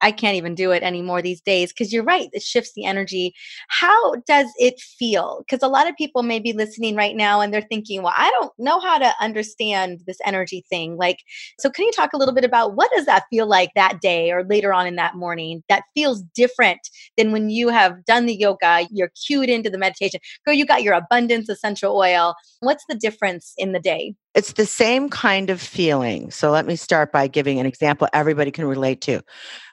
I 0.00 0.12
can't 0.12 0.36
even 0.36 0.54
do 0.54 0.72
it 0.72 0.82
anymore 0.82 1.22
these 1.22 1.40
days 1.40 1.72
because 1.72 1.92
you're 1.92 2.04
right, 2.04 2.28
it 2.32 2.42
shifts 2.42 2.72
the 2.74 2.84
energy. 2.84 3.34
How 3.68 4.16
does 4.26 4.46
it 4.58 4.80
feel? 4.80 5.44
Because 5.46 5.62
a 5.62 5.68
lot 5.68 5.88
of 5.88 5.96
people 5.96 6.22
may 6.22 6.38
be 6.38 6.52
listening 6.52 6.96
right 6.96 7.16
now 7.16 7.40
and 7.40 7.52
they're 7.52 7.62
thinking, 7.62 8.02
well, 8.02 8.14
I 8.16 8.30
don't 8.38 8.52
know 8.58 8.78
how 8.80 8.98
to 8.98 9.14
understand 9.20 10.00
this 10.06 10.18
energy 10.24 10.64
thing. 10.68 10.96
Like, 10.96 11.20
so 11.58 11.70
can 11.70 11.86
you 11.86 11.92
talk 11.92 12.12
a 12.12 12.18
little 12.18 12.34
bit 12.34 12.44
about 12.44 12.76
what 12.76 12.90
does 12.94 13.06
that 13.06 13.24
feel 13.30 13.46
like 13.46 13.70
that 13.74 14.00
day 14.00 14.30
or 14.30 14.44
later 14.44 14.72
on 14.72 14.86
in 14.86 14.96
that 14.96 15.14
morning 15.14 15.62
that 15.68 15.84
feels 15.94 16.22
different 16.34 16.80
than 17.16 17.32
when 17.32 17.48
you 17.48 17.68
have 17.68 18.04
done 18.04 18.26
the 18.26 18.36
yoga, 18.36 18.86
you're 18.90 19.12
cued 19.26 19.48
into 19.48 19.70
the 19.70 19.78
meditation, 19.78 20.20
girl, 20.44 20.54
you 20.54 20.66
got 20.66 20.82
your 20.82 20.94
abundance 20.94 21.48
essential 21.48 21.96
oil. 21.96 22.34
What's 22.60 22.84
the 22.88 22.94
difference 22.94 23.54
in 23.56 23.72
the 23.72 23.80
day? 23.80 24.14
It's 24.34 24.52
the 24.52 24.66
same 24.66 25.08
kind 25.08 25.48
of 25.48 25.60
feeling. 25.60 26.30
So 26.30 26.50
let 26.50 26.66
me 26.66 26.76
start 26.76 27.10
by 27.10 27.26
giving 27.26 27.58
an 27.58 27.64
example 27.64 28.06
everybody 28.12 28.50
can 28.50 28.66
relate 28.66 29.00
to 29.02 29.22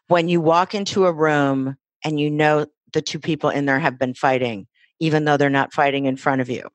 when 0.07 0.29
you 0.29 0.41
walk 0.41 0.75
into 0.75 1.05
a 1.05 1.13
room 1.13 1.75
and 2.03 2.19
you 2.19 2.29
know 2.29 2.65
the 2.93 3.01
two 3.01 3.19
people 3.19 3.49
in 3.49 3.65
there 3.65 3.79
have 3.79 3.97
been 3.97 4.13
fighting, 4.13 4.67
even 4.99 5.25
though 5.25 5.37
they're 5.37 5.49
not 5.49 5.73
fighting 5.73 6.05
in 6.05 6.15
front 6.15 6.41
of 6.41 6.49
you. 6.49 6.67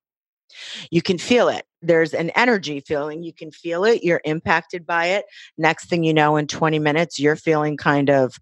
You 0.90 1.02
can 1.02 1.18
feel 1.18 1.48
it. 1.48 1.64
There's 1.82 2.14
an 2.14 2.30
energy 2.30 2.80
feeling. 2.80 3.22
You 3.22 3.32
can 3.32 3.50
feel 3.50 3.84
it. 3.84 4.02
You're 4.02 4.20
impacted 4.24 4.86
by 4.86 5.06
it. 5.06 5.26
Next 5.56 5.88
thing 5.88 6.02
you 6.02 6.14
know, 6.14 6.36
in 6.36 6.46
20 6.46 6.78
minutes, 6.78 7.18
you're 7.18 7.36
feeling 7.36 7.76
kind 7.76 8.10
of 8.10 8.34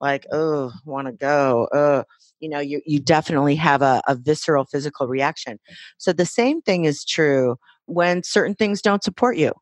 like, 0.00 0.26
oh, 0.32 0.72
want 0.84 1.06
to 1.06 1.12
go. 1.12 1.68
Oh, 1.72 2.04
you 2.40 2.48
know, 2.48 2.60
you, 2.60 2.80
you 2.86 3.00
definitely 3.00 3.56
have 3.56 3.82
a, 3.82 4.00
a 4.06 4.14
visceral 4.14 4.64
physical 4.64 5.08
reaction. 5.08 5.58
So 5.98 6.12
the 6.12 6.24
same 6.24 6.62
thing 6.62 6.84
is 6.84 7.04
true 7.04 7.56
when 7.86 8.22
certain 8.22 8.54
things 8.54 8.80
don't 8.80 9.02
support 9.02 9.36
you 9.36 9.52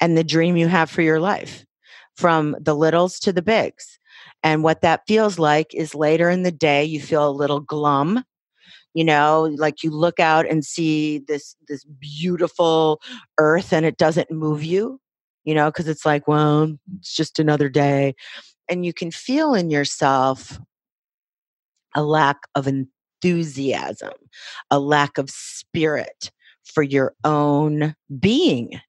and 0.00 0.16
the 0.16 0.24
dream 0.24 0.56
you 0.56 0.68
have 0.68 0.90
for 0.90 1.02
your 1.02 1.20
life 1.20 1.64
from 2.16 2.56
the 2.60 2.74
littles 2.74 3.18
to 3.20 3.32
the 3.32 3.42
bigs. 3.42 3.98
And 4.42 4.62
what 4.62 4.82
that 4.82 5.02
feels 5.06 5.38
like 5.38 5.74
is 5.74 5.94
later 5.94 6.30
in 6.30 6.42
the 6.42 6.52
day, 6.52 6.84
you 6.84 7.00
feel 7.00 7.28
a 7.28 7.30
little 7.30 7.60
glum. 7.60 8.24
You 8.94 9.04
know, 9.04 9.50
like 9.56 9.82
you 9.82 9.90
look 9.90 10.20
out 10.20 10.48
and 10.48 10.64
see 10.64 11.18
this 11.18 11.56
this 11.66 11.84
beautiful 11.84 13.00
earth, 13.38 13.72
and 13.72 13.84
it 13.84 13.96
doesn't 13.96 14.30
move 14.30 14.62
you. 14.62 15.00
You 15.44 15.54
know, 15.54 15.66
because 15.70 15.88
it's 15.88 16.06
like, 16.06 16.28
well, 16.28 16.76
it's 16.98 17.14
just 17.14 17.38
another 17.40 17.68
day, 17.68 18.14
and 18.68 18.86
you 18.86 18.92
can 18.92 19.10
feel 19.10 19.54
in 19.54 19.70
yourself 19.70 20.60
a 21.96 22.02
lack 22.02 22.38
of 22.54 22.68
enthusiasm, 22.68 24.12
a 24.70 24.78
lack 24.78 25.18
of 25.18 25.28
spirit 25.28 26.30
for 26.64 26.82
your 26.82 27.14
own 27.24 27.94
being 28.20 28.80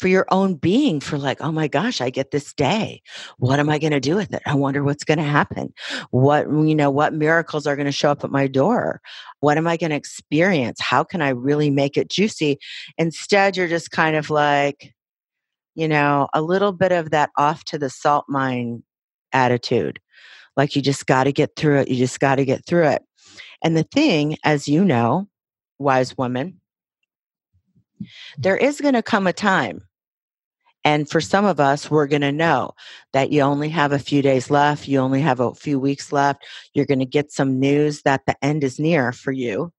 for 0.00 0.08
your 0.08 0.26
own 0.30 0.54
being 0.54 0.98
for 0.98 1.18
like 1.18 1.40
oh 1.40 1.52
my 1.52 1.68
gosh 1.68 2.00
i 2.00 2.08
get 2.10 2.30
this 2.30 2.54
day. 2.54 3.02
What 3.38 3.60
am 3.60 3.68
i 3.68 3.78
going 3.78 3.92
to 3.92 4.00
do 4.00 4.16
with 4.16 4.32
it? 4.32 4.42
I 4.46 4.54
wonder 4.54 4.82
what's 4.82 5.04
going 5.04 5.18
to 5.18 5.24
happen. 5.24 5.72
What 6.10 6.48
mm, 6.48 6.68
you 6.68 6.74
know 6.74 6.90
what 6.90 7.12
miracles 7.12 7.66
are 7.66 7.76
going 7.76 7.86
to 7.86 7.92
show 7.92 8.10
up 8.10 8.24
at 8.24 8.30
my 8.30 8.46
door? 8.46 9.00
What 9.40 9.58
am 9.58 9.66
i 9.66 9.76
going 9.76 9.90
to 9.90 9.96
experience? 9.96 10.80
How 10.80 11.04
can 11.04 11.20
i 11.20 11.28
really 11.28 11.70
make 11.70 11.96
it 11.96 12.10
juicy? 12.10 12.58
Instead 12.96 13.56
you're 13.56 13.68
just 13.68 13.90
kind 13.90 14.16
of 14.16 14.30
like 14.30 14.94
you 15.74 15.86
know 15.86 16.28
a 16.34 16.40
little 16.42 16.72
bit 16.72 16.92
of 16.92 17.10
that 17.10 17.30
off 17.36 17.64
to 17.64 17.78
the 17.78 17.90
salt 17.90 18.24
mine 18.28 18.82
attitude. 19.32 20.00
Like 20.56 20.74
you 20.74 20.82
just 20.82 21.06
got 21.06 21.24
to 21.24 21.32
get 21.32 21.50
through 21.56 21.80
it. 21.80 21.88
You 21.88 21.96
just 21.96 22.18
got 22.20 22.36
to 22.36 22.44
get 22.44 22.66
through 22.66 22.88
it. 22.88 23.02
And 23.62 23.76
the 23.76 23.84
thing 23.84 24.36
as 24.44 24.66
you 24.66 24.84
know 24.84 25.28
wise 25.78 26.16
woman 26.16 26.60
there 28.38 28.56
is 28.56 28.80
going 28.80 28.94
to 28.94 29.02
come 29.02 29.26
a 29.26 29.32
time 29.32 29.82
and 30.84 31.08
for 31.08 31.20
some 31.20 31.44
of 31.44 31.60
us, 31.60 31.90
we're 31.90 32.06
going 32.06 32.22
to 32.22 32.32
know 32.32 32.72
that 33.12 33.30
you 33.30 33.42
only 33.42 33.68
have 33.68 33.92
a 33.92 33.98
few 33.98 34.22
days 34.22 34.50
left, 34.50 34.88
you 34.88 34.98
only 34.98 35.20
have 35.20 35.40
a 35.40 35.54
few 35.54 35.78
weeks 35.78 36.12
left. 36.12 36.44
You're 36.72 36.86
going 36.86 37.00
to 37.00 37.06
get 37.06 37.32
some 37.32 37.60
news 37.60 38.02
that 38.02 38.22
the 38.26 38.36
end 38.42 38.64
is 38.64 38.78
near 38.78 39.12
for 39.12 39.32
you. 39.32 39.72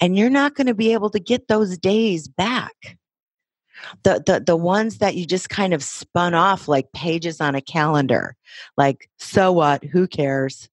And 0.00 0.16
you're 0.16 0.30
not 0.30 0.54
going 0.54 0.68
to 0.68 0.74
be 0.74 0.92
able 0.92 1.10
to 1.10 1.20
get 1.20 1.48
those 1.48 1.76
days 1.76 2.28
back. 2.28 2.98
The, 4.02 4.22
the 4.26 4.42
the 4.44 4.56
ones 4.56 4.98
that 4.98 5.14
you 5.14 5.24
just 5.24 5.50
kind 5.50 5.72
of 5.72 5.84
spun 5.84 6.34
off 6.34 6.66
like 6.66 6.90
pages 6.92 7.40
on 7.40 7.54
a 7.54 7.60
calendar 7.60 8.34
like 8.76 9.08
so 9.18 9.52
what 9.52 9.84
who 9.84 10.08
cares 10.08 10.68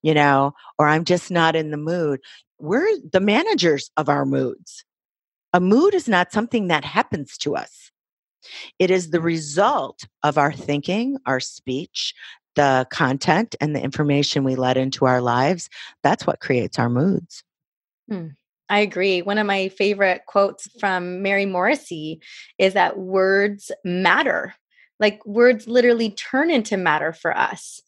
you 0.00 0.14
know 0.14 0.54
or 0.78 0.88
i'm 0.88 1.04
just 1.04 1.30
not 1.30 1.54
in 1.54 1.70
the 1.70 1.76
mood 1.76 2.18
we're 2.58 2.88
the 3.12 3.20
managers 3.20 3.90
of 3.98 4.08
our 4.08 4.24
moods 4.24 4.86
a 5.52 5.60
mood 5.60 5.92
is 5.92 6.08
not 6.08 6.32
something 6.32 6.68
that 6.68 6.82
happens 6.82 7.36
to 7.36 7.54
us 7.54 7.92
it 8.78 8.90
is 8.90 9.10
the 9.10 9.20
result 9.20 10.06
of 10.22 10.38
our 10.38 10.52
thinking, 10.52 11.18
our 11.26 11.40
speech, 11.40 12.14
the 12.54 12.86
content, 12.90 13.54
and 13.60 13.74
the 13.74 13.82
information 13.82 14.44
we 14.44 14.56
let 14.56 14.76
into 14.76 15.04
our 15.04 15.20
lives. 15.20 15.68
That's 16.02 16.26
what 16.26 16.40
creates 16.40 16.78
our 16.78 16.88
moods. 16.88 17.44
Hmm. 18.08 18.28
I 18.68 18.80
agree. 18.80 19.22
One 19.22 19.38
of 19.38 19.46
my 19.46 19.68
favorite 19.68 20.22
quotes 20.26 20.68
from 20.80 21.22
Mary 21.22 21.46
Morrissey 21.46 22.20
is 22.58 22.74
that 22.74 22.98
words 22.98 23.70
matter. 23.84 24.54
Like 24.98 25.24
words 25.24 25.68
literally 25.68 26.10
turn 26.10 26.50
into 26.50 26.76
matter 26.76 27.12
for 27.12 27.36
us. 27.36 27.82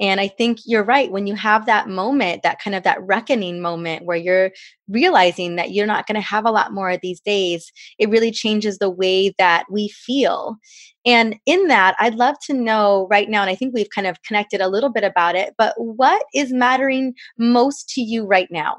And 0.00 0.18
I 0.20 0.28
think 0.28 0.60
you're 0.64 0.82
right. 0.82 1.12
When 1.12 1.26
you 1.26 1.34
have 1.34 1.66
that 1.66 1.88
moment, 1.88 2.42
that 2.42 2.60
kind 2.60 2.74
of 2.74 2.82
that 2.84 3.02
reckoning 3.02 3.60
moment 3.60 4.06
where 4.06 4.16
you're 4.16 4.50
realizing 4.88 5.56
that 5.56 5.72
you're 5.72 5.86
not 5.86 6.06
going 6.06 6.14
to 6.14 6.26
have 6.26 6.46
a 6.46 6.50
lot 6.50 6.72
more 6.72 6.90
of 6.90 7.00
these 7.02 7.20
days, 7.20 7.70
it 7.98 8.08
really 8.08 8.30
changes 8.30 8.78
the 8.78 8.90
way 8.90 9.34
that 9.38 9.66
we 9.70 9.88
feel. 9.88 10.56
And 11.04 11.36
in 11.46 11.68
that, 11.68 11.96
I'd 11.98 12.14
love 12.14 12.36
to 12.46 12.54
know 12.54 13.06
right 13.10 13.28
now, 13.28 13.42
and 13.42 13.50
I 13.50 13.54
think 13.54 13.74
we've 13.74 13.90
kind 13.90 14.06
of 14.06 14.22
connected 14.22 14.60
a 14.60 14.68
little 14.68 14.90
bit 14.90 15.04
about 15.04 15.36
it, 15.36 15.54
but 15.56 15.74
what 15.76 16.22
is 16.34 16.52
mattering 16.52 17.14
most 17.38 17.88
to 17.90 18.00
you 18.00 18.24
right 18.24 18.48
now? 18.50 18.76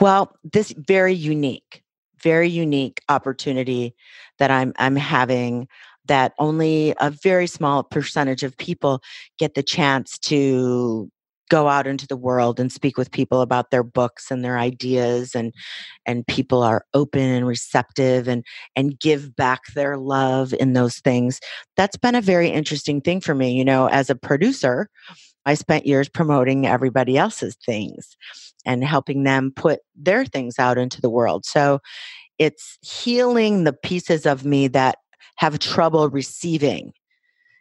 Well, 0.00 0.36
this 0.42 0.74
very 0.76 1.14
unique, 1.14 1.82
very 2.22 2.48
unique 2.48 3.00
opportunity 3.08 3.94
that 4.38 4.50
I'm 4.50 4.72
I'm 4.78 4.96
having 4.96 5.68
that 6.06 6.32
only 6.38 6.94
a 7.00 7.10
very 7.10 7.46
small 7.46 7.82
percentage 7.82 8.42
of 8.42 8.56
people 8.56 9.00
get 9.38 9.54
the 9.54 9.62
chance 9.62 10.18
to 10.18 11.10
go 11.50 11.68
out 11.68 11.86
into 11.86 12.06
the 12.06 12.16
world 12.16 12.58
and 12.58 12.72
speak 12.72 12.96
with 12.96 13.10
people 13.10 13.42
about 13.42 13.70
their 13.70 13.82
books 13.82 14.30
and 14.30 14.42
their 14.42 14.58
ideas 14.58 15.34
and 15.34 15.52
and 16.06 16.26
people 16.26 16.62
are 16.62 16.86
open 16.94 17.20
and 17.20 17.46
receptive 17.46 18.26
and 18.28 18.44
and 18.74 18.98
give 18.98 19.36
back 19.36 19.60
their 19.74 19.98
love 19.98 20.54
in 20.54 20.72
those 20.72 20.96
things. 21.00 21.40
That's 21.76 21.98
been 21.98 22.14
a 22.14 22.22
very 22.22 22.48
interesting 22.48 23.00
thing 23.00 23.20
for 23.20 23.34
me 23.34 23.52
you 23.52 23.64
know 23.64 23.88
as 23.88 24.08
a 24.08 24.14
producer 24.14 24.88
i 25.44 25.54
spent 25.54 25.86
years 25.86 26.08
promoting 26.08 26.66
everybody 26.66 27.18
else's 27.18 27.56
things 27.66 28.16
and 28.64 28.84
helping 28.84 29.24
them 29.24 29.52
put 29.54 29.80
their 29.94 30.24
things 30.24 30.58
out 30.58 30.78
into 30.78 31.00
the 31.00 31.10
world. 31.10 31.44
So 31.44 31.80
it's 32.38 32.78
healing 32.82 33.64
the 33.64 33.72
pieces 33.72 34.26
of 34.26 34.44
me 34.44 34.68
that 34.68 34.98
have 35.36 35.58
trouble 35.58 36.08
receiving. 36.08 36.92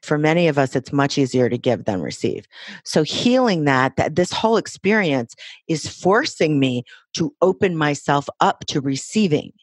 For 0.02 0.17
many 0.17 0.49
of 0.49 0.58
us, 0.58 0.76
it's 0.76 0.91
much 0.91 1.17
easier 1.17 1.47
to 1.49 1.58
give 1.58 1.86
than 1.86 2.02
receive. 2.02 2.45
So 2.84 3.04
healing 3.04 3.63
that, 3.65 3.95
that 3.95 4.15
this 4.15 4.34
whole 4.34 4.58
experience 4.58 5.34
is 5.69 5.88
forcing 5.88 6.60
me 6.60 6.84
to 7.13 7.34
open 7.41 7.78
myself 7.78 8.28
up 8.41 8.65
to 8.67 8.82
receiving 8.82 9.54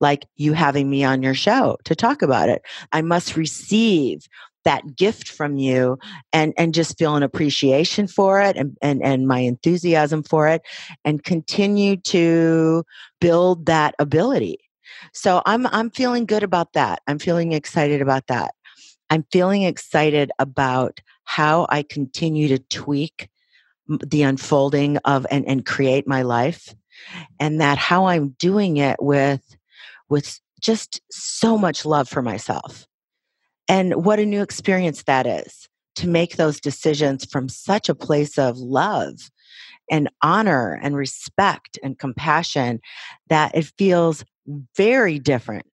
like 0.00 0.26
you 0.36 0.54
having 0.54 0.90
me 0.90 1.04
on 1.04 1.22
your 1.22 1.34
show 1.34 1.76
to 1.84 1.94
talk 1.94 2.22
about 2.22 2.48
it. 2.48 2.62
I 2.92 3.02
must 3.02 3.36
receive 3.36 4.26
that 4.64 4.96
gift 4.96 5.28
from 5.28 5.56
you 5.56 5.96
and 6.32 6.52
and 6.58 6.74
just 6.74 6.98
feel 6.98 7.14
an 7.14 7.22
appreciation 7.22 8.08
for 8.08 8.40
it 8.40 8.56
and, 8.56 8.76
and 8.82 9.00
and 9.02 9.28
my 9.28 9.38
enthusiasm 9.38 10.24
for 10.24 10.48
it 10.48 10.60
and 11.04 11.22
continue 11.22 11.96
to 11.98 12.84
build 13.20 13.66
that 13.66 13.94
ability 14.00 14.58
so 15.12 15.42
I'm 15.46 15.66
I'm 15.68 15.90
feeling 15.90 16.26
good 16.26 16.42
about 16.42 16.72
that. 16.74 17.02
I'm 17.06 17.18
feeling 17.18 17.52
excited 17.52 18.00
about 18.02 18.26
that. 18.28 18.54
I'm 19.10 19.24
feeling 19.32 19.62
excited 19.62 20.30
about 20.38 21.00
how 21.24 21.66
I 21.70 21.82
continue 21.82 22.48
to 22.48 22.58
tweak 22.58 23.28
the 23.88 24.22
unfolding 24.22 24.96
of 24.98 25.26
and, 25.30 25.46
and 25.46 25.64
create 25.64 26.08
my 26.08 26.22
life 26.22 26.74
and 27.38 27.60
that 27.60 27.78
how 27.78 28.06
I'm 28.06 28.30
doing 28.38 28.78
it 28.78 28.96
with 29.00 29.56
with 30.08 30.40
just 30.60 31.00
so 31.10 31.58
much 31.58 31.84
love 31.84 32.08
for 32.08 32.22
myself. 32.22 32.86
And 33.68 34.04
what 34.04 34.18
a 34.18 34.26
new 34.26 34.42
experience 34.42 35.02
that 35.04 35.26
is 35.26 35.68
to 35.96 36.08
make 36.08 36.36
those 36.36 36.60
decisions 36.60 37.24
from 37.24 37.48
such 37.48 37.88
a 37.88 37.94
place 37.94 38.38
of 38.38 38.58
love 38.58 39.30
and 39.90 40.08
honor 40.22 40.78
and 40.82 40.96
respect 40.96 41.78
and 41.82 41.98
compassion 41.98 42.80
that 43.28 43.54
it 43.54 43.72
feels 43.78 44.24
very 44.76 45.18
different 45.18 45.66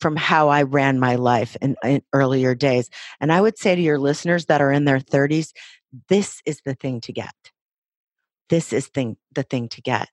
from 0.00 0.16
how 0.16 0.48
I 0.48 0.62
ran 0.62 0.98
my 0.98 1.16
life 1.16 1.56
in, 1.60 1.76
in, 1.84 2.02
earlier 2.12 2.54
days. 2.54 2.88
And 3.20 3.32
I 3.32 3.40
would 3.40 3.58
say 3.58 3.74
to 3.74 3.82
your 3.82 3.98
listeners 3.98 4.46
that 4.46 4.60
are 4.60 4.72
in 4.72 4.84
their 4.84 4.98
30s, 4.98 5.52
this 6.08 6.40
is 6.46 6.60
the 6.64 6.74
thing 6.74 7.00
to 7.02 7.12
get. 7.12 7.34
This 8.48 8.72
is 8.72 8.86
thing, 8.88 9.16
the 9.34 9.42
thing 9.42 9.68
to 9.70 9.82
get. 9.82 10.08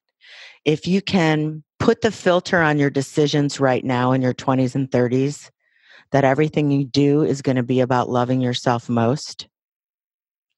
If 0.66 0.88
you 0.88 1.02
can 1.02 1.64
put 1.80 2.02
the 2.02 2.12
filter 2.12 2.62
on 2.62 2.80
your 2.80 2.90
decisions 2.90 3.60
right 3.60 3.84
now 3.84 4.12
in 4.12 4.22
your 4.22 4.34
20s 4.34 4.76
and 4.76 4.90
30s, 4.90 5.50
that 6.12 6.24
everything 6.24 6.72
you 6.72 6.86
do 6.86 7.24
is 7.24 7.42
going 7.42 7.56
to 7.56 7.64
be 7.64 7.80
about 7.80 8.10
loving 8.10 8.42
yourself 8.42 8.90
most, 8.90 9.48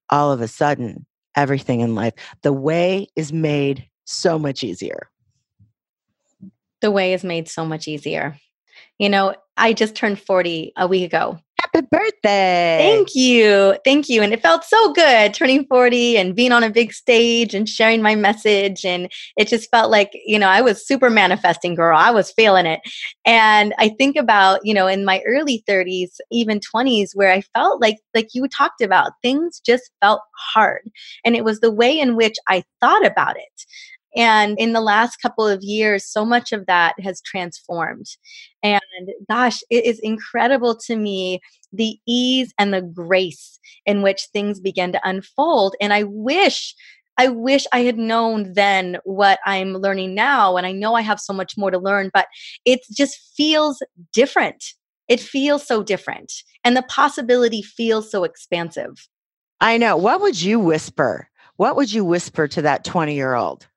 all 0.09 0.31
of 0.31 0.41
a 0.41 0.47
sudden, 0.47 1.05
everything 1.35 1.81
in 1.81 1.95
life, 1.95 2.13
the 2.41 2.53
way 2.53 3.07
is 3.15 3.31
made 3.31 3.87
so 4.05 4.39
much 4.39 4.63
easier. 4.63 5.08
The 6.81 6.91
way 6.91 7.13
is 7.13 7.23
made 7.23 7.47
so 7.49 7.65
much 7.65 7.87
easier. 7.87 8.37
You 8.97 9.09
know, 9.09 9.35
I 9.57 9.73
just 9.73 9.95
turned 9.95 10.19
40 10.19 10.73
a 10.77 10.87
week 10.87 11.05
ago. 11.05 11.39
Happy 11.61 11.85
birthday. 11.91 12.77
Thank 12.79 13.15
you. 13.15 13.75
Thank 13.83 14.07
you. 14.07 14.21
And 14.21 14.33
it 14.33 14.41
felt 14.41 14.63
so 14.63 14.93
good 14.93 15.33
turning 15.33 15.65
40 15.65 16.17
and 16.17 16.35
being 16.35 16.53
on 16.53 16.63
a 16.63 16.69
big 16.69 16.93
stage 16.93 17.53
and 17.53 17.67
sharing 17.67 18.01
my 18.01 18.15
message. 18.15 18.85
And 18.85 19.11
it 19.37 19.49
just 19.49 19.69
felt 19.69 19.91
like, 19.91 20.11
you 20.25 20.39
know, 20.39 20.47
I 20.47 20.61
was 20.61 20.87
super 20.87 21.09
manifesting 21.09 21.75
girl. 21.75 21.97
I 21.97 22.11
was 22.11 22.31
feeling 22.31 22.65
it. 22.65 22.79
And 23.25 23.73
I 23.77 23.89
think 23.89 24.15
about, 24.15 24.61
you 24.63 24.73
know, 24.73 24.87
in 24.87 25.03
my 25.03 25.21
early 25.27 25.63
30s, 25.67 26.11
even 26.31 26.59
20s, 26.59 27.09
where 27.13 27.31
I 27.31 27.41
felt 27.53 27.81
like, 27.81 27.97
like 28.15 28.29
you 28.33 28.47
talked 28.47 28.81
about, 28.81 29.11
things 29.21 29.59
just 29.59 29.91
felt 30.01 30.21
hard. 30.37 30.89
And 31.25 31.35
it 31.35 31.43
was 31.43 31.59
the 31.59 31.71
way 31.71 31.99
in 31.99 32.15
which 32.15 32.35
I 32.47 32.63
thought 32.79 33.05
about 33.05 33.35
it. 33.35 33.65
And 34.15 34.57
in 34.59 34.73
the 34.73 34.81
last 34.81 35.17
couple 35.17 35.47
of 35.47 35.61
years, 35.61 36.05
so 36.05 36.25
much 36.25 36.51
of 36.51 36.65
that 36.65 36.99
has 36.99 37.21
transformed. 37.21 38.07
And 38.63 38.81
gosh, 39.29 39.59
it 39.69 39.85
is 39.85 39.99
incredible 39.99 40.75
to 40.87 40.95
me 40.95 41.39
the 41.71 41.97
ease 42.07 42.53
and 42.57 42.73
the 42.73 42.81
grace 42.81 43.59
in 43.85 44.01
which 44.01 44.27
things 44.33 44.59
begin 44.59 44.91
to 44.93 45.07
unfold. 45.07 45.75
And 45.79 45.93
I 45.93 46.03
wish 46.03 46.75
I 47.19 47.27
wish 47.27 47.67
I 47.73 47.81
had 47.81 47.97
known 47.97 48.53
then 48.53 48.97
what 49.03 49.39
I'm 49.45 49.73
learning 49.73 50.15
now. 50.15 50.55
And 50.55 50.65
I 50.65 50.71
know 50.71 50.93
I 50.93 51.01
have 51.01 51.19
so 51.19 51.33
much 51.33 51.57
more 51.57 51.69
to 51.69 51.77
learn, 51.77 52.11
but 52.13 52.27
it 52.63 52.79
just 52.95 53.19
feels 53.35 53.83
different. 54.13 54.63
It 55.09 55.19
feels 55.19 55.67
so 55.67 55.83
different. 55.83 56.31
And 56.63 56.77
the 56.77 56.83
possibility 56.83 57.61
feels 57.61 58.09
so 58.09 58.23
expansive. 58.23 59.09
I 59.59 59.77
know. 59.77 59.97
What 59.97 60.21
would 60.21 60.41
you 60.41 60.61
whisper? 60.61 61.29
What 61.57 61.75
would 61.75 61.91
you 61.91 62.05
whisper 62.05 62.47
to 62.47 62.61
that 62.61 62.85
20 62.85 63.15
year 63.15 63.35
old? 63.35 63.67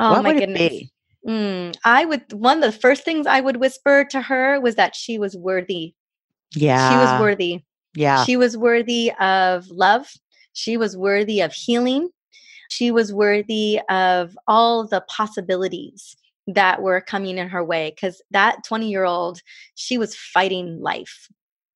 Oh 0.00 0.12
what 0.12 0.22
my 0.22 0.32
would 0.32 0.40
goodness. 0.40 0.84
Mm, 1.28 1.76
I 1.84 2.06
would, 2.06 2.32
one 2.32 2.64
of 2.64 2.72
the 2.72 2.78
first 2.80 3.04
things 3.04 3.26
I 3.26 3.40
would 3.40 3.58
whisper 3.58 4.06
to 4.10 4.22
her 4.22 4.58
was 4.58 4.76
that 4.76 4.96
she 4.96 5.18
was 5.18 5.36
worthy. 5.36 5.94
Yeah. 6.54 6.88
She 6.88 6.96
was 6.96 7.20
worthy. 7.20 7.64
Yeah. 7.94 8.24
She 8.24 8.36
was 8.38 8.56
worthy 8.56 9.12
of 9.20 9.68
love. 9.68 10.10
She 10.54 10.78
was 10.78 10.96
worthy 10.96 11.42
of 11.42 11.52
healing. 11.52 12.08
She 12.70 12.90
was 12.90 13.12
worthy 13.12 13.80
of 13.90 14.36
all 14.48 14.86
the 14.86 15.02
possibilities 15.02 16.16
that 16.46 16.80
were 16.80 17.02
coming 17.02 17.36
in 17.36 17.48
her 17.48 17.62
way 17.62 17.92
because 17.94 18.22
that 18.30 18.64
20 18.64 18.88
year 18.88 19.04
old, 19.04 19.42
she 19.74 19.98
was 19.98 20.16
fighting 20.16 20.80
life. 20.80 21.28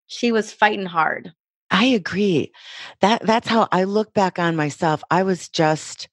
She 0.06 0.32
was 0.32 0.50
fighting 0.52 0.86
hard. 0.86 1.32
I 1.70 1.84
agree. 1.84 2.52
That 3.00 3.22
that's 3.26 3.48
how 3.48 3.68
I 3.72 3.84
look 3.84 4.14
back 4.14 4.38
on 4.38 4.56
myself. 4.56 5.02
I 5.10 5.24
was 5.24 5.48
just 5.48 6.08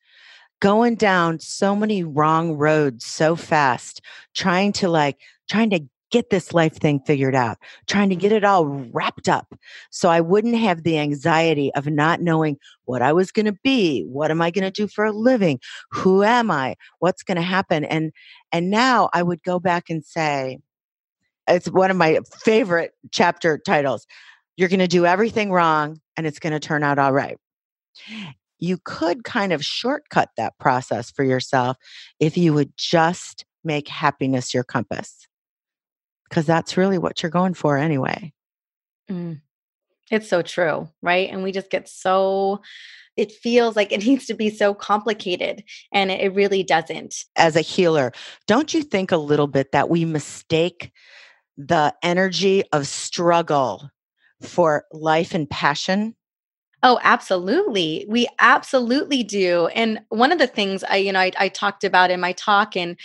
going 0.61 0.95
down 0.95 1.39
so 1.39 1.75
many 1.75 2.03
wrong 2.03 2.53
roads 2.53 3.05
so 3.05 3.35
fast, 3.35 4.01
trying 4.33 4.71
to 4.71 4.87
like 4.87 5.17
trying 5.49 5.69
to 5.71 5.81
get 6.11 6.29
this 6.29 6.53
life 6.53 6.75
thing 6.75 6.99
figured 6.99 7.35
out, 7.35 7.57
trying 7.87 8.09
to 8.09 8.15
get 8.15 8.29
mm-hmm. 8.29 8.37
it 8.37 8.43
all 8.43 8.65
wrapped 8.93 9.27
up. 9.27 9.53
So 9.89 10.09
I 10.09 10.21
wouldn't 10.21 10.55
have 10.55 10.83
the 10.83 10.99
anxiety 10.99 11.73
of 11.73 11.87
not 11.87 12.21
knowing 12.21 12.57
what 12.85 13.01
I 13.01 13.11
was 13.13 13.31
going 13.31 13.45
to 13.45 13.57
be, 13.63 14.03
what 14.03 14.29
am 14.29 14.41
I 14.41 14.51
going 14.51 14.63
to 14.63 14.71
do 14.71 14.87
for 14.87 15.05
a 15.05 15.11
living, 15.11 15.59
who 15.89 16.23
am 16.23 16.51
I, 16.51 16.75
what's 16.99 17.23
going 17.23 17.37
to 17.37 17.41
happen. 17.41 17.83
And 17.83 18.11
and 18.51 18.69
now 18.69 19.09
I 19.13 19.23
would 19.23 19.43
go 19.43 19.59
back 19.59 19.89
and 19.89 20.05
say 20.05 20.59
it's 21.47 21.67
one 21.67 21.91
of 21.91 21.97
my 21.97 22.19
favorite 22.43 22.93
chapter 23.11 23.57
titles. 23.57 24.05
You're 24.57 24.69
going 24.69 24.79
to 24.79 24.87
do 24.87 25.05
everything 25.05 25.51
wrong 25.51 25.99
and 26.15 26.27
it's 26.27 26.39
going 26.39 26.53
to 26.53 26.59
turn 26.59 26.83
out 26.83 26.99
all 26.99 27.11
right 27.11 27.37
you 28.61 28.77
could 28.85 29.23
kind 29.25 29.51
of 29.51 29.65
shortcut 29.65 30.29
that 30.37 30.57
process 30.59 31.11
for 31.11 31.23
yourself 31.23 31.75
if 32.19 32.37
you 32.37 32.53
would 32.53 32.71
just 32.77 33.43
make 33.63 33.87
happiness 33.87 34.53
your 34.53 34.63
compass. 34.63 35.27
Because 36.29 36.45
that's 36.45 36.77
really 36.77 36.97
what 36.97 37.21
you're 37.21 37.29
going 37.29 37.55
for 37.55 37.77
anyway. 37.77 38.31
Mm. 39.09 39.41
It's 40.11 40.29
so 40.29 40.41
true, 40.41 40.89
right? 41.01 41.29
And 41.29 41.43
we 41.43 41.51
just 41.51 41.69
get 41.69 41.89
so, 41.89 42.61
it 43.17 43.31
feels 43.31 43.75
like 43.75 43.91
it 43.91 44.05
needs 44.05 44.27
to 44.27 44.33
be 44.33 44.49
so 44.49 44.73
complicated, 44.73 45.63
and 45.91 46.11
it 46.11 46.33
really 46.33 46.63
doesn't. 46.63 47.15
As 47.35 47.55
a 47.55 47.61
healer, 47.61 48.11
don't 48.47 48.73
you 48.73 48.83
think 48.83 49.11
a 49.11 49.17
little 49.17 49.47
bit 49.47 49.71
that 49.71 49.89
we 49.89 50.05
mistake 50.05 50.91
the 51.57 51.93
energy 52.03 52.63
of 52.71 52.87
struggle 52.87 53.89
for 54.41 54.85
life 54.91 55.33
and 55.33 55.49
passion? 55.49 56.15
Oh, 56.83 56.99
absolutely. 57.03 58.05
We 58.09 58.27
absolutely 58.39 59.21
do. 59.21 59.67
And 59.67 60.01
one 60.09 60.31
of 60.31 60.39
the 60.39 60.47
things 60.47 60.83
I, 60.83 60.95
you 60.97 61.11
know, 61.11 61.19
I, 61.19 61.31
I, 61.37 61.47
talked 61.47 61.83
about 61.83 62.09
in 62.09 62.19
my 62.19 62.31
talk 62.31 62.75
and 62.75 62.97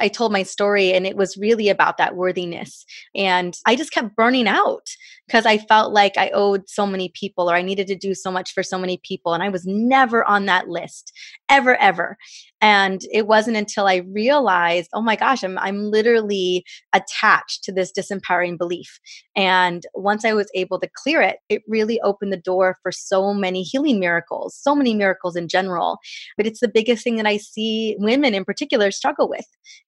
I 0.00 0.08
told 0.08 0.32
my 0.32 0.42
story, 0.42 0.92
and 0.92 1.06
it 1.06 1.16
was 1.16 1.36
really 1.38 1.68
about 1.70 1.96
that 1.96 2.14
worthiness. 2.14 2.84
And 3.14 3.56
I 3.64 3.76
just 3.76 3.92
kept 3.92 4.16
burning 4.16 4.48
out 4.48 4.86
because 5.26 5.46
I 5.46 5.56
felt 5.58 5.92
like 5.94 6.18
I 6.18 6.30
owed 6.34 6.68
so 6.68 6.84
many 6.86 7.10
people 7.14 7.50
or 7.50 7.54
I 7.54 7.62
needed 7.62 7.86
to 7.86 7.94
do 7.94 8.14
so 8.14 8.30
much 8.30 8.52
for 8.52 8.62
so 8.62 8.78
many 8.78 9.00
people. 9.02 9.32
And 9.32 9.42
I 9.42 9.48
was 9.48 9.64
never 9.64 10.28
on 10.28 10.46
that 10.46 10.68
list, 10.68 11.12
ever, 11.48 11.76
ever. 11.76 12.18
And 12.62 13.02
it 13.12 13.26
wasn't 13.26 13.56
until 13.56 13.88
I 13.88 13.96
realized, 13.96 14.88
oh 14.94 15.02
my 15.02 15.16
gosh, 15.16 15.42
I'm, 15.42 15.58
I'm 15.58 15.90
literally 15.90 16.64
attached 16.92 17.64
to 17.64 17.72
this 17.72 17.92
disempowering 17.92 18.56
belief. 18.56 19.00
And 19.34 19.84
once 19.94 20.24
I 20.24 20.32
was 20.32 20.48
able 20.54 20.78
to 20.78 20.88
clear 20.94 21.20
it, 21.20 21.38
it 21.48 21.62
really 21.66 22.00
opened 22.02 22.32
the 22.32 22.36
door 22.36 22.78
for 22.80 22.92
so 22.92 23.34
many 23.34 23.62
healing 23.62 23.98
miracles, 23.98 24.56
so 24.56 24.76
many 24.76 24.94
miracles 24.94 25.34
in 25.34 25.48
general. 25.48 25.98
But 26.36 26.46
it's 26.46 26.60
the 26.60 26.70
biggest 26.72 27.02
thing 27.02 27.16
that 27.16 27.26
I 27.26 27.36
see 27.36 27.96
women 27.98 28.32
in 28.32 28.44
particular 28.44 28.92
struggle 28.92 29.28
with 29.28 29.46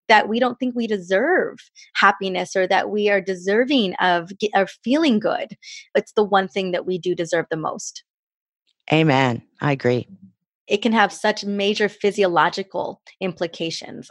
that 0.09 0.29
we 0.29 0.41
don't 0.41 0.59
think 0.59 0.75
we 0.75 0.89
deserve 0.89 1.59
happiness 1.95 2.57
or 2.57 2.67
that 2.67 2.91
we 2.91 3.09
are 3.09 3.21
deserving 3.21 3.95
of, 4.01 4.33
of 4.55 4.71
feeling 4.83 5.21
good. 5.21 5.57
It's 5.95 6.13
the 6.15 6.25
one 6.25 6.49
thing 6.49 6.73
that 6.73 6.87
we 6.87 6.99
do 6.99 7.15
deserve 7.15 7.47
the 7.51 7.57
most. 7.57 8.03
Amen. 8.93 9.43
I 9.61 9.73
agree. 9.73 10.09
It 10.67 10.83
can 10.83 10.93
have 10.93 11.13
such 11.13 11.45
major 11.45 11.89
physiological 11.89 13.03
implications. 13.21 14.11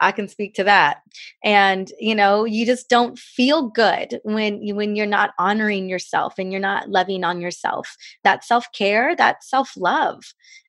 I 0.00 0.12
can 0.12 0.28
speak 0.28 0.54
to 0.54 0.64
that. 0.64 0.98
And 1.42 1.90
you 1.98 2.14
know, 2.14 2.44
you 2.44 2.66
just 2.66 2.88
don't 2.88 3.18
feel 3.18 3.68
good 3.68 4.20
when 4.24 4.62
you 4.62 4.74
when 4.74 4.96
you're 4.96 5.06
not 5.06 5.30
honoring 5.38 5.88
yourself 5.88 6.34
and 6.38 6.52
you're 6.52 6.60
not 6.60 6.90
loving 6.90 7.24
on 7.24 7.40
yourself. 7.40 7.96
That 8.24 8.44
self-care, 8.44 9.16
that 9.16 9.44
self-love. 9.44 10.22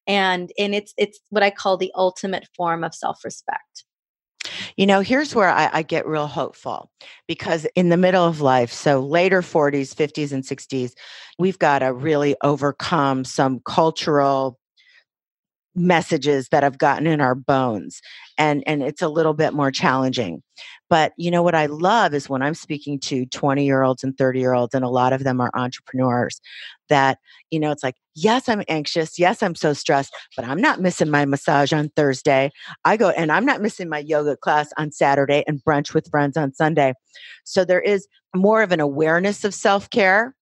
And 0.08 0.52
and 0.58 0.76
it's 0.76 0.94
it's 0.98 1.20
what 1.30 1.44
I 1.44 1.50
call 1.50 1.78
the 1.78 1.92
ultimate 1.96 2.48
form 2.56 2.84
of 2.84 2.94
self-respect. 2.94 3.86
You 4.78 4.86
know, 4.86 5.00
here's 5.00 5.34
where 5.34 5.50
I, 5.50 5.70
I, 5.74 5.82
get 5.82 6.06
real 6.06 6.28
hopeful 6.28 6.92
because 7.28 7.66
in 7.76 7.90
the 7.90 7.98
middle 7.98 8.26
of 8.26 8.42
life, 8.42 8.72
so 8.72 9.00
later 9.00 9.42
40s, 9.42 9.96
50s, 9.96 10.32
and 10.32 10.44
60s, 10.44 10.92
we've 11.40 11.58
got 11.58 11.80
to 11.80 11.92
really 11.92 12.36
overcome 12.44 13.24
some 13.24 13.62
cultural 13.66 14.60
messages 15.76 16.50
that 16.50 16.64
have 16.64 16.78
gotten 16.78 17.06
in 17.06 17.20
our 17.22 17.36
bones 17.36 18.02
and 18.38 18.64
and 18.66 18.82
it's 18.82 19.02
a 19.02 19.10
little 19.10 19.34
bit 19.34 19.54
more 19.54 19.72
challenging. 19.72 20.42
But 20.90 21.14
you 21.18 21.32
know 21.32 21.44
what 21.44 21.56
i 21.56 21.66
love 21.66 22.14
is 22.14 22.30
when 22.30 22.42
i'm 22.42 22.54
speaking 22.54 23.00
to 23.00 23.26
20 23.26 23.66
year 23.66 23.84
olds 23.84 24.04
and 24.04 24.18
30 24.18 24.40
year 24.40 24.54
olds 24.54 24.74
and 24.74 24.86
a 24.86 24.90
lot 24.90 25.14
of 25.14 25.24
them 25.24 25.42
are 25.42 25.52
entrepreneurs 25.54 26.40
that 26.90 27.18
you 27.52 27.60
know 27.60 27.72
it's 27.72 27.84
like 27.84 27.96
yes 28.14 28.48
i'm 28.48 28.64
anxious. 28.68 29.20
Yes 29.20 29.44
i'm 29.44 29.56
so 29.56 29.74
stressed 29.74 30.14
but 30.36 30.46
i'm 30.46 30.62
not 30.62 30.82
missing 30.82 31.10
my 31.10 31.26
massage 31.26 31.74
on 31.74 31.90
thursday. 31.96 32.52
I 32.86 32.98
go 32.98 33.10
and 33.10 33.32
i'm 33.32 33.46
not 33.46 33.62
missing 33.62 33.90
my 33.90 34.00
yoga 34.00 34.38
class 34.38 34.70
on 34.78 34.92
saturday 34.92 35.44
and 35.48 35.64
brunch 35.64 35.94
with 35.94 36.10
friends 36.10 36.38
on 36.38 36.54
sunday. 36.54 36.94
So 37.44 37.66
there 37.66 37.82
is 37.82 38.08
more 38.36 38.62
of 38.62 38.72
an 38.72 38.80
awareness 38.80 39.44
of 39.44 39.54
self-care 39.54 40.36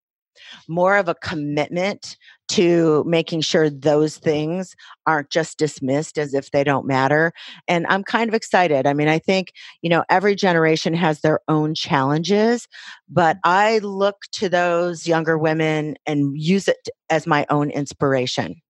more 0.67 0.98
of 0.98 1.08
a 1.08 1.15
commitment 1.15 2.17
to 2.54 3.04
making 3.08 3.42
sure 3.42 3.68
those 3.68 4.18
things 4.18 4.76
aren't 5.08 5.32
just 5.32 5.58
dismissed 5.58 6.20
as 6.20 6.36
if 6.36 6.52
they 6.52 6.63
don't 6.63 6.86
matter. 6.86 7.34
And 7.68 7.88
I'm 7.88 8.04
kind 8.04 8.30
of 8.30 8.36
excited. 8.36 8.86
I 8.86 8.94
mean, 8.94 9.08
I 9.08 9.18
think, 9.18 9.54
you 9.82 9.89
know, 9.89 10.04
every 10.08 10.36
generation 10.36 10.94
has 10.94 11.22
their 11.22 11.39
own 11.48 11.74
challenges, 11.74 12.68
but 13.10 13.38
mm-hmm. 13.38 13.50
I 13.50 13.78
look 13.80 14.18
to 14.34 14.50
those 14.50 15.08
younger 15.08 15.38
women 15.38 15.96
and 16.06 16.34
use 16.36 16.68
it 16.68 16.89
as 17.10 17.26
my 17.26 17.48
own 17.50 17.72
inspiration. 17.72 18.62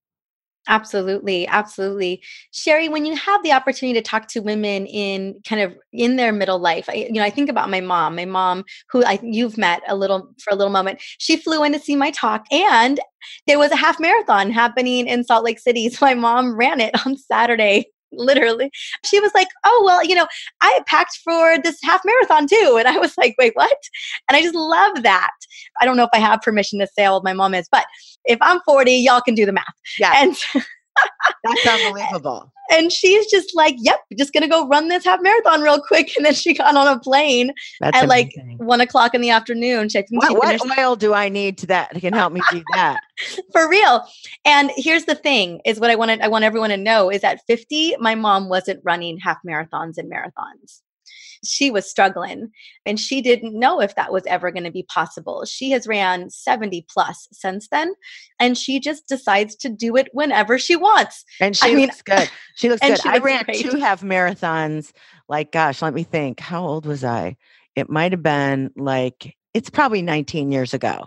Absolutely, 0.66 1.46
absolutely. 1.46 2.22
Sheri, 2.52 2.90
when 2.90 3.04
you 3.04 3.14
have 3.16 3.42
the 3.42 3.52
opportunity 3.52 3.98
to 4.00 4.02
talk 4.02 4.28
to 4.28 4.40
women 4.40 4.86
in 4.86 5.40
kind 5.46 5.60
of 5.60 5.74
in 5.92 6.16
their 6.16 6.32
middle 6.32 6.58
life, 6.58 6.88
I, 6.88 6.94
you 6.94 7.12
know, 7.12 7.22
I 7.22 7.28
think 7.28 7.50
about 7.50 7.68
my 7.68 7.82
mom, 7.82 8.16
my 8.16 8.24
mom 8.24 8.64
who 8.90 9.04
I 9.04 9.18
you've 9.22 9.58
met 9.58 9.82
a 9.86 9.94
little 9.94 10.32
for 10.38 10.52
a 10.52 10.56
little 10.56 10.72
moment. 10.72 11.00
She 11.18 11.36
flew 11.36 11.62
in 11.64 11.72
to 11.72 11.78
see 11.78 11.96
my 11.96 12.10
talk 12.12 12.46
and 12.50 12.98
there 13.46 13.58
was 13.58 13.72
a 13.72 13.76
half 13.76 14.00
marathon 14.00 14.50
happening 14.50 15.06
in 15.06 15.24
Salt 15.24 15.44
Lake 15.44 15.58
City. 15.58 15.88
So 15.94 16.06
my 16.06 16.14
mom 16.14 16.56
ran 16.56 16.80
it 16.80 17.06
on 17.06 17.16
Saturday 17.16 17.86
literally. 18.16 18.70
She 19.04 19.20
was 19.20 19.32
like, 19.34 19.48
"Oh 19.64 19.82
well, 19.84 20.04
you 20.04 20.14
know, 20.14 20.26
I 20.60 20.80
packed 20.86 21.18
for 21.24 21.58
this 21.62 21.78
half 21.82 22.00
marathon 22.04 22.46
too," 22.46 22.76
and 22.78 22.88
I 22.88 22.98
was 22.98 23.14
like, 23.18 23.34
"Wait, 23.38 23.52
what?" 23.54 23.78
And 24.28 24.36
I 24.36 24.42
just 24.42 24.54
love 24.54 25.02
that. 25.02 25.30
I 25.80 25.84
don't 25.84 25.96
know 25.96 26.04
if 26.04 26.10
I 26.12 26.18
have 26.18 26.42
permission 26.42 26.78
to 26.80 26.86
say 26.86 27.04
how 27.04 27.14
old 27.14 27.24
my 27.24 27.32
mom 27.32 27.54
is, 27.54 27.68
but 27.70 27.84
if 28.24 28.38
I'm 28.40 28.60
40, 28.60 28.92
y'all 28.92 29.20
can 29.20 29.34
do 29.34 29.46
the 29.46 29.52
math. 29.52 29.64
Yeah. 29.98 30.12
And 30.16 30.36
That's 31.44 31.66
unbelievable. 31.66 32.52
And 32.74 32.92
she's 32.92 33.30
just 33.30 33.54
like, 33.54 33.74
"Yep, 33.78 34.00
just 34.18 34.32
gonna 34.32 34.48
go 34.48 34.66
run 34.68 34.88
this 34.88 35.04
half 35.04 35.20
marathon 35.22 35.60
real 35.60 35.80
quick." 35.80 36.12
And 36.16 36.24
then 36.26 36.34
she 36.34 36.54
got 36.54 36.76
on 36.76 36.86
a 36.86 36.98
plane 37.00 37.52
That's 37.80 37.96
at 37.96 38.08
like 38.08 38.32
one 38.58 38.80
o'clock 38.80 39.14
in 39.14 39.20
the 39.20 39.30
afternoon. 39.30 39.88
She, 39.88 40.04
What, 40.10 40.36
what 40.36 40.78
oil 40.78 40.96
do 40.96 41.12
I 41.12 41.28
need 41.28 41.58
to 41.58 41.66
that 41.68 41.90
can 42.00 42.12
help 42.12 42.32
me 42.32 42.40
do 42.50 42.62
that? 42.74 43.00
for 43.52 43.68
real. 43.68 44.06
And 44.44 44.70
here's 44.76 45.04
the 45.04 45.14
thing: 45.14 45.60
is 45.64 45.80
what 45.80 45.90
I 45.90 45.96
wanted. 45.96 46.20
I 46.20 46.28
want 46.28 46.44
everyone 46.44 46.70
to 46.70 46.76
know 46.76 47.10
is 47.10 47.24
at 47.24 47.40
50, 47.46 47.96
my 47.98 48.14
mom 48.14 48.48
wasn't 48.48 48.80
running 48.84 49.18
half 49.18 49.38
marathons 49.46 49.98
and 49.98 50.10
marathons. 50.10 50.82
She 51.44 51.70
was 51.70 51.88
struggling, 51.88 52.50
and 52.86 52.98
she 52.98 53.20
didn't 53.20 53.58
know 53.58 53.80
if 53.80 53.94
that 53.94 54.12
was 54.12 54.24
ever 54.26 54.50
going 54.50 54.64
to 54.64 54.70
be 54.70 54.82
possible. 54.84 55.44
She 55.44 55.70
has 55.70 55.86
ran 55.86 56.30
70 56.30 56.86
plus 56.88 57.28
since 57.32 57.68
then, 57.68 57.94
and 58.40 58.56
she 58.58 58.80
just 58.80 59.06
decides 59.08 59.54
to 59.56 59.68
do 59.68 59.96
it 59.96 60.08
whenever 60.12 60.58
she 60.58 60.76
wants. 60.76 61.24
And 61.40 61.56
she 61.56 61.70
I 61.70 61.74
mean- 61.74 61.86
looks 61.86 62.02
good. 62.02 62.30
She 62.56 62.68
looks 62.68 62.80
good. 62.86 63.00
she 63.00 63.08
I 63.08 63.18
ran 63.18 63.44
great. 63.44 63.60
two 63.60 63.78
half 63.78 64.02
marathons. 64.02 64.92
Like, 65.28 65.52
gosh, 65.52 65.80
let 65.82 65.94
me 65.94 66.02
think. 66.02 66.40
How 66.40 66.66
old 66.66 66.86
was 66.86 67.04
I? 67.04 67.36
It 67.76 67.88
might 67.90 68.12
have 68.12 68.22
been 68.22 68.70
like, 68.76 69.34
it's 69.54 69.70
probably 69.70 70.02
19 70.02 70.52
years 70.52 70.74
ago. 70.74 71.04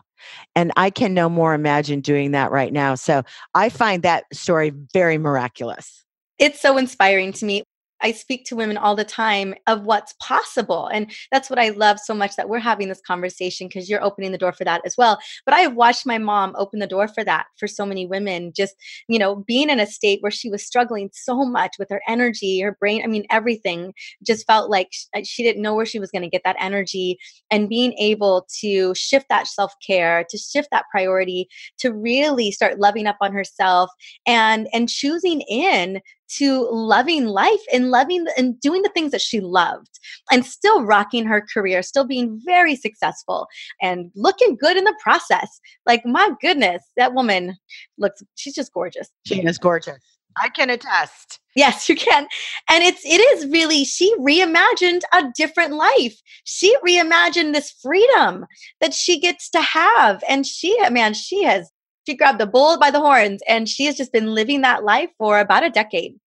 And 0.56 0.72
I 0.76 0.90
can 0.90 1.14
no 1.14 1.30
more 1.30 1.54
imagine 1.54 2.02
doing 2.02 2.32
that 2.32 2.52
right 2.52 2.74
now. 2.74 2.96
So 2.96 3.22
I 3.54 3.70
find 3.70 4.02
that 4.04 4.24
story 4.34 4.74
very 4.94 5.18
miraculous. 5.18 6.04
it's 6.40 6.60
so 6.60 6.78
inspiring 6.78 7.32
to 7.34 7.46
me. 7.46 7.64
I 8.02 8.12
speak 8.12 8.46
to 8.46 8.56
women 8.56 8.78
all 8.78 8.96
the 8.96 9.04
time 9.04 9.56
of 9.66 9.84
what's 9.84 10.14
possible. 10.22 10.88
And 10.88 11.12
that's 11.32 11.50
what 11.50 11.60
I 11.60 11.70
love 11.70 12.00
so 12.00 12.14
much 12.14 12.36
that 12.36 12.50
we're 12.50 12.60
having 12.60 12.90
this 12.90 13.02
conversation 13.02 13.68
because 13.68 13.90
you're 13.90 14.04
opening 14.04 14.32
the 14.32 14.38
door 14.38 14.52
for 14.52 14.64
that 14.64 14.82
as 14.86 14.96
well. 14.98 15.20
But 15.46 15.54
I 15.54 15.60
have 15.60 15.76
watched 15.76 16.06
my 16.06 16.18
mom 16.18 16.54
open 16.58 16.80
the 16.80 16.88
door 16.88 17.08
for 17.08 17.24
that 17.24 17.48
for 17.58 17.68
so 17.68 17.86
many 17.86 18.06
women, 18.06 18.54
just, 18.56 18.76
you 19.08 19.20
know, 19.20 19.36
being 19.36 19.70
in 19.70 19.80
a 19.80 19.86
state 19.88 20.22
where 20.22 20.32
she 20.32 20.50
was 20.50 20.66
struggling 20.66 21.10
so 21.14 21.46
much 21.46 21.76
with 21.80 21.90
her 21.90 22.02
energy, 22.08 22.60
her 22.62 22.78
brain, 22.80 23.02
I 23.04 23.08
mean, 23.08 23.26
everything 23.30 23.94
just 24.26 24.46
felt 24.46 24.70
like 24.70 24.92
uh, 25.16 25.22
she 25.24 25.44
didn't 25.44 25.62
know 25.62 25.76
where 25.76 25.86
she 25.86 26.00
was 26.00 26.12
going 26.12 26.24
to 26.24 26.30
get 26.30 26.42
that 26.46 26.58
energy. 26.60 27.18
And 27.52 27.70
being 27.70 27.94
able 27.94 28.48
to 28.60 28.94
shift 28.96 29.28
that 29.30 29.48
self 29.48 29.74
care, 29.86 30.26
to 30.30 30.38
shift 30.38 30.70
that 30.72 30.86
priority, 30.92 31.48
to 31.80 31.94
really 31.94 32.52
start 32.52 32.80
loving 32.80 33.08
up 33.08 33.18
on 33.22 33.34
herself 33.34 33.90
and 34.26 34.68
and 34.74 34.90
choosing 34.90 35.42
in 35.42 36.02
to 36.30 36.68
loving 36.72 37.26
life 37.26 37.62
and 37.74 37.92
loving 37.92 38.26
and 38.38 38.60
doing 38.60 38.82
the 38.82 38.90
things 38.90 39.12
that 39.12 39.22
she 39.22 39.40
loved 39.40 40.00
and 40.32 40.46
still 40.46 40.84
rocking 40.84 41.26
her 41.26 41.46
career 41.54 41.82
still 41.82 42.06
being 42.06 42.40
very 42.46 42.76
successful 42.76 43.48
and 43.82 44.12
looking 44.16 44.56
good 44.56 44.78
in 44.78 44.84
the 44.84 44.96
process 45.02 45.60
like 45.86 46.06
my 46.06 46.30
goodness 46.42 46.84
that 46.98 47.14
woman 47.14 47.56
looks 47.98 48.22
she's 48.36 48.56
just 48.56 48.74
gorgeous 48.74 49.10
She 49.26 49.42
is 49.44 49.58
gorgeous. 49.58 50.00
I 50.40 50.50
can 50.50 50.70
attest. 50.70 51.40
Yes, 51.56 51.90
you 51.90 51.96
can. 51.96 52.28
And 52.70 52.84
it's 52.84 53.04
it 53.04 53.20
is 53.20 53.48
really 53.52 53.84
she 53.84 54.14
reimagined 54.20 55.02
a 55.14 55.24
different 55.36 55.74
life. 55.74 56.22
She 56.44 56.76
reimagined 56.86 57.54
this 57.54 57.72
freedom 57.82 58.46
that 58.80 58.94
she 58.94 59.20
gets 59.20 59.50
to 59.52 59.62
have. 59.62 60.24
And 60.30 60.46
she 60.46 60.78
man, 60.90 61.14
she 61.16 61.44
has 61.44 61.72
she 62.08 62.16
grabbed 62.16 62.40
the 62.40 62.48
bull 62.48 62.80
by 62.80 62.90
the 62.90 63.02
horns 63.02 63.42
and 63.50 63.68
she 63.68 63.84
has 63.84 63.98
just 63.98 64.14
been 64.14 64.34
living 64.34 64.62
that 64.62 64.86
life 64.86 65.10
for 65.18 65.40
about 65.40 65.66
a 65.66 65.70
decade. 65.70 66.18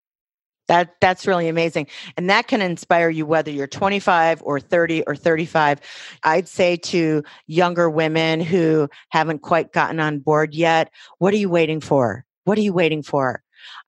That 0.67 0.93
that's 1.01 1.25
really 1.25 1.47
amazing. 1.47 1.87
And 2.17 2.29
that 2.29 2.47
can 2.47 2.61
inspire 2.61 3.09
you 3.09 3.25
whether 3.25 3.49
you're 3.49 3.65
25 3.65 4.43
or 4.43 4.59
30 4.59 5.01
or 5.07 5.15
35. 5.15 5.81
I'd 6.23 6.47
say 6.47 6.77
to 6.77 7.23
younger 7.47 7.89
women 7.89 8.41
who 8.41 8.87
haven't 9.09 9.41
quite 9.41 9.73
gotten 9.73 9.99
on 9.99 10.19
board 10.19 10.53
yet, 10.53 10.91
what 11.17 11.33
are 11.33 11.37
you 11.37 11.49
waiting 11.49 11.81
for? 11.81 12.25
What 12.43 12.59
are 12.59 12.61
you 12.61 12.73
waiting 12.73 13.01
for? 13.01 13.41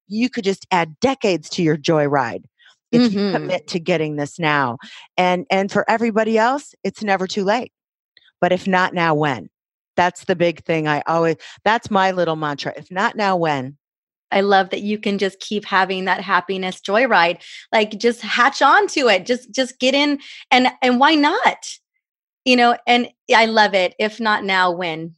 You 0.08 0.32
could 0.32 0.44
just 0.44 0.66
add 0.72 1.00
decades 1.00 1.48
to 1.52 1.62
your 1.62 1.78
joyride 1.78 2.46
if 2.91 3.14
you 3.14 3.20
Mhm. 3.20 3.34
commit 3.34 3.68
to 3.68 3.80
getting 3.80 4.16
this 4.16 4.39
now. 4.39 4.80
And 5.16 5.46
and 5.52 5.72
for 5.72 5.88
everybody 5.88 6.39
else, 6.39 6.74
it's 6.84 7.04
never 7.04 7.28
too 7.28 7.44
late. 7.44 7.72
But 8.41 8.52
if 8.52 8.68
not 8.68 8.96
now, 8.96 9.14
when? 9.14 9.52
That's 9.96 10.26
the 10.26 10.36
big 10.36 10.64
thing. 10.66 10.88
I 10.88 11.02
always 11.08 11.36
that's 11.64 11.91
my 11.91 12.12
little 12.12 12.36
mantra. 12.36 12.74
If 12.76 12.91
not 12.91 13.16
now, 13.16 13.36
when? 13.36 13.78
I 14.32 14.41
love 14.41 14.72
that 14.72 14.82
you 14.82 14.98
can 14.98 15.20
just 15.20 15.39
keep 15.39 15.64
having 15.64 16.06
that 16.06 16.22
happiness 16.22 16.82
joyride. 16.82 17.41
Like 17.72 18.00
just 18.00 18.22
hatch 18.22 18.62
on 18.62 18.88
to 18.88 19.08
it. 19.08 19.26
Just 19.26 19.52
just 19.52 19.80
get 19.80 19.94
in 19.94 20.20
and 20.52 20.68
and 20.82 21.00
why 21.00 21.16
not? 21.16 21.78
You 22.44 22.58
know, 22.58 22.78
and 22.88 23.10
I 23.34 23.46
love 23.46 23.74
it. 23.74 23.96
If 24.00 24.20
not 24.20 24.44
now, 24.44 24.72
when? 24.72 25.16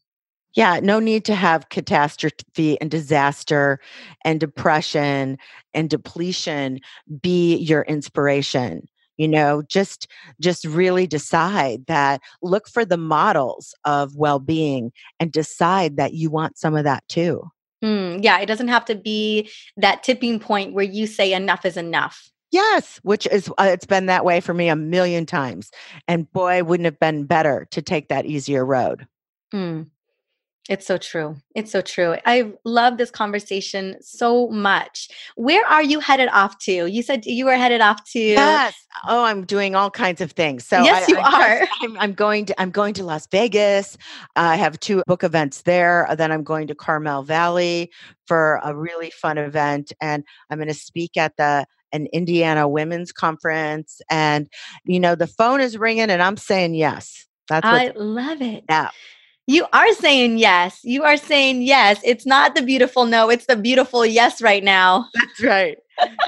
Yeah, 0.53 0.79
no 0.81 0.99
need 0.99 1.25
to 1.25 1.35
have 1.35 1.69
catastrophe 1.69 2.79
and 2.79 2.89
disaster 2.89 3.79
and 4.23 4.39
depression 4.39 5.37
and 5.73 5.89
depletion 5.89 6.79
be 7.21 7.57
your 7.57 7.81
inspiration. 7.83 8.87
You 9.17 9.27
know, 9.27 9.61
just 9.67 10.07
just 10.41 10.65
really 10.65 11.07
decide 11.07 11.85
that 11.87 12.21
look 12.41 12.67
for 12.67 12.85
the 12.85 12.97
models 12.97 13.73
of 13.85 14.15
well-being 14.15 14.91
and 15.19 15.31
decide 15.31 15.97
that 15.97 16.13
you 16.13 16.29
want 16.29 16.57
some 16.57 16.75
of 16.75 16.83
that 16.83 17.07
too. 17.07 17.49
Mm, 17.83 18.23
yeah, 18.23 18.39
it 18.39 18.45
doesn't 18.45 18.69
have 18.69 18.85
to 18.85 18.95
be 18.95 19.49
that 19.77 20.03
tipping 20.03 20.39
point 20.39 20.73
where 20.73 20.85
you 20.85 21.07
say 21.07 21.33
enough 21.33 21.65
is 21.65 21.77
enough. 21.77 22.31
Yes, 22.51 22.99
which 23.03 23.27
is 23.27 23.49
uh, 23.57 23.69
it's 23.71 23.85
been 23.85 24.05
that 24.05 24.23
way 24.23 24.39
for 24.39 24.53
me 24.53 24.69
a 24.69 24.75
million 24.75 25.25
times. 25.25 25.71
And 26.07 26.31
boy, 26.31 26.63
wouldn't 26.63 26.85
have 26.85 26.99
been 26.99 27.25
better 27.25 27.67
to 27.71 27.81
take 27.81 28.07
that 28.09 28.25
easier 28.25 28.65
road. 28.65 29.07
Mm. 29.53 29.89
It's 30.67 30.87
so 30.87 30.97
true. 30.97 31.35
It's 31.53 31.71
so 31.71 31.81
true. 31.81 32.15
I 32.25 32.51
love 32.63 32.97
this 32.97 33.11
conversation 33.11 33.97
so 34.01 34.47
much. 34.49 35.09
Where 35.35 35.63
are 35.67 35.83
you 35.83 35.99
headed 35.99 36.29
off 36.29 36.57
to? 36.59 36.87
You 36.87 37.03
said 37.03 37.23
you 37.25 37.45
were 37.45 37.55
headed 37.55 37.81
off 37.81 38.03
to. 38.11 38.19
Yes. 38.19 38.73
Oh, 39.07 39.23
I'm 39.25 39.45
doing 39.45 39.75
all 39.75 39.91
kinds 39.91 40.21
of 40.21 40.31
things. 40.31 40.65
So 40.65 40.81
Yes, 40.83 41.07
I- 41.07 41.11
you 41.11 41.19
I 41.19 41.59
are. 41.61 41.67
I'm, 41.83 41.99
I'm 41.99 42.13
going 42.13 42.45
to 42.47 42.59
I'm 42.59 42.71
going 42.71 42.95
to 42.95 43.03
Las 43.03 43.27
Vegas. 43.27 43.95
I 44.35 44.55
have 44.55 44.79
two 44.79 45.03
book 45.05 45.23
events 45.23 45.61
there. 45.61 46.07
Then 46.17 46.31
I'm 46.31 46.43
going 46.43 46.65
to 46.67 46.75
Carmel 46.75 47.21
Valley 47.21 47.91
for 48.25 48.59
a 48.63 48.75
really 48.75 49.11
fun 49.11 49.37
event, 49.37 49.93
and 50.01 50.23
I'm 50.49 50.57
going 50.57 50.67
to 50.67 50.73
speak 50.73 51.15
at 51.15 51.37
the 51.37 51.67
an 51.91 52.07
Indiana 52.11 52.67
Women's 52.67 53.11
Conference. 53.11 54.01
And 54.09 54.49
you 54.83 54.99
know, 54.99 55.13
the 55.13 55.27
phone 55.27 55.61
is 55.61 55.77
ringing, 55.77 56.09
and 56.09 56.23
I'm 56.23 56.37
saying 56.37 56.73
yes. 56.73 57.27
That's. 57.47 57.67
I 57.67 57.91
love 57.95 58.41
it. 58.41 58.63
yeah. 58.67 58.89
You 59.47 59.67
are 59.73 59.93
saying 59.93 60.39
yes. 60.39 60.79
You 60.83 61.03
are 61.03 61.17
saying 61.17 61.61
yes. 61.61 61.99
It's 62.03 62.25
not 62.25 62.55
the 62.55 62.63
beautiful 62.63 63.05
no, 63.05 63.29
it's 63.29 63.45
the 63.45 63.55
beautiful 63.55 64.05
yes 64.05 64.41
right 64.41 64.63
now. 64.63 65.07
That's 65.13 65.43
right. 65.43 65.77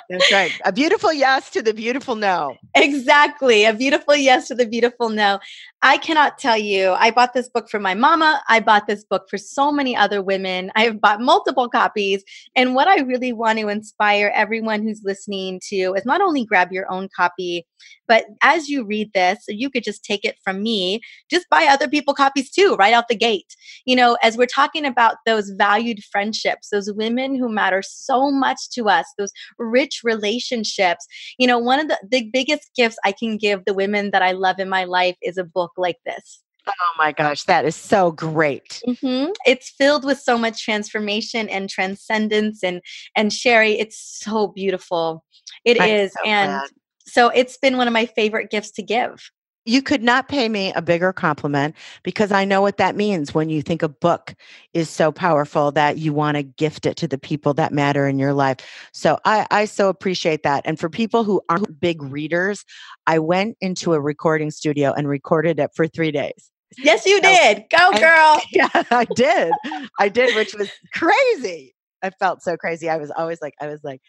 That's 0.10 0.32
right. 0.32 0.52
A 0.66 0.72
beautiful 0.72 1.12
yes 1.12 1.50
to 1.52 1.62
the 1.62 1.74
beautiful 1.74 2.16
no. 2.16 2.56
Exactly. 2.76 3.66
A 3.66 3.74
beautiful 3.74 4.16
yes 4.16 4.48
to 4.48 4.56
the 4.56 4.66
beautiful 4.66 5.10
no. 5.10 5.40
I 5.82 5.98
cannot 5.98 6.38
tell 6.38 6.58
you. 6.58 6.92
I 6.92 7.12
bought 7.12 7.34
this 7.34 7.50
book 7.50 7.70
for 7.70 7.80
my 7.80 7.94
mama. 7.94 8.42
I 8.48 8.60
bought 8.60 8.88
this 8.88 9.04
book 9.04 9.28
for 9.30 9.38
so 9.38 9.72
many 9.72 9.96
other 9.96 10.22
women. 10.22 10.72
I 10.76 10.84
have 10.84 11.02
bought 11.02 11.22
multiple 11.22 11.70
copies. 11.70 12.24
And 12.56 12.76
what 12.76 12.88
I 12.88 13.02
really 13.02 13.34
want 13.34 13.60
to 13.60 13.68
inspire 13.68 14.32
everyone 14.34 14.84
who's 14.84 15.02
listening 15.04 15.60
to 15.70 15.94
is 15.96 16.06
not 16.06 16.22
only 16.22 16.46
grab 16.46 16.72
your 16.72 16.92
own 16.92 17.10
copy, 17.16 17.66
but 18.08 18.26
as 18.42 18.70
you 18.70 18.86
read 18.86 19.12
this, 19.14 19.40
you 19.48 19.70
could 19.70 19.84
just 19.84 20.04
take 20.04 20.24
it 20.24 20.38
from 20.44 20.64
me, 20.64 21.02
just 21.30 21.50
buy 21.50 21.68
other 21.70 21.88
people 21.88 22.14
copies 22.14 22.50
too, 22.50 22.76
right 22.80 22.94
out 22.94 23.08
the 23.08 23.16
gate. 23.16 23.56
You 23.86 23.96
know, 23.96 24.18
as 24.24 24.38
we're 24.38 24.46
talking 24.46 24.86
about 24.86 25.18
those 25.26 25.50
valued 25.52 26.04
friendships, 26.06 26.70
those 26.70 26.92
women 26.92 27.36
who 27.36 27.50
matter 27.50 27.82
so 27.84 28.32
much 28.32 28.70
to 28.72 28.90
us, 28.90 29.06
those 29.18 29.32
rich 29.58 30.02
relationships, 30.04 31.06
you 31.38 31.48
know, 31.48 31.58
one 31.60 31.80
of 31.80 31.88
the, 31.88 31.98
the 32.10 32.30
biggest 32.32 32.70
gifts 32.76 32.98
I 33.04 33.12
can 33.12 33.38
give 33.38 33.66
the 33.66 33.74
women 33.74 34.12
that 34.12 34.22
I 34.22 34.32
love 34.32 34.60
in 34.60 34.70
my 34.70 34.84
life 34.86 35.16
is 35.22 35.38
a 35.38 35.44
book 35.44 35.72
like 35.78 35.98
this. 36.06 36.42
Oh 36.68 36.94
my 36.98 37.12
gosh, 37.14 37.44
that 37.44 37.66
is 37.66 37.76
so 37.76 38.12
great. 38.12 38.82
hmm 39.02 39.28
It's 39.46 39.70
filled 39.70 40.04
with 40.04 40.20
so 40.20 40.38
much 40.38 40.64
transformation 40.64 41.48
and 41.50 41.70
transcendence, 41.70 42.64
and 42.64 42.82
and 43.16 43.32
Sheri, 43.32 43.78
it's 43.80 43.98
so 43.98 44.48
beautiful. 44.48 45.24
It 45.64 45.80
I'm 45.80 45.90
is, 45.90 46.14
so 46.14 46.20
and 46.26 46.50
glad. 46.50 46.70
so 47.06 47.30
it's 47.30 47.58
been 47.58 47.78
one 47.78 47.88
of 47.88 47.94
my 47.94 48.06
favorite 48.06 48.50
gifts 48.52 48.72
to 48.72 48.84
give. 48.84 49.30
You 49.68 49.82
could 49.82 50.02
not 50.02 50.28
pay 50.30 50.48
me 50.50 50.72
a 50.74 50.82
bigger 50.82 51.12
compliment 51.12 51.76
because 52.04 52.32
I 52.32 52.46
know 52.46 52.62
what 52.62 52.78
that 52.78 52.96
means 52.96 53.34
when 53.34 53.50
you 53.50 53.62
think 53.62 53.84
a 53.84 53.90
book 53.90 54.34
is 54.74 54.90
so 54.90 55.12
powerful 55.12 55.72
that 55.74 55.98
you 55.98 56.14
want 56.14 56.38
to 56.38 56.44
gift 56.44 56.86
it 56.86 56.96
to 56.98 57.08
the 57.08 57.18
people 57.18 57.54
that 57.56 57.74
matter 57.74 58.08
in 58.08 58.18
your 58.18 58.34
life. 58.34 58.58
So 58.94 59.20
I, 59.26 59.46
I 59.52 59.66
so 59.66 59.90
appreciate 59.90 60.44
that. 60.44 60.64
And 60.66 60.80
for 60.80 60.90
people 60.90 61.24
who 61.24 61.42
aren't 61.50 61.80
big 61.80 62.02
readers, 62.02 62.64
I 63.06 63.20
went 63.20 63.58
into 63.62 63.94
a 63.94 64.00
recording 64.00 64.52
studio 64.52 64.94
and 64.94 65.08
recorded 65.08 65.60
it 65.60 65.72
for 65.76 65.88
three 65.88 66.12
days. 66.12 66.50
Yes, 66.78 67.06
you 67.06 67.18
So- 67.18 67.30
did. 67.30 67.64
Go, 67.70 67.92
and- 67.92 68.00
girl. 68.00 68.42
Yeah, 68.52 68.70
I 68.74 69.06
did. 69.16 69.54
I 70.00 70.10
did, 70.10 70.36
which 70.36 70.54
was 70.56 70.70
crazy. 70.94 71.76
I 72.04 72.12
felt 72.12 72.42
so 72.44 72.58
crazy. 72.58 72.90
I 72.90 72.98
was 72.98 73.12
always 73.12 73.42
like, 73.42 73.56
I 73.60 73.68
was 73.68 73.84
like, 73.84 74.02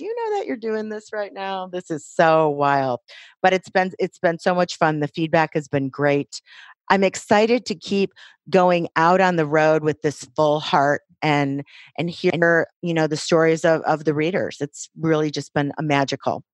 do 0.00 0.06
you 0.06 0.14
know 0.16 0.38
that 0.38 0.46
you're 0.46 0.56
doing 0.56 0.88
this 0.88 1.12
right 1.12 1.34
now? 1.34 1.66
This 1.66 1.90
is 1.90 2.06
so 2.06 2.48
wild. 2.48 3.00
But 3.42 3.52
it's 3.52 3.68
been 3.68 3.92
it's 3.98 4.18
been 4.18 4.38
so 4.38 4.54
much 4.54 4.78
fun. 4.78 5.00
The 5.00 5.08
feedback 5.08 5.50
has 5.52 5.68
been 5.68 5.90
great. 5.90 6.40
I'm 6.88 7.04
excited 7.04 7.66
to 7.66 7.74
keep 7.74 8.14
going 8.48 8.88
out 8.96 9.20
on 9.20 9.36
the 9.36 9.44
road 9.44 9.84
with 9.84 10.00
this 10.00 10.26
full 10.34 10.58
heart 10.58 11.02
and 11.20 11.62
and 11.98 12.08
hear 12.08 12.66
you 12.80 12.94
know 12.94 13.08
the 13.08 13.18
stories 13.18 13.62
of, 13.62 13.82
of 13.82 14.06
the 14.06 14.14
readers. 14.14 14.56
It's 14.58 14.88
really 14.98 15.30
just 15.30 15.52
been 15.52 15.70
a 15.78 15.82
magical. 15.82 16.44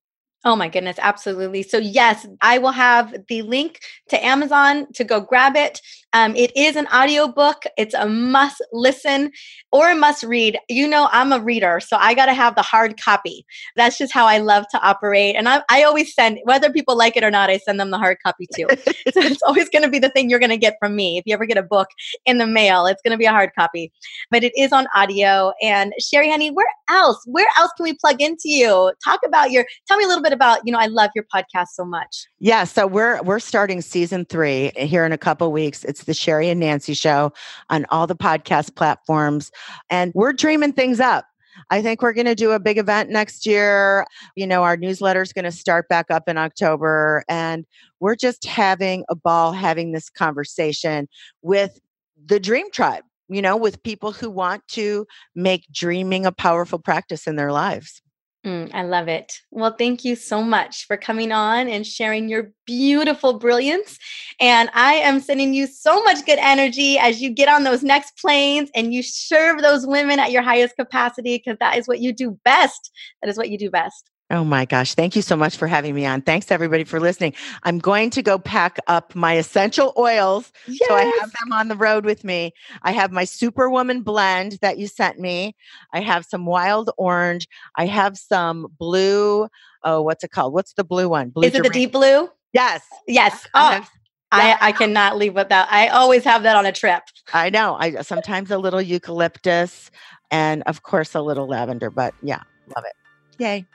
Oh 0.45 0.55
my 0.55 0.69
goodness, 0.69 0.97
absolutely. 1.01 1.63
So, 1.65 1.79
yes, 1.79 2.25
I 2.41 2.59
will 2.59 2.71
have 2.71 3.13
the 3.29 3.43
link 3.43 3.81
to 4.11 4.25
Amazon 4.25 4.87
to 4.95 5.03
go 5.03 5.21
grab 5.21 5.57
it. 5.57 5.81
Um, 6.13 6.37
it 6.37 6.57
is 6.57 6.77
an 6.77 6.87
audiobook. 6.95 7.65
It's 7.77 7.95
a 7.95 8.09
must 8.09 8.65
listen 8.73 9.33
or 9.73 9.91
a 9.91 9.97
must 9.97 10.23
read. 10.23 10.57
You 10.69 10.87
know, 10.87 11.09
I'm 11.11 11.33
a 11.33 11.41
reader, 11.41 11.81
so 11.81 11.97
I 11.99 12.15
got 12.15 12.27
to 12.27 12.33
have 12.33 12.55
the 12.55 12.63
hard 12.63 13.01
copy. 13.01 13.45
That's 13.75 13.99
just 13.99 14.13
how 14.13 14.27
I 14.27 14.39
love 14.39 14.67
to 14.71 14.81
operate. 14.81 15.35
And 15.35 15.49
I, 15.49 15.63
I 15.69 15.83
always 15.83 16.15
send, 16.15 16.39
whether 16.45 16.71
people 16.71 16.97
like 16.97 17.17
it 17.17 17.25
or 17.25 17.31
not, 17.31 17.51
I 17.51 17.59
send 17.59 17.81
them 17.81 17.91
the 17.91 17.99
hard 17.99 18.19
copy 18.25 18.47
too. 18.55 18.67
so, 18.71 19.21
it's 19.21 19.43
always 19.43 19.69
going 19.69 19.83
to 19.83 19.91
be 19.91 19.99
the 19.99 20.11
thing 20.11 20.31
you're 20.31 20.39
going 20.39 20.51
to 20.51 20.57
get 20.57 20.77
from 20.79 20.95
me. 20.95 21.19
If 21.19 21.25
you 21.27 21.35
ever 21.35 21.47
get 21.47 21.59
a 21.59 21.63
book 21.63 21.89
in 22.25 22.39
the 22.39 22.47
mail, 22.47 22.87
it's 22.87 23.03
going 23.03 23.13
to 23.13 23.19
be 23.19 23.27
a 23.27 23.33
hard 23.33 23.51
copy. 23.59 23.91
But 24.31 24.45
it 24.45 24.53
is 24.57 24.73
on 24.73 24.87
audio. 24.95 25.53
And 25.61 25.93
Sheri, 26.01 26.31
honey, 26.31 26.51
where 26.51 26.71
else? 26.89 27.21
Where 27.27 27.49
else 27.59 27.73
can 27.77 27.83
we 27.83 27.95
plug 27.95 28.23
into 28.23 28.49
you? 28.49 28.93
Talk 29.05 29.21
about 29.27 29.51
your, 29.51 29.67
tell 29.89 29.99
me 29.99 30.05
a 30.05 30.09
little 30.09 30.23
bit 30.23 30.26
about, 30.33 30.61
you 30.65 30.73
know, 30.73 30.79
I 30.79 30.87
love 30.87 31.11
your 31.15 31.25
podcast 31.35 31.69
so 31.73 31.85
much. 31.85 32.27
Yeah, 32.39 32.65
so 32.65 32.87
we're 32.87 33.21
we're 33.23 33.41
starting 33.41 33.81
season 33.81 34.25
3 34.25 34.73
here 34.77 35.05
in 35.05 35.13
a 35.13 35.19
couple 35.19 35.51
weeks. 35.53 35.85
It's 35.85 36.05
the 36.05 36.13
Sheri 36.13 36.51
and 36.51 36.61
Nancy 36.61 36.95
show 36.95 37.33
on 37.71 37.87
all 37.91 38.07
the 38.07 38.17
podcast 38.17 38.75
platforms 38.75 39.51
and 39.91 40.13
we're 40.15 40.33
dreaming 40.33 40.73
things 40.73 41.01
up. 41.01 41.27
I 41.71 41.83
think 41.83 42.03
we're 42.03 42.13
going 42.13 42.27
to 42.27 42.35
do 42.35 42.53
a 42.53 42.61
big 42.61 42.79
event 42.79 43.11
next 43.11 43.47
year. 43.47 44.07
You 44.35 44.47
know, 44.47 44.63
our 44.63 44.77
newsletter 44.77 45.23
is 45.23 45.33
going 45.33 45.45
to 45.45 45.53
start 45.53 45.89
back 45.89 46.11
up 46.11 46.29
in 46.29 46.37
October 46.39 47.25
and 47.29 47.65
we're 48.01 48.17
just 48.17 48.45
having 48.45 49.05
a 49.09 49.15
ball 49.15 49.53
having 49.53 49.93
this 49.93 50.09
conversation 50.11 51.09
with 51.43 51.79
the 52.25 52.41
Dream 52.41 52.71
Tribe, 52.71 53.05
you 53.29 53.41
know, 53.43 53.57
with 53.57 53.83
people 53.83 54.13
who 54.13 54.31
want 54.31 54.67
to 54.69 55.07
make 55.35 55.67
dreaming 55.73 56.27
a 56.27 56.33
powerful 56.33 56.79
practice 56.79 57.27
in 57.27 57.37
their 57.37 57.53
lives. 57.53 58.03
Mm, 58.47 58.71
I 58.73 58.85
love 58.85 59.09
it. 59.09 59.41
Well, 59.51 59.75
thank 59.77 60.05
you 60.05 60.15
so 60.15 60.41
much 60.41 60.87
for 60.87 60.97
coming 60.97 61.33
on 61.33 61.69
and 61.69 61.85
sharing 61.85 62.29
your 62.29 62.53
beautiful 62.65 63.41
brilliance. 63.41 63.99
And 64.39 64.71
I 64.73 64.95
am 64.95 65.19
sending 65.19 65.53
you 65.53 65.67
so 65.67 66.01
much 66.05 66.25
good 66.25 66.39
energy 66.39 66.97
as 66.97 67.21
you 67.21 67.31
get 67.31 67.49
on 67.49 67.65
those 67.65 67.83
next 67.83 68.17
planes 68.19 68.71
and 68.77 68.95
you 68.95 69.03
serve 69.03 69.63
those 69.63 69.85
women 69.85 70.21
at 70.21 70.31
your 70.31 70.43
highest 70.43 70.77
capacity 70.77 71.43
because 71.45 71.59
that 71.59 71.77
is 71.77 71.89
what 71.89 71.99
you 71.99 72.13
do 72.13 72.39
best. 72.45 72.93
That 73.21 73.29
is 73.29 73.37
what 73.37 73.51
you 73.51 73.59
do 73.59 73.69
best. 73.69 74.11
Oh 74.29 74.43
my 74.43 74.65
gosh. 74.65 74.95
Thank 74.95 75.15
you 75.15 75.23
so 75.23 75.37
much 75.37 75.57
for 75.57 75.69
having 75.69 75.95
me 75.95 76.05
on. 76.05 76.21
Thanks 76.21 76.51
everybody 76.51 76.83
for 76.83 76.99
listening. 76.99 77.33
I'm 77.63 77.79
going 77.79 78.11
to 78.11 78.23
go 78.23 78.39
pack 78.39 78.79
up 78.89 79.15
my 79.15 79.35
essential 79.35 79.93
oils. 79.97 80.53
Yes. 80.67 80.89
So 80.89 80.95
I 80.97 81.03
have 81.03 81.31
them 81.41 81.53
on 81.53 81.69
the 81.69 81.77
road 81.77 82.05
with 82.05 82.25
me. 82.25 82.53
I 82.83 82.91
have 82.91 83.13
my 83.13 83.23
Superwoman 83.23 84.03
blend 84.03 84.59
that 84.63 84.79
you 84.79 84.89
sent 84.89 85.21
me. 85.21 85.55
I 85.93 86.01
have 86.01 86.25
some 86.25 86.45
wild 86.45 86.91
orange. 86.99 87.47
I 87.77 87.87
have 87.87 88.19
some 88.19 88.67
blue. 88.79 89.47
Oh, 89.85 90.03
what's 90.03 90.25
it 90.25 90.33
called? 90.33 90.53
What's 90.53 90.73
the 90.73 90.83
blue 90.83 91.09
one? 91.09 91.31
Blue 91.31 91.47
Is 91.47 91.55
it 91.55 91.63
the 91.63 91.71
deep 91.71 91.93
blue? 91.93 92.29
Yes. 92.53 92.83
Yes. 93.07 93.47
Oh. 93.55 93.61
I, 93.61 93.75
have, 93.75 94.59
I, 94.61 94.69
I 94.69 94.73
cannot 94.73 95.17
leave 95.19 95.35
without. 95.35 95.69
I 95.71 95.87
always 95.87 96.25
have 96.25 96.43
that 96.43 96.57
on 96.57 96.67
a 96.67 96.73
trip. 96.73 97.05
I 97.33 97.49
know. 97.49 97.77
I 97.79 98.03
sometimes 98.03 98.51
a 98.51 98.59
little 98.59 98.83
eucalyptus 98.83 99.93
and 100.33 100.65
of 100.67 100.83
course 100.83 101.15
a 101.15 101.21
little 101.21 101.47
lavender, 101.47 101.91
but 101.91 102.13
yeah, 102.23 102.41
love 102.75 102.85
it. 102.85 102.95
Yay. 103.39 103.67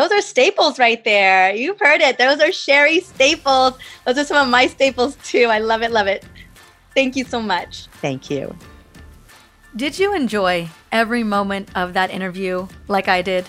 Those 0.00 0.10
are 0.10 0.20
staples 0.20 0.78
right 0.80 1.04
there. 1.04 1.54
You've 1.54 1.78
heard 1.78 2.00
it. 2.00 2.18
Those 2.18 2.40
are 2.40 2.48
Sheri 2.48 3.00
staples. 3.00 3.74
Those 4.04 4.18
are 4.18 4.24
some 4.24 4.44
of 4.44 4.50
my 4.50 4.66
staples 4.66 5.16
too. 5.22 5.44
I 5.44 5.58
love 5.58 5.82
it, 5.82 5.92
love 5.92 6.08
it. 6.08 6.24
Thank 6.94 7.14
you 7.14 7.24
so 7.24 7.40
much. 7.40 7.86
Thank 8.00 8.28
you. 8.28 8.56
Did 9.76 9.98
you 9.98 10.12
enjoy 10.12 10.68
every 10.90 11.22
moment 11.22 11.68
of 11.76 11.94
that 11.94 12.10
interview 12.10 12.66
like 12.88 13.06
I 13.06 13.22
did? 13.22 13.46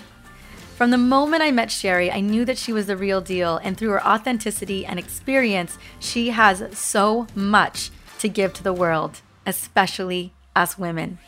From 0.76 0.90
the 0.90 0.98
moment 0.98 1.42
I 1.42 1.50
met 1.50 1.68
Sheri, 1.68 2.14
I 2.14 2.20
knew 2.20 2.44
that 2.44 2.58
she 2.58 2.72
was 2.72 2.86
the 2.86 2.96
real 2.96 3.20
deal, 3.20 3.56
and 3.56 3.76
through 3.76 3.90
her 3.90 4.06
authenticity 4.06 4.86
and 4.86 4.98
experience, 4.98 5.78
she 5.98 6.30
has 6.30 6.62
so 6.78 7.26
much 7.34 7.90
to 8.18 8.28
give 8.28 8.52
to 8.54 8.62
the 8.62 8.72
world, 8.72 9.20
especially 9.46 10.32
us 10.54 10.78
women. 10.78 11.18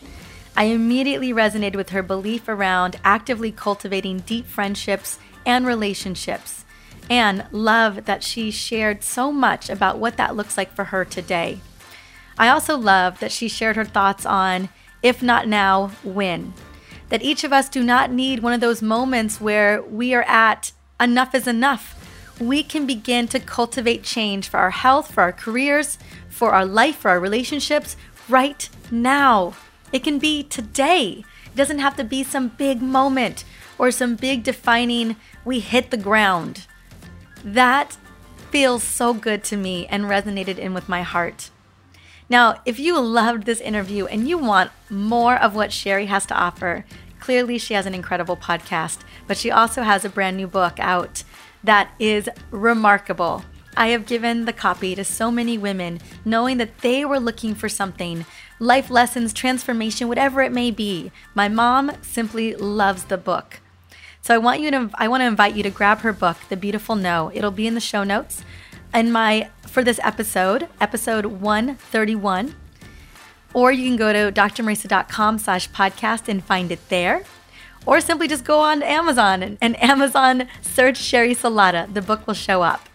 I 0.58 0.64
immediately 0.64 1.32
resonated 1.32 1.76
with 1.76 1.90
her 1.90 2.02
belief 2.02 2.48
around 2.48 2.96
actively 3.04 3.52
cultivating 3.52 4.18
deep 4.18 4.44
friendships 4.44 5.20
and 5.46 5.64
relationships, 5.64 6.64
and 7.08 7.46
love 7.52 8.06
that 8.06 8.24
she 8.24 8.50
shared 8.50 9.04
so 9.04 9.30
much 9.30 9.70
about 9.70 9.98
what 9.98 10.16
that 10.16 10.34
looks 10.34 10.56
like 10.56 10.74
for 10.74 10.86
her 10.86 11.04
today. 11.04 11.60
I 12.36 12.48
also 12.48 12.76
love 12.76 13.20
that 13.20 13.30
she 13.30 13.48
shared 13.48 13.76
her 13.76 13.84
thoughts 13.84 14.26
on 14.26 14.68
if 15.00 15.22
not 15.22 15.46
now, 15.46 15.92
when. 16.02 16.54
That 17.08 17.22
each 17.22 17.44
of 17.44 17.52
us 17.52 17.68
do 17.68 17.84
not 17.84 18.10
need 18.10 18.40
one 18.40 18.52
of 18.52 18.60
those 18.60 18.82
moments 18.82 19.40
where 19.40 19.80
we 19.80 20.12
are 20.12 20.24
at 20.24 20.72
enough 21.00 21.36
is 21.36 21.46
enough. 21.46 21.94
We 22.40 22.64
can 22.64 22.84
begin 22.84 23.28
to 23.28 23.38
cultivate 23.38 24.02
change 24.02 24.48
for 24.48 24.58
our 24.58 24.72
health, 24.72 25.12
for 25.12 25.22
our 25.22 25.32
careers, 25.32 25.98
for 26.28 26.50
our 26.50 26.66
life, 26.66 26.96
for 26.96 27.12
our 27.12 27.20
relationships 27.20 27.96
right 28.28 28.68
now. 28.90 29.54
It 29.92 30.04
can 30.04 30.18
be 30.18 30.42
today. 30.42 31.24
It 31.46 31.56
doesn't 31.56 31.78
have 31.78 31.96
to 31.96 32.04
be 32.04 32.22
some 32.22 32.48
big 32.48 32.82
moment 32.82 33.44
or 33.78 33.90
some 33.90 34.16
big 34.16 34.42
defining, 34.42 35.16
we 35.44 35.60
hit 35.60 35.90
the 35.90 35.96
ground. 35.96 36.66
That 37.44 37.96
feels 38.50 38.82
so 38.82 39.14
good 39.14 39.44
to 39.44 39.56
me 39.56 39.86
and 39.86 40.04
resonated 40.04 40.58
in 40.58 40.74
with 40.74 40.88
my 40.88 41.02
heart. 41.02 41.50
Now, 42.28 42.60
if 42.66 42.78
you 42.78 43.00
loved 43.00 43.44
this 43.44 43.60
interview 43.60 44.06
and 44.06 44.28
you 44.28 44.36
want 44.36 44.70
more 44.90 45.36
of 45.36 45.54
what 45.54 45.70
Sheri 45.70 46.06
has 46.08 46.26
to 46.26 46.34
offer, 46.34 46.84
clearly 47.20 47.56
she 47.56 47.74
has 47.74 47.86
an 47.86 47.94
incredible 47.94 48.36
podcast, 48.36 48.98
but 49.26 49.38
she 49.38 49.50
also 49.50 49.82
has 49.82 50.04
a 50.04 50.10
brand 50.10 50.36
new 50.36 50.46
book 50.46 50.78
out 50.78 51.22
that 51.64 51.90
is 51.98 52.28
remarkable. 52.50 53.44
I 53.76 53.88
have 53.88 54.06
given 54.06 54.44
the 54.44 54.52
copy 54.52 54.94
to 54.94 55.04
so 55.04 55.30
many 55.30 55.56
women 55.56 56.00
knowing 56.24 56.58
that 56.58 56.78
they 56.78 57.04
were 57.04 57.20
looking 57.20 57.54
for 57.54 57.68
something 57.68 58.26
life 58.58 58.90
lessons, 58.90 59.32
transformation, 59.32 60.08
whatever 60.08 60.42
it 60.42 60.52
may 60.52 60.70
be. 60.70 61.10
My 61.34 61.48
mom 61.48 61.92
simply 62.02 62.54
loves 62.54 63.04
the 63.04 63.18
book. 63.18 63.60
So 64.20 64.34
I 64.34 64.38
want 64.38 64.60
you 64.60 64.70
to 64.70 64.90
I 64.94 65.08
want 65.08 65.22
to 65.22 65.26
invite 65.26 65.54
you 65.54 65.62
to 65.62 65.70
grab 65.70 66.00
her 66.00 66.12
book, 66.12 66.36
The 66.48 66.56
Beautiful 66.56 66.96
No. 66.96 67.30
It'll 67.34 67.50
be 67.50 67.66
in 67.66 67.74
the 67.74 67.80
show 67.80 68.04
notes. 68.04 68.42
And 68.92 69.12
my 69.12 69.50
for 69.66 69.84
this 69.84 70.00
episode, 70.02 70.68
episode 70.80 71.26
131. 71.26 72.54
Or 73.54 73.72
you 73.72 73.84
can 73.84 73.96
go 73.96 74.12
to 74.12 74.30
drmariza.com 74.30 75.38
slash 75.38 75.70
podcast 75.70 76.28
and 76.28 76.44
find 76.44 76.70
it 76.70 76.86
there. 76.88 77.24
Or 77.86 78.00
simply 78.00 78.28
just 78.28 78.44
go 78.44 78.60
on 78.60 78.82
Amazon 78.82 79.42
and, 79.42 79.56
and 79.62 79.82
Amazon 79.82 80.46
search 80.60 80.98
Sheri 81.00 81.34
Salata. 81.34 81.92
The 81.92 82.02
book 82.02 82.26
will 82.26 82.34
show 82.34 82.62
up. 82.62 82.88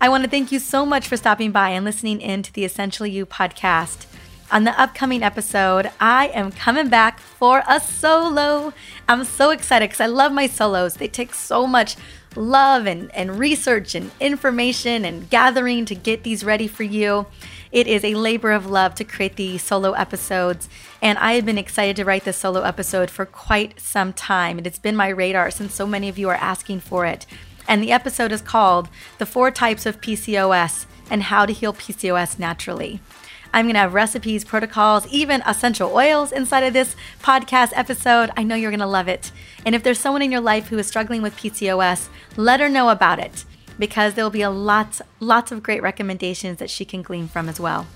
I 0.00 0.08
want 0.08 0.24
to 0.24 0.30
thank 0.30 0.52
you 0.52 0.58
so 0.58 0.84
much 0.84 1.08
for 1.08 1.16
stopping 1.16 1.52
by 1.52 1.70
and 1.70 1.84
listening 1.84 2.20
in 2.20 2.42
to 2.42 2.52
the 2.52 2.64
Essentially 2.64 3.10
You 3.10 3.24
podcast. 3.24 4.09
On 4.52 4.64
the 4.64 4.80
upcoming 4.80 5.22
episode, 5.22 5.92
I 6.00 6.26
am 6.28 6.50
coming 6.50 6.88
back 6.88 7.20
for 7.20 7.62
a 7.68 7.78
solo. 7.78 8.72
I'm 9.08 9.22
so 9.22 9.50
excited 9.50 9.90
because 9.90 10.00
I 10.00 10.06
love 10.06 10.32
my 10.32 10.48
solos. 10.48 10.94
They 10.94 11.06
take 11.06 11.34
so 11.34 11.68
much 11.68 11.96
love 12.34 12.84
and, 12.86 13.14
and 13.14 13.38
research 13.38 13.94
and 13.94 14.10
information 14.18 15.04
and 15.04 15.30
gathering 15.30 15.84
to 15.84 15.94
get 15.94 16.24
these 16.24 16.42
ready 16.42 16.66
for 16.66 16.82
you. 16.82 17.26
It 17.70 17.86
is 17.86 18.02
a 18.02 18.16
labor 18.16 18.50
of 18.50 18.66
love 18.66 18.96
to 18.96 19.04
create 19.04 19.36
the 19.36 19.56
solo 19.58 19.92
episodes, 19.92 20.68
and 21.00 21.16
I 21.18 21.34
have 21.34 21.46
been 21.46 21.58
excited 21.58 21.94
to 21.96 22.04
write 22.04 22.24
this 22.24 22.36
solo 22.36 22.62
episode 22.62 23.08
for 23.08 23.26
quite 23.26 23.78
some 23.78 24.12
time. 24.12 24.58
And 24.58 24.66
it's 24.66 24.80
been 24.80 24.96
my 24.96 25.08
radar 25.10 25.52
since 25.52 25.74
so 25.74 25.86
many 25.86 26.08
of 26.08 26.18
you 26.18 26.28
are 26.28 26.34
asking 26.34 26.80
for 26.80 27.06
it. 27.06 27.24
And 27.68 27.80
the 27.80 27.92
episode 27.92 28.32
is 28.32 28.42
called 28.42 28.88
The 29.18 29.26
Four 29.26 29.52
Types 29.52 29.86
of 29.86 30.00
PCOS 30.00 30.86
and 31.08 31.22
How 31.24 31.46
to 31.46 31.52
Heal 31.52 31.72
PCOS 31.72 32.36
Naturally. 32.36 33.00
I'm 33.52 33.66
going 33.66 33.74
to 33.74 33.80
have 33.80 33.94
recipes, 33.94 34.44
protocols, 34.44 35.06
even 35.08 35.42
essential 35.46 35.94
oils 35.94 36.32
inside 36.32 36.62
of 36.62 36.72
this 36.72 36.94
podcast 37.22 37.72
episode. 37.74 38.30
I 38.36 38.42
know 38.42 38.54
you're 38.54 38.70
going 38.70 38.80
to 38.80 38.86
love 38.86 39.08
it. 39.08 39.32
And 39.66 39.74
if 39.74 39.82
there's 39.82 39.98
someone 39.98 40.22
in 40.22 40.32
your 40.32 40.40
life 40.40 40.68
who 40.68 40.78
is 40.78 40.86
struggling 40.86 41.22
with 41.22 41.36
PCOS, 41.36 42.08
let 42.36 42.60
her 42.60 42.68
know 42.68 42.88
about 42.88 43.18
it 43.18 43.44
because 43.78 44.14
there 44.14 44.24
will 44.24 44.30
be 44.30 44.42
a 44.42 44.50
lot, 44.50 45.00
lots 45.18 45.50
of 45.50 45.62
great 45.62 45.82
recommendations 45.82 46.58
that 46.58 46.70
she 46.70 46.84
can 46.84 47.02
glean 47.02 47.28
from 47.28 47.48
as 47.48 47.58
well. 47.58 47.86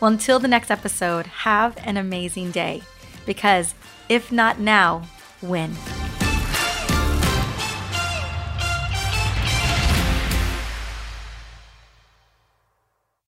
Well, 0.00 0.12
until 0.12 0.38
the 0.38 0.48
next 0.48 0.70
episode, 0.70 1.26
have 1.26 1.76
an 1.78 1.96
amazing 1.96 2.52
day 2.52 2.82
because 3.26 3.74
if 4.08 4.30
not 4.30 4.58
now, 4.58 5.02
when? 5.40 5.76